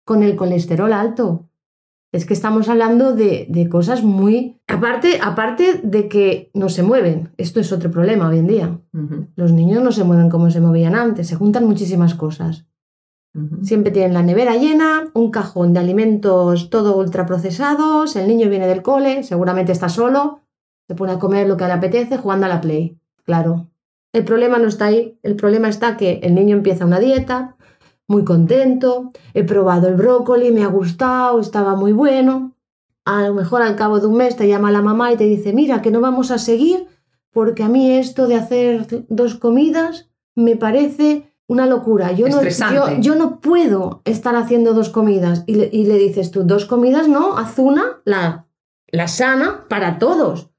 con 0.05 0.23
el 0.23 0.37
colesterol 0.37 0.93
alto. 0.93 1.49
Es 2.13 2.25
que 2.27 2.35
estamos 2.35 2.69
hablando 2.69 3.13
de, 3.13 3.69
cosas 3.71 4.05
muy... 4.05 4.61
Aparte, 4.69 5.19
aparte 5.21 5.81
de 5.83 6.09
que 6.09 6.51
no 6.55 6.69
se 6.69 6.85
mueven, 6.85 7.33
esto 7.39 7.59
es 7.59 7.73
otro 7.73 7.91
problema 7.91 8.29
hoy 8.29 8.39
en 8.39 8.47
día. 8.47 8.81
Los 9.35 9.53
niños 9.53 9.83
no 9.83 9.91
se 9.91 10.05
mueven 10.05 10.31
como 10.31 10.49
se 10.51 10.61
movían 10.61 10.95
antes, 10.95 11.27
se 11.27 11.35
juntan 11.35 11.67
muchísimas 11.67 12.15
cosas. 12.15 12.67
Siempre 13.63 13.91
tienen 13.91 14.15
la 14.15 14.23
nevera 14.23 14.55
llena, 14.55 15.11
un 15.13 15.33
cajón 15.33 15.73
de 15.73 15.81
alimentos 15.81 16.71
todo 16.71 16.97
ultraprocesados, 16.97 18.15
el 18.15 18.29
niño 18.29 18.49
viene 18.49 18.69
del 18.69 18.83
cole, 18.83 19.25
seguramente 19.25 19.73
está 19.73 19.89
solo, 19.89 20.41
se 20.87 20.95
pone 20.95 21.13
a 21.13 21.19
comer 21.19 21.49
lo 21.49 21.57
que 21.57 21.67
le 21.67 21.73
apetece 21.73 22.17
jugando 22.17 22.47
a 22.47 22.49
la 22.49 22.61
play. 22.61 22.97
Claro. 23.25 23.67
El 24.13 24.25
problema 24.25 24.59
no 24.59 24.69
está 24.69 24.87
ahí, 24.87 25.19
el 25.25 25.35
problema 25.35 25.69
está 25.69 25.97
que 25.97 26.21
el 26.23 26.37
niño 26.37 26.57
empieza 26.57 26.85
una 26.85 27.01
dieta, 27.01 27.57
muy 28.07 28.25
contento, 28.25 29.11
he 29.33 29.43
probado 29.43 29.89
el 29.89 29.97
brócoli, 29.97 30.53
me 30.53 30.63
ha 30.63 30.69
gustado, 30.69 31.41
estaba 31.41 31.75
muy 31.75 31.93
bueno. 31.93 32.53
A 33.05 33.27
lo 33.27 33.35
mejor 33.35 33.63
al 33.63 33.75
cabo 33.75 33.99
de 33.99 34.07
un 34.07 34.17
mes 34.17 34.37
te 34.37 34.47
llama 34.47 34.71
la 34.71 34.83
mamá 34.83 35.13
y 35.13 35.17
te 35.17 35.25
dice, 35.25 35.53
mira, 35.53 35.83
que 35.83 35.91
no 35.91 36.01
vamos 36.01 36.31
a 36.31 36.39
seguir 36.39 36.87
porque 37.33 37.65
a 37.65 37.69
mí 37.69 37.91
esto 37.91 38.29
de 38.29 38.37
hacer 38.37 38.87
dos 39.09 39.35
comidas 39.35 40.09
me 40.37 40.57
parece 40.57 41.34
una 41.47 41.67
locura. 41.67 42.13
Yo 42.13 42.29
no, 42.29 42.41
yo, 43.01 43.15
no, 43.15 43.41
puedo 43.41 44.03
estar 44.05 44.37
haciendo 44.37 44.73
dos 44.73 44.89
comidas. 44.89 45.45
Y 45.47 45.55
le, 45.57 45.69
y 45.73 45.85
le, 45.85 45.99
dices 45.99 46.31
tú, 46.31 46.45
dos 46.45 46.65
comidas, 46.65 47.09
no, 47.09 47.37
haz 47.37 47.59
una, 47.59 48.01
la, 48.05 48.47
la 48.89 49.09
sana, 49.09 49.67
para 49.69 49.99
todos. 49.99 50.51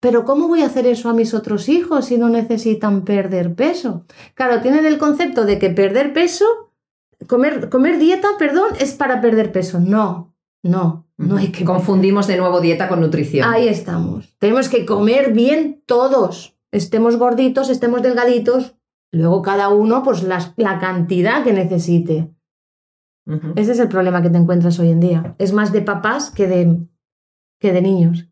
Pero 0.00 0.24
¿cómo 0.24 0.48
voy 0.48 0.62
a 0.62 0.66
hacer 0.66 0.86
eso 0.86 1.08
a 1.08 1.14
mis 1.14 1.32
otros 1.32 1.68
hijos 1.68 2.06
si 2.06 2.18
no 2.18 2.28
necesitan 2.28 3.04
perder 3.04 3.54
peso? 3.54 4.04
Claro, 4.34 4.60
tienen 4.60 4.84
el 4.84 4.98
concepto 4.98 5.46
de 5.46 5.58
que 5.58 5.70
perder 5.70 6.12
peso, 6.12 6.44
comer, 7.26 7.70
comer 7.70 7.98
dieta, 7.98 8.28
perdón, 8.38 8.72
es 8.78 8.92
para 8.92 9.22
perder 9.22 9.50
peso. 9.50 9.80
No, 9.80 10.34
no, 10.62 11.06
no 11.16 11.36
hay 11.38 11.48
que... 11.48 11.64
Confundimos 11.64 12.26
de 12.26 12.36
nuevo 12.36 12.60
dieta 12.60 12.88
con 12.88 13.00
nutrición. 13.00 13.48
Ahí 13.48 13.68
estamos. 13.68 14.36
Tenemos 14.38 14.68
que 14.68 14.84
comer 14.84 15.32
bien 15.32 15.82
todos. 15.86 16.54
Estemos 16.70 17.16
gorditos, 17.16 17.70
estemos 17.70 18.02
delgaditos, 18.02 18.74
Luego 19.14 19.42
cada 19.42 19.68
uno, 19.68 20.02
pues 20.02 20.24
la, 20.24 20.78
cantidad 20.80 21.44
que 21.44 21.52
necesite. 21.52 22.34
Ese 23.54 23.72
es 23.72 23.78
el 23.78 23.88
problema 23.88 24.20
que 24.20 24.28
te 24.28 24.38
encuentras 24.38 24.78
hoy 24.80 24.90
en 24.90 25.00
día. 25.00 25.36
Es 25.38 25.52
más 25.52 25.72
de 25.72 25.82
papás 25.82 26.30
que 26.30 26.46
de, 26.48 26.80
que 27.60 27.72
de 27.72 27.80
niños. 27.80 28.28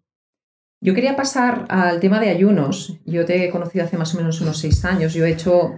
Yo 0.80 0.92
quería 0.92 1.14
pasar 1.14 1.66
al 1.68 2.00
tema 2.00 2.18
de 2.18 2.30
ayunos. 2.30 2.98
Yo 3.06 3.24
te 3.24 3.44
he 3.44 3.50
conocido 3.50 3.84
hace 3.84 3.96
más 3.96 4.12
o 4.14 4.18
menos 4.18 4.40
unos 4.40 4.58
seis 4.58 4.84
años. 4.84 5.14
Yo 5.14 5.24
he 5.24 5.30
hecho 5.30 5.76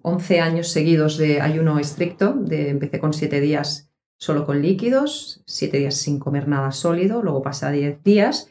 11 0.00 0.40
años 0.40 0.68
seguidos 0.68 1.18
de 1.18 1.42
ayuno 1.42 1.78
estricto, 1.78 2.32
de, 2.32 2.70
empecé 2.70 2.98
con 2.98 3.12
7 3.12 3.40
días 3.40 3.90
solo 4.18 4.46
con 4.46 4.62
líquidos, 4.62 5.42
7 5.46 5.76
días 5.76 5.96
sin 5.96 6.18
comer 6.18 6.48
nada 6.48 6.72
sólido, 6.72 7.22
luego 7.22 7.42
pasé 7.42 7.66
a 7.66 7.70
10 7.72 8.02
días 8.02 8.50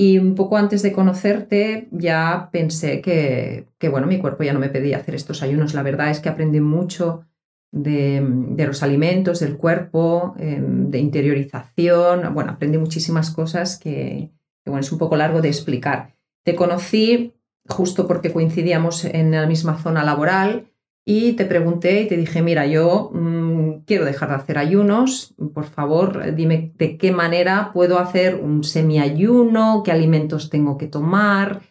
y 0.00 0.18
un 0.18 0.36
poco 0.36 0.56
antes 0.56 0.82
de 0.82 0.92
conocerte 0.92 1.88
ya 1.90 2.50
pensé 2.52 3.00
que, 3.00 3.66
bueno, 3.90 4.06
mi 4.06 4.20
cuerpo 4.20 4.44
ya 4.44 4.52
no 4.52 4.60
me 4.60 4.68
pedía 4.68 4.98
hacer 4.98 5.16
estos 5.16 5.42
ayunos. 5.42 5.74
La 5.74 5.82
verdad 5.82 6.08
es 6.08 6.20
que 6.20 6.28
aprendí 6.28 6.60
mucho 6.60 7.24
de, 7.72 8.24
los 8.56 8.84
alimentos, 8.84 9.40
del 9.40 9.56
cuerpo, 9.56 10.36
em, 10.38 10.88
de 10.92 11.00
interiorización. 11.00 12.32
Bueno, 12.32 12.52
aprendí 12.52 12.78
muchísimas 12.78 13.32
cosas 13.32 13.76
que, 13.76 14.30
bueno, 14.64 14.82
es 14.82 14.92
un 14.92 14.98
poco 14.98 15.16
largo 15.16 15.40
de 15.42 15.48
explicar. 15.48 16.14
Te 16.44 16.54
conocí 16.54 17.34
justo 17.68 18.06
porque 18.06 18.32
coincidíamos 18.32 19.04
en 19.04 19.32
la 19.32 19.48
misma 19.48 19.78
zona 19.78 20.04
laboral 20.04 20.68
y 21.10 21.32
te 21.32 21.46
pregunté 21.46 22.02
y 22.02 22.06
te 22.06 22.18
dije, 22.18 22.42
mira, 22.42 22.66
yo 22.66 23.10
mm, 23.14 23.84
quiero 23.86 24.04
dejar 24.04 24.28
de 24.28 24.34
hacer 24.34 24.58
ayunos, 24.58 25.34
por 25.54 25.64
favor, 25.64 26.34
dime 26.34 26.74
de 26.76 26.98
qué 26.98 27.12
manera 27.12 27.70
puedo 27.72 27.98
hacer 27.98 28.34
un 28.34 28.62
semiayuno, 28.62 29.82
qué 29.82 29.90
alimentos 29.90 30.50
tengo 30.50 30.76
que 30.76 30.86
tomar, 30.86 31.62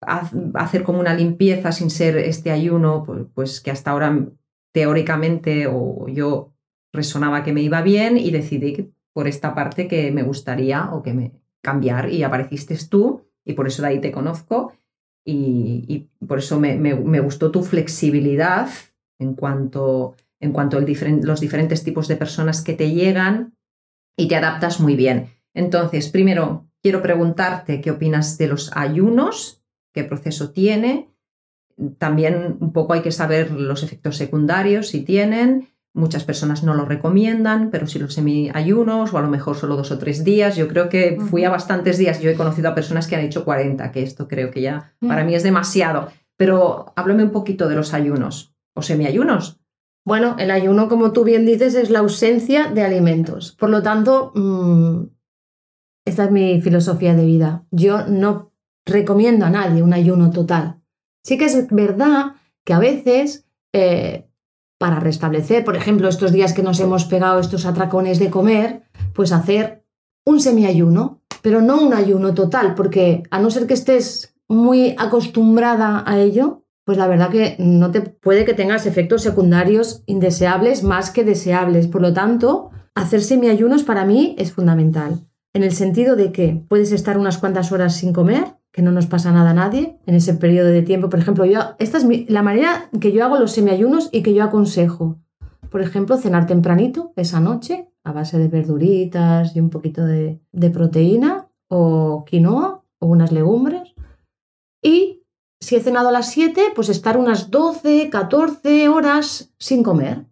hacer 0.00 0.82
como 0.82 0.98
una 0.98 1.14
limpieza 1.14 1.70
sin 1.70 1.88
ser 1.88 2.16
este 2.16 2.50
ayuno, 2.50 3.06
pues, 3.32 3.60
que 3.60 3.70
hasta 3.70 3.92
ahora 3.92 4.26
teóricamente 4.72 5.68
o 5.70 6.08
yo 6.08 6.52
resonaba 6.92 7.44
que 7.44 7.52
me 7.52 7.62
iba 7.62 7.80
bien 7.82 8.16
y 8.16 8.32
decidí 8.32 8.92
por 9.12 9.28
esta 9.28 9.54
parte 9.54 9.86
que 9.86 10.10
me 10.10 10.24
gustaría 10.24 10.90
o 10.92 11.04
que 11.04 11.14
me 11.14 11.30
cambiar 11.62 12.10
y 12.10 12.24
apareciste 12.24 12.76
tú 12.90 13.22
y 13.44 13.52
por 13.52 13.68
eso 13.68 13.82
de 13.82 13.88
ahí 13.88 14.00
te 14.00 14.10
conozco 14.10 14.72
y, 15.24 16.08
por 16.26 16.38
eso 16.38 16.58
me, 16.58 17.20
gustó 17.20 17.50
tu 17.50 17.62
flexibilidad 17.62 18.68
en 19.18 19.34
cuanto, 19.34 20.16
en 20.40 20.52
cuanto 20.52 20.78
a 20.78 20.80
los 20.80 21.40
diferentes 21.40 21.84
tipos 21.84 22.08
de 22.08 22.16
personas 22.16 22.62
que 22.62 22.74
te 22.74 22.92
llegan 22.92 23.54
y 24.16 24.28
te 24.28 24.36
adaptas 24.36 24.80
muy 24.80 24.96
bien. 24.96 25.30
Entonces, 25.54 26.08
primero, 26.08 26.66
quiero 26.82 27.02
preguntarte 27.02 27.80
qué 27.80 27.90
opinas 27.90 28.38
de 28.38 28.48
los 28.48 28.70
ayunos, 28.74 29.62
qué 29.92 30.04
proceso 30.04 30.50
tiene. 30.50 31.10
También 31.98 32.56
un 32.60 32.72
poco 32.72 32.94
hay 32.94 33.02
que 33.02 33.12
saber 33.12 33.50
los 33.50 33.82
efectos 33.82 34.16
secundarios 34.16 34.88
si 34.88 35.02
tienen 35.02 35.68
Muchas 35.94 36.24
personas 36.24 36.62
no 36.62 36.74
lo 36.74 36.84
recomiendan, 36.84 37.70
pero 37.70 37.86
si 37.86 37.98
los 37.98 38.14
semi-ayunos 38.14 39.12
o 39.12 39.18
a 39.18 39.22
lo 39.22 39.28
mejor 39.28 39.56
solo 39.56 39.76
dos 39.76 39.90
o 39.90 39.98
tres 39.98 40.22
días, 40.22 40.56
yo 40.56 40.68
creo 40.68 40.88
que 40.88 41.18
fui 41.18 41.44
a 41.44 41.50
bastantes 41.50 41.98
días. 41.98 42.20
Yo 42.20 42.30
he 42.30 42.36
conocido 42.36 42.68
a 42.68 42.74
personas 42.74 43.06
que 43.06 43.16
han 43.16 43.24
hecho 43.24 43.44
40, 43.44 43.90
que 43.90 44.02
esto 44.02 44.28
creo 44.28 44.50
que 44.50 44.60
ya 44.60 44.94
para 45.00 45.24
mí 45.24 45.34
es 45.34 45.42
demasiado. 45.42 46.08
Pero 46.36 46.92
háblame 46.94 47.24
un 47.24 47.32
poquito 47.32 47.68
de 47.68 47.74
los 47.74 47.94
ayunos 47.94 48.54
o 48.74 48.82
semi-ayunos. 48.82 49.60
Bueno, 50.04 50.36
el 50.38 50.50
ayuno, 50.50 50.88
como 50.88 51.12
tú 51.12 51.24
bien 51.24 51.44
dices, 51.44 51.74
es 51.74 51.90
la 51.90 51.98
ausencia 51.98 52.68
de 52.68 52.82
alimentos. 52.82 53.56
Por 53.58 53.68
lo 53.68 53.82
tanto, 53.82 54.32
mm, 54.34 55.02
esta 56.06 56.24
es 56.24 56.30
mi 56.30 56.60
filosofía 56.62 57.14
de 57.14 57.26
vida. 57.26 57.66
Yo 57.70 58.06
no 58.06 58.52
recomiendo 58.86 59.44
a 59.44 59.50
nadie 59.50 59.82
un 59.82 59.92
ayuno 59.92 60.30
total. 60.30 60.80
Sí 61.24 61.36
que 61.36 61.46
es 61.46 61.68
verdad 61.70 62.36
que 62.64 62.72
a 62.72 62.78
veces 62.78 63.46
eh, 63.74 64.27
para 64.78 65.00
restablecer, 65.00 65.64
por 65.64 65.76
ejemplo, 65.76 66.08
estos 66.08 66.32
días 66.32 66.52
que 66.52 66.62
nos 66.62 66.78
hemos 66.80 67.04
pegado 67.04 67.40
estos 67.40 67.66
atracones 67.66 68.18
de 68.18 68.30
comer, 68.30 68.82
pues 69.12 69.32
hacer 69.32 69.84
un 70.24 70.40
semiayuno, 70.40 71.20
pero 71.42 71.60
no 71.60 71.80
un 71.80 71.94
ayuno 71.94 72.34
total, 72.34 72.74
porque 72.74 73.24
a 73.30 73.40
no 73.40 73.50
ser 73.50 73.66
que 73.66 73.74
estés 73.74 74.36
muy 74.48 74.94
acostumbrada 74.98 76.04
a 76.06 76.18
ello, 76.18 76.64
pues 76.84 76.96
la 76.96 77.06
verdad 77.06 77.30
que 77.30 77.56
no 77.58 77.90
te 77.90 78.00
puede 78.00 78.44
que 78.44 78.54
tengas 78.54 78.86
efectos 78.86 79.22
secundarios 79.22 80.02
indeseables 80.06 80.82
más 80.82 81.10
que 81.10 81.24
deseables. 81.24 81.86
Por 81.86 82.00
lo 82.00 82.14
tanto, 82.14 82.70
hacer 82.94 83.22
semiayunos 83.22 83.82
para 83.82 84.04
mí 84.04 84.34
es 84.38 84.52
fundamental, 84.52 85.26
en 85.54 85.64
el 85.64 85.72
sentido 85.72 86.16
de 86.16 86.32
que 86.32 86.64
puedes 86.68 86.92
estar 86.92 87.18
unas 87.18 87.38
cuantas 87.38 87.72
horas 87.72 87.96
sin 87.96 88.12
comer, 88.12 88.57
que 88.72 88.82
no 88.82 88.92
nos 88.92 89.06
pasa 89.06 89.32
nada 89.32 89.50
a 89.50 89.54
nadie 89.54 89.98
en 90.06 90.14
ese 90.14 90.34
periodo 90.34 90.68
de 90.68 90.82
tiempo. 90.82 91.08
Por 91.08 91.18
ejemplo, 91.18 91.44
yo, 91.44 91.60
esta 91.78 91.98
es 91.98 92.06
la 92.28 92.42
manera 92.42 92.90
que 93.00 93.12
yo 93.12 93.24
hago 93.24 93.38
los 93.38 93.52
semiayunos 93.52 94.08
y 94.12 94.22
que 94.22 94.34
yo 94.34 94.44
aconsejo. 94.44 95.18
Por 95.70 95.82
ejemplo, 95.82 96.16
cenar 96.16 96.46
tempranito 96.46 97.12
esa 97.16 97.40
noche 97.40 97.90
a 98.04 98.12
base 98.12 98.38
de 98.38 98.48
verduritas 98.48 99.54
y 99.54 99.60
un 99.60 99.70
poquito 99.70 100.04
de, 100.04 100.40
de 100.52 100.70
proteína 100.70 101.48
o 101.68 102.24
quinoa 102.26 102.84
o 102.98 103.06
unas 103.06 103.32
legumbres. 103.32 103.94
Y 104.82 105.24
si 105.60 105.76
he 105.76 105.80
cenado 105.80 106.08
a 106.08 106.12
las 106.12 106.30
7, 106.30 106.72
pues 106.74 106.88
estar 106.88 107.18
unas 107.18 107.50
12, 107.50 108.08
14 108.10 108.88
horas 108.88 109.52
sin 109.58 109.82
comer. 109.82 110.26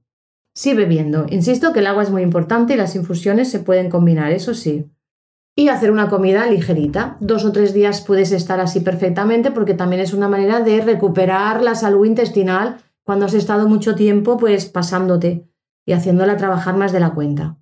Sí 0.55 0.73
bebiendo. 0.73 1.27
Insisto 1.29 1.73
que 1.73 1.81
el 1.81 1.87
agua 1.87 2.03
es 2.03 2.11
muy 2.11 2.23
importante 2.23 2.75
y 2.75 2.77
las 2.77 2.97
infusiones 2.97 3.51
se 3.51 3.61
pueden 3.61 3.91
combinar, 3.91 4.33
eso 4.33 4.55
sí 4.55 4.91
y 5.59 5.69
hacer 5.69 5.91
una 5.91 6.09
comida 6.09 6.47
ligerita. 6.47 7.17
Dos 7.21 7.47
o 7.47 7.51
tres 7.51 7.73
días 7.73 8.03
puedes 8.03 8.31
estar 8.31 8.61
así 8.61 8.81
perfectamente 8.81 9.51
porque 9.51 9.73
también 9.73 10.03
es 10.03 10.13
una 10.13 10.29
manera 10.29 10.61
de 10.61 10.83
recuperar 10.83 11.63
la 11.63 11.75
salud 11.75 12.05
intestinal 12.05 12.77
cuando 13.03 13.25
has 13.25 13.35
estado 13.35 13.67
mucho 13.67 13.95
tiempo 13.95 14.37
pues 14.37 14.67
pasándote 14.67 15.49
y 15.87 15.93
haciéndola 15.93 16.37
trabajar 16.37 16.77
más 16.77 16.93
de 16.93 17.01
la 17.01 17.15
cuenta. 17.15 17.57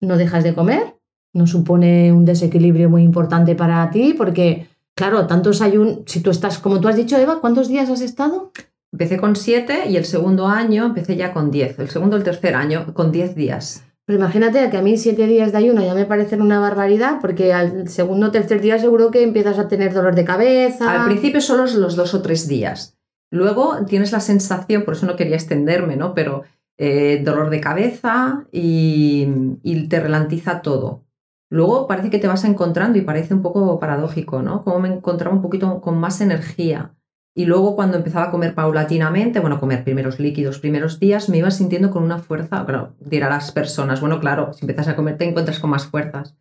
No 0.00 0.16
dejas 0.16 0.44
de 0.44 0.54
comer, 0.54 0.96
no 1.32 1.48
supone 1.48 2.12
un 2.12 2.24
desequilibrio 2.24 2.88
muy 2.88 3.02
importante 3.02 3.56
para 3.56 3.90
ti 3.90 4.14
porque, 4.16 4.68
claro, 4.94 5.26
tantos 5.26 5.62
ayunos, 5.62 6.00
si 6.06 6.20
tú 6.20 6.30
estás, 6.30 6.58
como 6.58 6.80
tú 6.80 6.88
has 6.88 6.96
dicho, 6.96 7.16
Eva, 7.16 7.40
¿cuántos 7.40 7.68
días 7.68 7.90
has 7.90 8.02
estado? 8.02 8.52
Empecé 8.92 9.16
con 9.16 9.34
siete 9.34 9.88
y 9.88 9.96
el 9.96 10.04
segundo 10.04 10.46
año 10.46 10.84
empecé 10.84 11.16
ya 11.16 11.32
con 11.32 11.50
diez. 11.50 11.78
El 11.78 11.88
segundo, 11.88 12.16
el 12.16 12.22
tercer 12.22 12.54
año, 12.54 12.92
con 12.94 13.10
diez 13.10 13.34
días. 13.34 13.84
Pero 14.04 14.18
imagínate 14.18 14.68
que 14.70 14.76
a 14.76 14.82
mí 14.82 14.96
siete 14.96 15.26
días 15.26 15.52
de 15.52 15.58
ayuno 15.58 15.82
ya 15.82 15.94
me 15.94 16.06
parecen 16.06 16.42
una 16.42 16.58
barbaridad, 16.58 17.18
porque 17.20 17.52
al 17.52 17.88
segundo 17.88 18.28
o 18.28 18.30
tercer 18.32 18.60
día 18.60 18.78
seguro 18.78 19.10
que 19.10 19.22
empiezas 19.22 19.58
a 19.58 19.68
tener 19.68 19.92
dolor 19.92 20.14
de 20.14 20.24
cabeza. 20.24 21.02
Al 21.02 21.08
principio 21.08 21.40
solo 21.40 21.66
los 21.66 21.94
dos 21.94 22.12
o 22.14 22.22
tres 22.22 22.48
días. 22.48 22.98
Luego 23.30 23.84
tienes 23.86 24.12
la 24.12 24.20
sensación, 24.20 24.84
por 24.84 24.94
eso 24.94 25.06
no 25.06 25.16
quería 25.16 25.36
extenderme, 25.36 25.96
¿no? 25.96 26.14
Pero 26.14 26.42
eh, 26.78 27.22
dolor 27.24 27.48
de 27.48 27.60
cabeza 27.60 28.44
y, 28.50 29.28
y, 29.62 29.88
te 29.88 30.00
ralentiza 30.00 30.62
todo. 30.62 31.04
Luego 31.48 31.86
parece 31.86 32.10
que 32.10 32.18
te 32.18 32.26
vas 32.26 32.44
encontrando 32.44 32.98
y 32.98 33.02
parece 33.02 33.34
un 33.34 33.42
poco 33.42 33.78
paradójico, 33.78 34.42
¿no? 34.42 34.62
Como 34.62 34.80
me 34.80 34.88
encontraba 34.88 35.34
un 35.34 35.42
poquito 35.42 35.80
con 35.80 35.98
más 35.98 36.20
energía. 36.20 36.94
Y 37.34 37.46
luego 37.46 37.74
cuando 37.76 37.96
empezaba 37.96 38.26
a 38.26 38.30
comer 38.30 38.54
paulatinamente, 38.54 39.40
bueno, 39.40 39.58
comer 39.58 39.84
primeros 39.84 40.20
líquidos, 40.20 40.58
primeros 40.58 41.00
días, 41.00 41.28
me 41.28 41.38
iba 41.38 41.50
sintiendo 41.50 41.90
con 41.90 42.02
una 42.02 42.18
fuerza, 42.18 42.62
bueno, 42.62 42.94
dirá 43.00 43.30
las 43.30 43.52
personas, 43.52 44.00
bueno, 44.00 44.20
claro, 44.20 44.52
si 44.52 44.64
empiezas 44.64 44.88
a 44.88 44.96
comer 44.96 45.16
te 45.16 45.24
encuentras 45.24 45.58
con 45.58 45.70
más 45.70 45.86
fuerzas. 45.86 46.36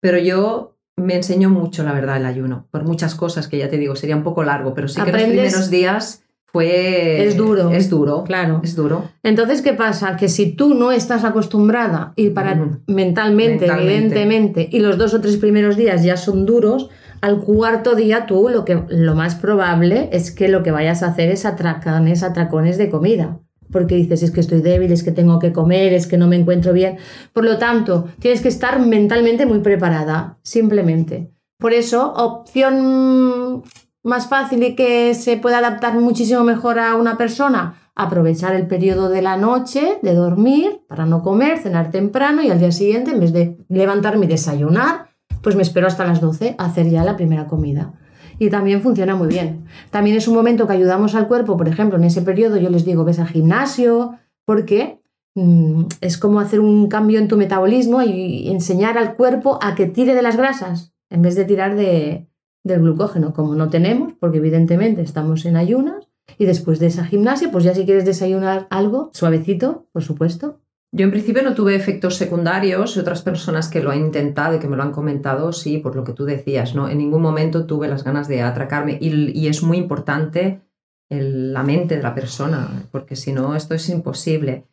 Pero 0.00 0.18
yo 0.18 0.76
me 0.96 1.16
enseño 1.16 1.50
mucho, 1.50 1.82
la 1.82 1.92
verdad, 1.92 2.18
el 2.18 2.26
ayuno, 2.26 2.68
por 2.70 2.84
muchas 2.84 3.14
cosas 3.14 3.48
que 3.48 3.58
ya 3.58 3.68
te 3.68 3.76
digo, 3.76 3.96
sería 3.96 4.16
un 4.16 4.22
poco 4.22 4.44
largo, 4.44 4.72
pero 4.72 4.86
sí 4.86 5.02
que 5.02 5.12
los 5.12 5.22
primeros 5.22 5.70
días 5.70 6.25
fue... 6.56 7.22
Es 7.22 7.36
duro. 7.36 7.70
Es 7.70 7.90
duro. 7.90 8.24
Claro. 8.24 8.62
Es 8.64 8.74
duro. 8.74 9.10
Entonces, 9.22 9.60
¿qué 9.60 9.74
pasa? 9.74 10.16
Que 10.16 10.30
si 10.30 10.52
tú 10.52 10.72
no 10.72 10.90
estás 10.90 11.22
acostumbrada 11.22 12.14
y 12.16 12.30
para 12.30 12.78
mentalmente, 12.86 13.66
evidentemente, 13.66 14.66
y 14.72 14.80
los 14.80 14.96
dos 14.96 15.12
o 15.12 15.20
tres 15.20 15.36
primeros 15.36 15.76
días 15.76 16.02
ya 16.02 16.16
son 16.16 16.46
duros, 16.46 16.88
al 17.20 17.40
cuarto 17.40 17.94
día 17.94 18.24
tú 18.24 18.48
lo, 18.48 18.64
que, 18.64 18.84
lo 18.88 19.14
más 19.14 19.34
probable 19.34 20.08
es 20.12 20.30
que 20.30 20.48
lo 20.48 20.62
que 20.62 20.70
vayas 20.70 21.02
a 21.02 21.08
hacer 21.08 21.28
es 21.28 21.44
atracones, 21.44 22.22
atracones 22.22 22.78
de 22.78 22.88
comida. 22.88 23.38
Porque 23.70 23.96
dices, 23.96 24.22
es 24.22 24.30
que 24.30 24.40
estoy 24.40 24.62
débil, 24.62 24.90
es 24.92 25.02
que 25.02 25.12
tengo 25.12 25.38
que 25.38 25.52
comer, 25.52 25.92
es 25.92 26.06
que 26.06 26.16
no 26.16 26.26
me 26.26 26.36
encuentro 26.36 26.72
bien. 26.72 26.96
Por 27.34 27.44
lo 27.44 27.58
tanto, 27.58 28.06
tienes 28.18 28.40
que 28.40 28.48
estar 28.48 28.80
mentalmente 28.80 29.44
muy 29.44 29.58
preparada, 29.58 30.38
simplemente. 30.42 31.30
Por 31.58 31.74
eso, 31.74 32.14
opción 32.14 33.62
más 34.06 34.28
fácil 34.28 34.62
y 34.62 34.74
que 34.76 35.14
se 35.14 35.36
puede 35.36 35.56
adaptar 35.56 35.94
muchísimo 35.94 36.44
mejor 36.44 36.78
a 36.78 36.94
una 36.94 37.18
persona, 37.18 37.74
aprovechar 37.96 38.54
el 38.54 38.66
periodo 38.66 39.08
de 39.08 39.20
la 39.20 39.36
noche, 39.36 39.98
de 40.02 40.14
dormir, 40.14 40.82
para 40.88 41.06
no 41.06 41.22
comer, 41.22 41.58
cenar 41.58 41.90
temprano 41.90 42.42
y 42.42 42.50
al 42.50 42.60
día 42.60 42.70
siguiente, 42.70 43.10
en 43.10 43.20
vez 43.20 43.32
de 43.32 43.58
levantarme 43.68 44.26
y 44.26 44.28
desayunar, 44.28 45.08
pues 45.42 45.56
me 45.56 45.62
espero 45.62 45.88
hasta 45.88 46.06
las 46.06 46.20
12 46.20 46.54
a 46.56 46.66
hacer 46.66 46.88
ya 46.88 47.04
la 47.04 47.16
primera 47.16 47.46
comida. 47.46 47.94
Y 48.38 48.48
también 48.48 48.80
funciona 48.80 49.16
muy 49.16 49.28
bien. 49.28 49.64
También 49.90 50.16
es 50.16 50.28
un 50.28 50.34
momento 50.34 50.66
que 50.66 50.74
ayudamos 50.74 51.14
al 51.14 51.26
cuerpo, 51.26 51.56
por 51.56 51.68
ejemplo, 51.68 51.98
en 51.98 52.04
ese 52.04 52.22
periodo 52.22 52.58
yo 52.58 52.70
les 52.70 52.84
digo, 52.84 53.04
ves 53.04 53.18
al 53.18 53.28
gimnasio, 53.28 54.18
porque 54.44 55.00
mm, 55.34 55.84
es 56.00 56.16
como 56.16 56.38
hacer 56.38 56.60
un 56.60 56.88
cambio 56.88 57.18
en 57.18 57.28
tu 57.28 57.36
metabolismo 57.36 58.02
y 58.02 58.50
enseñar 58.50 58.98
al 58.98 59.16
cuerpo 59.16 59.58
a 59.60 59.74
que 59.74 59.86
tire 59.86 60.14
de 60.14 60.22
las 60.22 60.36
grasas 60.36 60.92
en 61.10 61.22
vez 61.22 61.34
de 61.34 61.44
tirar 61.44 61.76
de, 61.76 62.28
del 62.66 62.80
glucógeno, 62.80 63.32
como 63.32 63.54
no 63.54 63.68
tenemos, 63.68 64.12
porque 64.18 64.38
evidentemente 64.38 65.02
estamos 65.02 65.44
en 65.46 65.56
ayunas. 65.56 66.08
Y 66.38 66.44
después 66.44 66.78
de 66.80 66.88
esa 66.88 67.04
gimnasia, 67.04 67.50
pues 67.50 67.64
ya 67.64 67.74
si 67.74 67.84
quieres 67.84 68.04
desayunar 68.04 68.66
algo 68.68 69.10
suavecito, 69.14 69.86
por 69.92 70.02
supuesto, 70.02 70.58
yo 70.92 71.04
en 71.04 71.10
principio 71.10 71.42
no 71.42 71.54
tuve 71.54 71.74
efectos 71.74 72.16
secundarios 72.16 72.96
y 72.96 73.00
otras 73.00 73.22
personas 73.22 73.68
que 73.68 73.82
lo 73.82 73.90
han 73.90 74.00
intentado 74.00 74.56
y 74.56 74.58
que 74.58 74.68
me 74.68 74.76
lo 74.76 74.82
han 74.82 74.92
comentado, 74.92 75.52
sí, 75.52 75.78
por 75.78 75.94
lo 75.94 76.04
que 76.04 76.12
tú 76.12 76.24
decías, 76.24 76.74
¿no? 76.74 76.88
En 76.88 76.98
ningún 76.98 77.22
momento 77.22 77.66
tuve 77.66 77.88
las 77.88 78.02
ganas 78.02 78.28
de 78.28 78.42
atracarme 78.42 78.98
y, 79.00 79.46
es 79.46 79.62
muy 79.62 79.78
importante 79.78 80.62
la 81.10 81.62
mente 81.62 81.96
de 81.96 82.02
la 82.02 82.14
persona, 82.14 82.88
porque 82.90 83.14
si 83.14 83.32
no, 83.32 83.54
esto 83.54 83.74
es 83.74 83.88
imposible. 83.88 84.64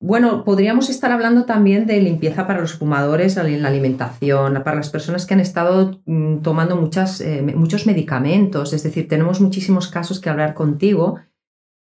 Bueno, 0.00 0.44
podríamos 0.44 0.90
estar 0.90 1.10
hablando 1.10 1.44
también 1.44 1.86
de 1.86 2.00
limpieza 2.00 2.46
para 2.46 2.60
los 2.60 2.74
fumadores 2.74 3.36
en 3.36 3.62
la 3.62 3.68
alimentación, 3.68 4.62
para 4.62 4.76
las 4.76 4.90
personas 4.90 5.26
que 5.26 5.34
han 5.34 5.40
estado 5.40 6.00
mm, 6.06 6.38
tomando 6.38 6.88
eh, 7.20 7.42
muchos 7.56 7.84
medicamentos, 7.84 8.72
es 8.72 8.84
decir, 8.84 9.08
tenemos 9.08 9.40
muchísimos 9.40 9.88
casos 9.88 10.20
que 10.20 10.30
hablar 10.30 10.54
contigo. 10.54 11.18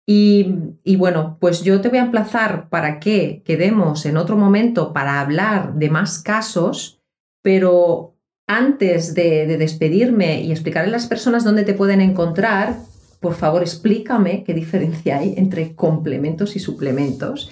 Y, 0.06 0.54
y, 0.84 0.96
bueno, 0.96 1.36
pues 1.38 1.62
yo 1.62 1.82
te 1.82 1.90
voy 1.90 1.98
a 1.98 2.04
emplazar 2.04 2.70
para 2.70 2.98
que 2.98 3.42
quedemos 3.44 4.06
en 4.06 4.16
otro 4.16 4.38
momento 4.38 4.94
para 4.94 5.20
hablar 5.20 5.74
de 5.74 5.90
más 5.90 6.18
casos, 6.18 7.02
pero 7.42 8.16
antes 8.46 9.12
de, 9.12 9.46
de 9.46 9.58
despedirme 9.58 10.40
y 10.40 10.50
explicarle 10.50 10.88
a 10.88 10.92
las 10.92 11.08
personas 11.08 11.44
dónde 11.44 11.64
te 11.64 11.74
pueden 11.74 12.00
encontrar, 12.00 12.76
por 13.20 13.34
favor 13.34 13.60
explícame 13.60 14.44
qué 14.44 14.54
diferencia 14.54 15.18
hay 15.18 15.34
entre 15.36 15.74
complementos 15.74 16.56
y 16.56 16.58
suplementos 16.58 17.50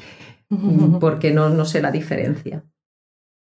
porque 1.01 1.33
no, 1.33 1.49
no 1.49 1.65
sé 1.65 1.81
la 1.81 1.91
diferencia. 1.91 2.65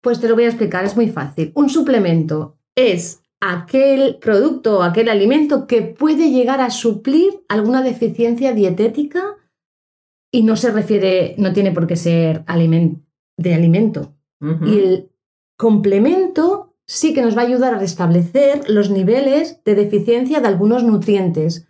Pues 0.02 0.20
te 0.20 0.28
lo 0.28 0.34
voy 0.34 0.44
a 0.44 0.48
explicar, 0.48 0.84
es 0.84 0.96
muy 0.96 1.08
fácil. 1.08 1.52
Un 1.54 1.68
suplemento 1.68 2.58
es 2.76 3.22
aquel 3.40 4.18
producto 4.20 4.78
o 4.78 4.82
aquel 4.82 5.08
alimento 5.08 5.66
que 5.66 5.82
puede 5.82 6.30
llegar 6.30 6.60
a 6.60 6.70
suplir 6.70 7.44
alguna 7.48 7.82
deficiencia 7.82 8.52
dietética 8.52 9.36
y 10.32 10.42
no 10.42 10.56
se 10.56 10.70
refiere, 10.70 11.34
no 11.38 11.52
tiene 11.52 11.72
por 11.72 11.86
qué 11.86 11.96
ser 11.96 12.44
de 12.44 13.54
alimento. 13.54 14.14
Y 14.40 14.78
el 14.78 15.10
complemento 15.56 16.76
sí 16.86 17.12
que 17.12 17.22
nos 17.22 17.36
va 17.36 17.42
a 17.42 17.46
ayudar 17.46 17.74
a 17.74 17.78
restablecer 17.78 18.68
los 18.68 18.90
niveles 18.90 19.62
de 19.64 19.74
deficiencia 19.74 20.40
de 20.40 20.48
algunos 20.48 20.84
nutrientes. 20.84 21.68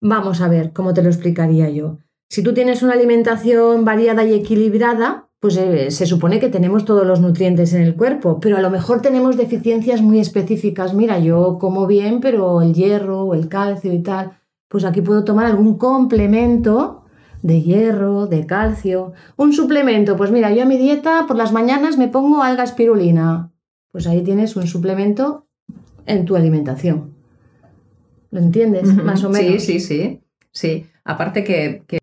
Vamos 0.00 0.40
a 0.40 0.48
ver 0.48 0.72
cómo 0.72 0.92
te 0.94 1.02
lo 1.02 1.08
explicaría 1.08 1.70
yo. 1.70 1.98
Si 2.30 2.44
tú 2.44 2.54
tienes 2.54 2.84
una 2.84 2.92
alimentación 2.92 3.84
variada 3.84 4.24
y 4.24 4.34
equilibrada, 4.34 5.26
pues 5.40 5.56
eh, 5.56 5.90
se 5.90 6.06
supone 6.06 6.38
que 6.38 6.48
tenemos 6.48 6.84
todos 6.84 7.04
los 7.04 7.20
nutrientes 7.20 7.72
en 7.72 7.82
el 7.82 7.96
cuerpo, 7.96 8.38
pero 8.38 8.56
a 8.56 8.60
lo 8.60 8.70
mejor 8.70 9.02
tenemos 9.02 9.36
deficiencias 9.36 10.00
muy 10.00 10.20
específicas. 10.20 10.94
Mira, 10.94 11.18
yo 11.18 11.58
como 11.58 11.88
bien, 11.88 12.20
pero 12.20 12.62
el 12.62 12.72
hierro 12.72 13.24
o 13.24 13.34
el 13.34 13.48
calcio 13.48 13.92
y 13.92 13.98
tal, 14.04 14.38
pues 14.68 14.84
aquí 14.84 15.00
puedo 15.00 15.24
tomar 15.24 15.46
algún 15.46 15.76
complemento 15.76 17.02
de 17.42 17.62
hierro, 17.62 18.28
de 18.28 18.46
calcio. 18.46 19.12
Un 19.36 19.52
suplemento, 19.52 20.16
pues 20.16 20.30
mira, 20.30 20.54
yo 20.54 20.62
a 20.62 20.66
mi 20.66 20.78
dieta 20.78 21.24
por 21.26 21.36
las 21.36 21.52
mañanas 21.52 21.98
me 21.98 22.06
pongo 22.06 22.44
alga 22.44 22.62
espirulina. 22.62 23.50
Pues 23.90 24.06
ahí 24.06 24.22
tienes 24.22 24.54
un 24.54 24.68
suplemento 24.68 25.48
en 26.06 26.26
tu 26.26 26.36
alimentación. 26.36 27.12
¿Lo 28.30 28.38
entiendes? 28.38 28.94
Más 28.94 29.24
o 29.24 29.30
menos. 29.30 29.64
Sí, 29.64 29.80
sí, 29.80 29.80
sí. 29.80 30.20
Sí, 30.52 30.86
aparte 31.04 31.42
que 31.42 31.99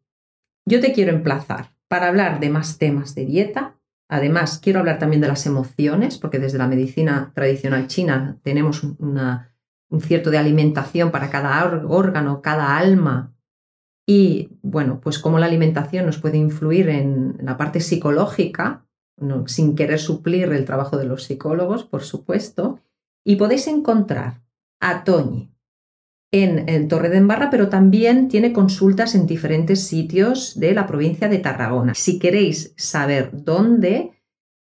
yo 0.68 0.82
te 0.82 0.91
quiero 0.91 1.13
emplazar 1.13 1.72
para 1.88 2.09
hablar 2.09 2.41
de 2.41 2.49
más 2.49 2.78
temas 2.78 3.15
de 3.15 3.26
dieta. 3.26 3.78
Además, 4.09 4.59
quiero 4.61 4.80
hablar 4.80 4.99
también 4.99 5.22
de 5.22 5.30
las 5.30 5.45
emociones, 5.45 6.18
porque 6.18 6.39
desde 6.39 6.57
la 6.57 6.68
medicina 6.68 7.32
tradicional 7.34 7.88
china 7.88 8.38
tenemos 8.43 8.84
un 8.84 10.01
cierto 10.01 10.30
de 10.30 10.38
alimentación 10.38 11.09
para 11.09 11.30
cada 11.30 11.65
órgano, 11.88 12.41
cada 12.41 12.78
alma. 12.78 13.34
Y 14.05 14.49
bueno, 14.61 14.99
pues 14.99 15.20
cómo 15.20 15.39
la 15.39 15.45
alimentación 15.45 16.05
nos 16.05 16.18
puede 16.18 16.38
influir 16.38 16.89
en 16.89 17.38
la 17.41 17.55
parte 17.55 17.80
psicológica, 17.80 18.86
sin 19.45 19.74
querer 19.74 19.99
suplir 19.99 20.51
el 20.51 20.65
trabajo 20.65 20.97
de 20.97 21.05
los 21.05 21.24
psicólogos, 21.24 21.86
por 21.86 22.03
supuesto. 22.03 22.82
Y 23.24 23.38
podéis 23.38 23.68
encontrar 23.68 24.41
a 24.82 25.05
Toñi 25.05 25.49
en, 26.32 26.88
Torre 26.88 27.09
de 27.09 27.17
Embarra, 27.17 27.49
pero 27.49 27.69
también 27.69 28.28
tiene 28.28 28.53
consultas 28.53 29.15
en 29.15 29.28
diferentes 29.28 29.84
sitios 29.84 30.59
de 30.59 30.73
la 30.73 30.88
provincia 30.88 31.30
de 31.30 31.39
Tarragona. 31.39 31.93
Si 31.95 32.19
queréis 32.19 32.73
saber 32.75 33.30
dónde, 33.34 34.11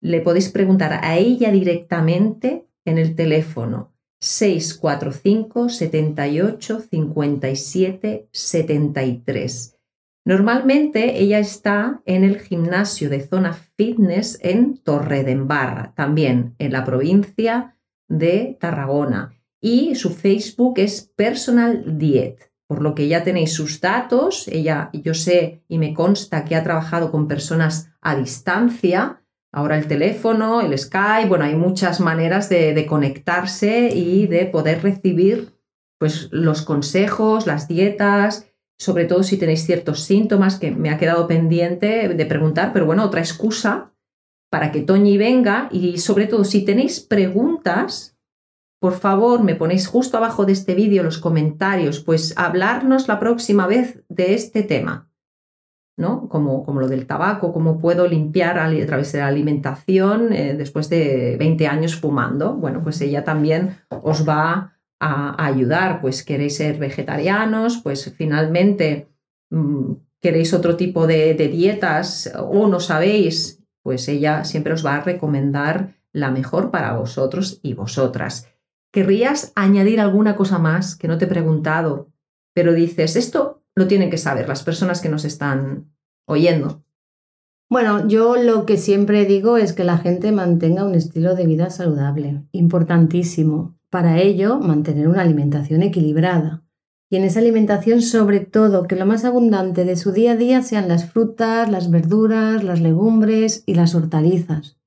le 0.02 0.22
podéis 0.22 0.50
preguntar 0.50 1.00
a 1.04 1.18
ella 1.18 1.52
directamente 1.52 2.68
en 2.84 2.98
el 2.98 3.16
teléfono 3.16 3.94
645 4.20 5.70
78 5.70 6.82
57 6.90 8.30
73. 8.32 9.72
Normalmente 10.28 11.22
ella 11.22 11.40
está 11.40 12.02
en 12.06 12.24
el 12.24 12.40
gimnasio 12.40 13.10
de 13.10 13.22
zona 13.22 13.54
fitness 13.54 14.40
en 14.42 14.78
Torre 14.78 15.24
de 15.24 15.32
Embarra, 15.32 15.94
también 15.96 16.56
en 16.58 16.72
la 16.72 16.84
provincia 16.84 17.78
de 18.08 18.58
Tarragona 18.60 19.36
y 19.62 19.96
su 19.96 20.12
Facebook 20.12 20.76
es 20.78 21.12
Personal 21.16 21.98
Diet, 21.98 22.52
por 22.68 22.82
lo 22.82 22.96
que 22.96 23.08
ya 23.08 23.24
tenéis 23.24 23.54
sus 23.54 23.82
datos. 23.82 24.48
Ella, 24.48 24.90
yo 24.94 25.14
sé 25.14 25.64
y 25.68 25.78
me 25.78 25.94
consta 25.94 26.46
que 26.46 26.56
ha 26.56 26.64
trabajado 26.64 27.12
con 27.12 27.28
personas 27.28 27.92
a 28.02 28.16
distancia. 28.16 29.22
Ahora 29.52 29.78
el 29.78 29.88
teléfono, 29.88 30.62
el 30.62 30.78
Skype, 30.78 31.30
bueno, 31.30 31.46
hay 31.46 31.56
muchas 31.56 32.00
maneras 32.00 32.50
de, 32.50 32.86
conectarse 32.88 33.90
y 33.90 34.28
de 34.28 34.46
poder 34.46 34.84
recibir 34.84 35.54
pues, 35.98 36.28
los 36.32 36.62
consejos, 36.62 37.48
las 37.48 37.68
dietas, 37.68 38.48
sobre 38.78 39.06
todo 39.06 39.24
si 39.24 39.38
tenéis 39.38 39.66
ciertos 39.66 40.04
síntomas 40.04 40.60
que 40.60 40.72
me 40.72 40.90
ha 40.90 40.98
quedado 40.98 41.28
pendiente 41.28 42.10
de 42.10 42.26
preguntar, 42.26 42.74
pero 42.74 42.86
bueno, 42.86 43.06
otra 43.06 43.22
excusa 43.22 43.94
para 44.52 44.72
que 44.72 44.82
Toñi 44.82 45.18
venga 45.18 45.70
y 45.72 45.98
sobre 45.98 46.28
todo 46.28 46.44
si 46.44 46.64
tenéis 46.64 47.00
preguntas, 47.00 48.15
por 48.86 48.94
favor, 48.94 49.42
me 49.42 49.56
ponéis 49.56 49.88
justo 49.88 50.16
abajo 50.16 50.46
de 50.46 50.52
este 50.52 50.76
vídeo 50.76 51.02
los 51.02 51.18
comentarios, 51.18 52.02
pues 52.02 52.36
hablarnos 52.38 53.08
la 53.08 53.20
próxima 53.20 53.66
vez 53.66 54.04
de 54.10 54.36
este 54.36 54.62
tema, 54.62 55.10
¿no? 55.98 56.30
Como, 56.30 56.64
como 56.64 56.82
lo 56.82 56.88
del 56.88 57.08
tabaco, 57.08 57.52
cómo 57.52 57.80
puedo 57.80 58.06
limpiar 58.06 58.60
a, 58.60 58.70
través 58.86 59.12
de 59.12 59.18
la 59.22 59.28
alimentación 59.28 60.32
eh, 60.32 60.54
después 60.54 60.88
de 60.88 61.36
20 61.40 61.66
años 61.66 61.96
fumando. 61.96 62.54
Bueno, 62.54 62.84
pues 62.84 63.02
ella 63.02 63.24
también 63.24 63.76
os 63.90 64.30
va 64.30 64.78
a, 65.00 65.44
ayudar, 65.44 66.00
pues 66.00 66.22
queréis 66.22 66.58
ser 66.58 66.78
vegetarianos, 66.78 67.78
pues 67.82 68.14
finalmente 68.16 69.08
mm, 69.50 69.94
queréis 70.22 70.54
otro 70.54 70.78
tipo 70.78 71.08
de 71.08 71.34
dietas 71.34 72.32
o 72.38 72.68
no 72.68 72.80
sabéis, 72.80 73.64
pues 73.82 74.08
ella 74.10 74.44
siempre 74.44 74.74
os 74.74 74.86
va 74.86 74.98
a 74.98 75.02
recomendar 75.02 75.96
la 76.12 76.30
mejor 76.30 76.70
para 76.70 76.94
vosotros 76.94 77.60
y 77.64 77.74
vosotras. 77.74 78.52
¿Querrías 78.96 79.52
añadir 79.56 80.00
alguna 80.00 80.38
cosa 80.38 80.58
más 80.58 80.96
que 80.96 81.10
no 81.10 81.18
te 81.18 81.26
he 81.26 81.28
preguntado, 81.28 82.14
pero 82.54 82.72
dices, 82.72 83.18
esto 83.18 83.62
lo 83.76 83.88
tienen 83.88 84.10
que 84.10 84.18
saber 84.18 84.48
las 84.48 84.64
personas 84.64 85.02
que 85.02 85.10
nos 85.10 85.26
están 85.26 85.92
oyendo? 86.26 86.82
Bueno, 87.70 88.08
yo 88.08 88.38
lo 88.38 88.66
que 88.66 88.78
siempre 88.78 89.26
digo 89.26 89.58
es 89.58 89.74
que 89.74 89.84
la 89.84 89.98
gente 89.98 90.32
mantenga 90.32 90.86
un 90.86 90.96
estilo 90.96 91.36
de 91.36 91.46
vida 91.46 91.72
saludable, 91.72 92.46
importantísimo. 92.54 93.78
Para 93.90 94.22
ello, 94.22 94.60
mantener 94.60 95.10
una 95.10 95.24
alimentación 95.24 95.84
equilibrada. 95.84 96.64
Y 97.10 97.18
en 97.18 97.26
esa 97.26 97.42
alimentación, 97.42 98.02
sobre 98.02 98.40
todo, 98.40 98.88
que 98.88 98.96
lo 98.96 99.06
más 99.06 99.26
abundante 99.26 99.84
de 99.84 99.98
su 99.98 100.14
día 100.14 100.32
a 100.32 100.38
día 100.38 100.62
sean 100.62 100.88
las 100.88 101.12
frutas, 101.12 101.70
las 101.70 101.92
verduras, 101.92 102.64
las 102.64 102.80
legumbres 102.80 103.62
y 103.66 103.74
las 103.74 103.94
hortalizas. 103.94 104.78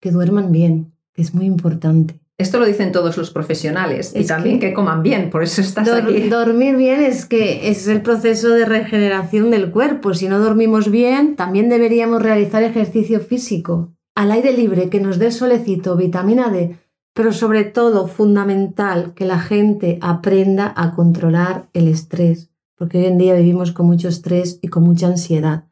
Que 0.00 0.12
duerman 0.12 0.52
bien, 0.52 0.94
que 1.12 1.22
es 1.22 1.34
muy 1.34 1.46
importante. 1.46 2.19
Esto 2.40 2.58
lo 2.58 2.64
dicen 2.64 2.90
todos 2.90 3.18
los 3.18 3.30
profesionales 3.30 4.14
y 4.16 4.24
también 4.24 4.60
que, 4.60 4.72
coman 4.72 5.02
bien, 5.02 5.28
por 5.28 5.42
eso 5.42 5.60
estás 5.60 5.86
aquí. 5.90 6.28
Dormir 6.30 6.74
bien 6.76 7.02
es 7.02 7.26
que 7.26 7.68
es 7.68 7.86
el 7.86 8.00
proceso 8.00 8.48
de 8.48 8.64
regeneración 8.64 9.50
del 9.50 9.70
cuerpo. 9.70 10.14
Si 10.14 10.26
no 10.26 10.38
dormimos 10.38 10.90
bien, 10.90 11.36
también 11.36 11.68
deberíamos 11.68 12.22
realizar 12.22 12.62
ejercicio 12.62 13.20
físico 13.20 13.92
al 14.14 14.32
aire 14.32 14.54
libre 14.54 14.88
que 14.88 15.00
nos 15.00 15.18
dé 15.18 15.30
solecito, 15.32 15.96
vitamina 15.96 16.48
D, 16.48 16.78
pero 17.12 17.32
sobre 17.34 17.64
todo 17.64 18.06
fundamental 18.06 19.12
que 19.14 19.26
la 19.26 19.38
gente 19.38 19.98
aprenda 20.00 20.72
a 20.74 20.94
controlar 20.94 21.68
el 21.74 21.88
estrés, 21.88 22.50
porque 22.74 22.98
hoy 22.98 23.04
en 23.04 23.18
día 23.18 23.34
vivimos 23.34 23.72
con 23.72 23.84
mucho 23.84 24.08
estrés 24.08 24.58
y 24.62 24.68
con 24.68 24.82
mucha 24.84 25.08
ansiedad. 25.08 25.64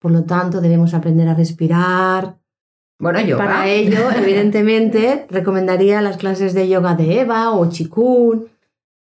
Por 0.00 0.12
lo 0.12 0.24
tanto, 0.24 0.62
debemos 0.62 0.94
aprender 0.94 1.28
a 1.28 1.34
respirar, 1.34 2.38
bueno, 2.98 3.20
yoga. 3.20 3.44
Para 3.44 3.68
ello, 3.68 4.10
evidentemente, 4.10 5.26
recomendaría 5.30 6.00
las 6.02 6.16
clases 6.16 6.54
de 6.54 6.68
yoga 6.68 6.94
de 6.94 7.20
Eva 7.20 7.52
o 7.52 7.68
Chikun, 7.68 8.48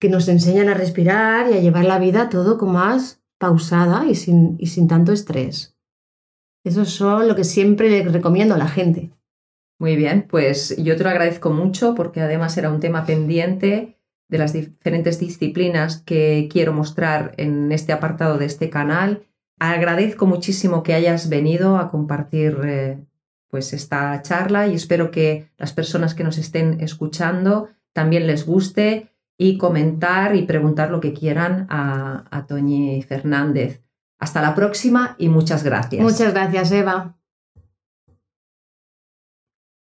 que 0.00 0.08
nos 0.08 0.28
enseñan 0.28 0.68
a 0.68 0.74
respirar 0.74 1.50
y 1.50 1.54
a 1.54 1.60
llevar 1.60 1.84
la 1.84 1.98
vida 1.98 2.28
todo 2.28 2.58
con 2.58 2.72
más 2.72 3.22
pausada 3.38 4.06
y 4.06 4.14
sin, 4.14 4.56
y 4.58 4.66
sin 4.66 4.88
tanto 4.88 5.12
estrés. 5.12 5.76
Eso 6.64 6.82
es 6.82 7.00
lo 7.00 7.34
que 7.34 7.44
siempre 7.44 7.88
le 7.88 8.04
recomiendo 8.04 8.54
a 8.54 8.58
la 8.58 8.68
gente. 8.68 9.10
Muy 9.80 9.96
bien, 9.96 10.26
pues 10.28 10.76
yo 10.76 10.96
te 10.96 11.04
lo 11.04 11.10
agradezco 11.10 11.50
mucho 11.50 11.94
porque 11.94 12.20
además 12.20 12.58
era 12.58 12.70
un 12.70 12.80
tema 12.80 13.06
pendiente 13.06 13.96
de 14.28 14.38
las 14.38 14.52
diferentes 14.52 15.20
disciplinas 15.20 16.02
que 16.02 16.48
quiero 16.50 16.72
mostrar 16.72 17.32
en 17.36 17.72
este 17.72 17.92
apartado 17.92 18.38
de 18.38 18.46
este 18.46 18.70
canal. 18.70 19.26
Agradezco 19.58 20.26
muchísimo 20.26 20.82
que 20.82 20.94
hayas 20.94 21.28
venido 21.28 21.78
a 21.78 21.90
compartir 21.90 22.58
eh, 22.64 22.98
pues 23.48 23.72
esta 23.72 24.20
charla 24.22 24.66
y 24.66 24.74
espero 24.74 25.10
que 25.10 25.50
las 25.56 25.72
personas 25.72 26.14
que 26.14 26.24
nos 26.24 26.38
estén 26.38 26.80
escuchando 26.80 27.68
también 27.92 28.26
les 28.26 28.46
guste 28.46 29.14
y 29.36 29.56
comentar 29.56 30.36
y 30.36 30.42
preguntar 30.42 30.90
lo 30.90 31.00
que 31.00 31.12
quieran 31.12 31.66
a, 31.70 32.24
a 32.30 32.46
Toñi 32.46 33.02
Fernández. 33.02 33.82
Hasta 34.18 34.42
la 34.42 34.54
próxima 34.54 35.14
y 35.18 35.28
muchas 35.28 35.62
gracias. 35.62 36.02
Muchas 36.02 36.32
gracias, 36.32 36.72
Eva. 36.72 37.17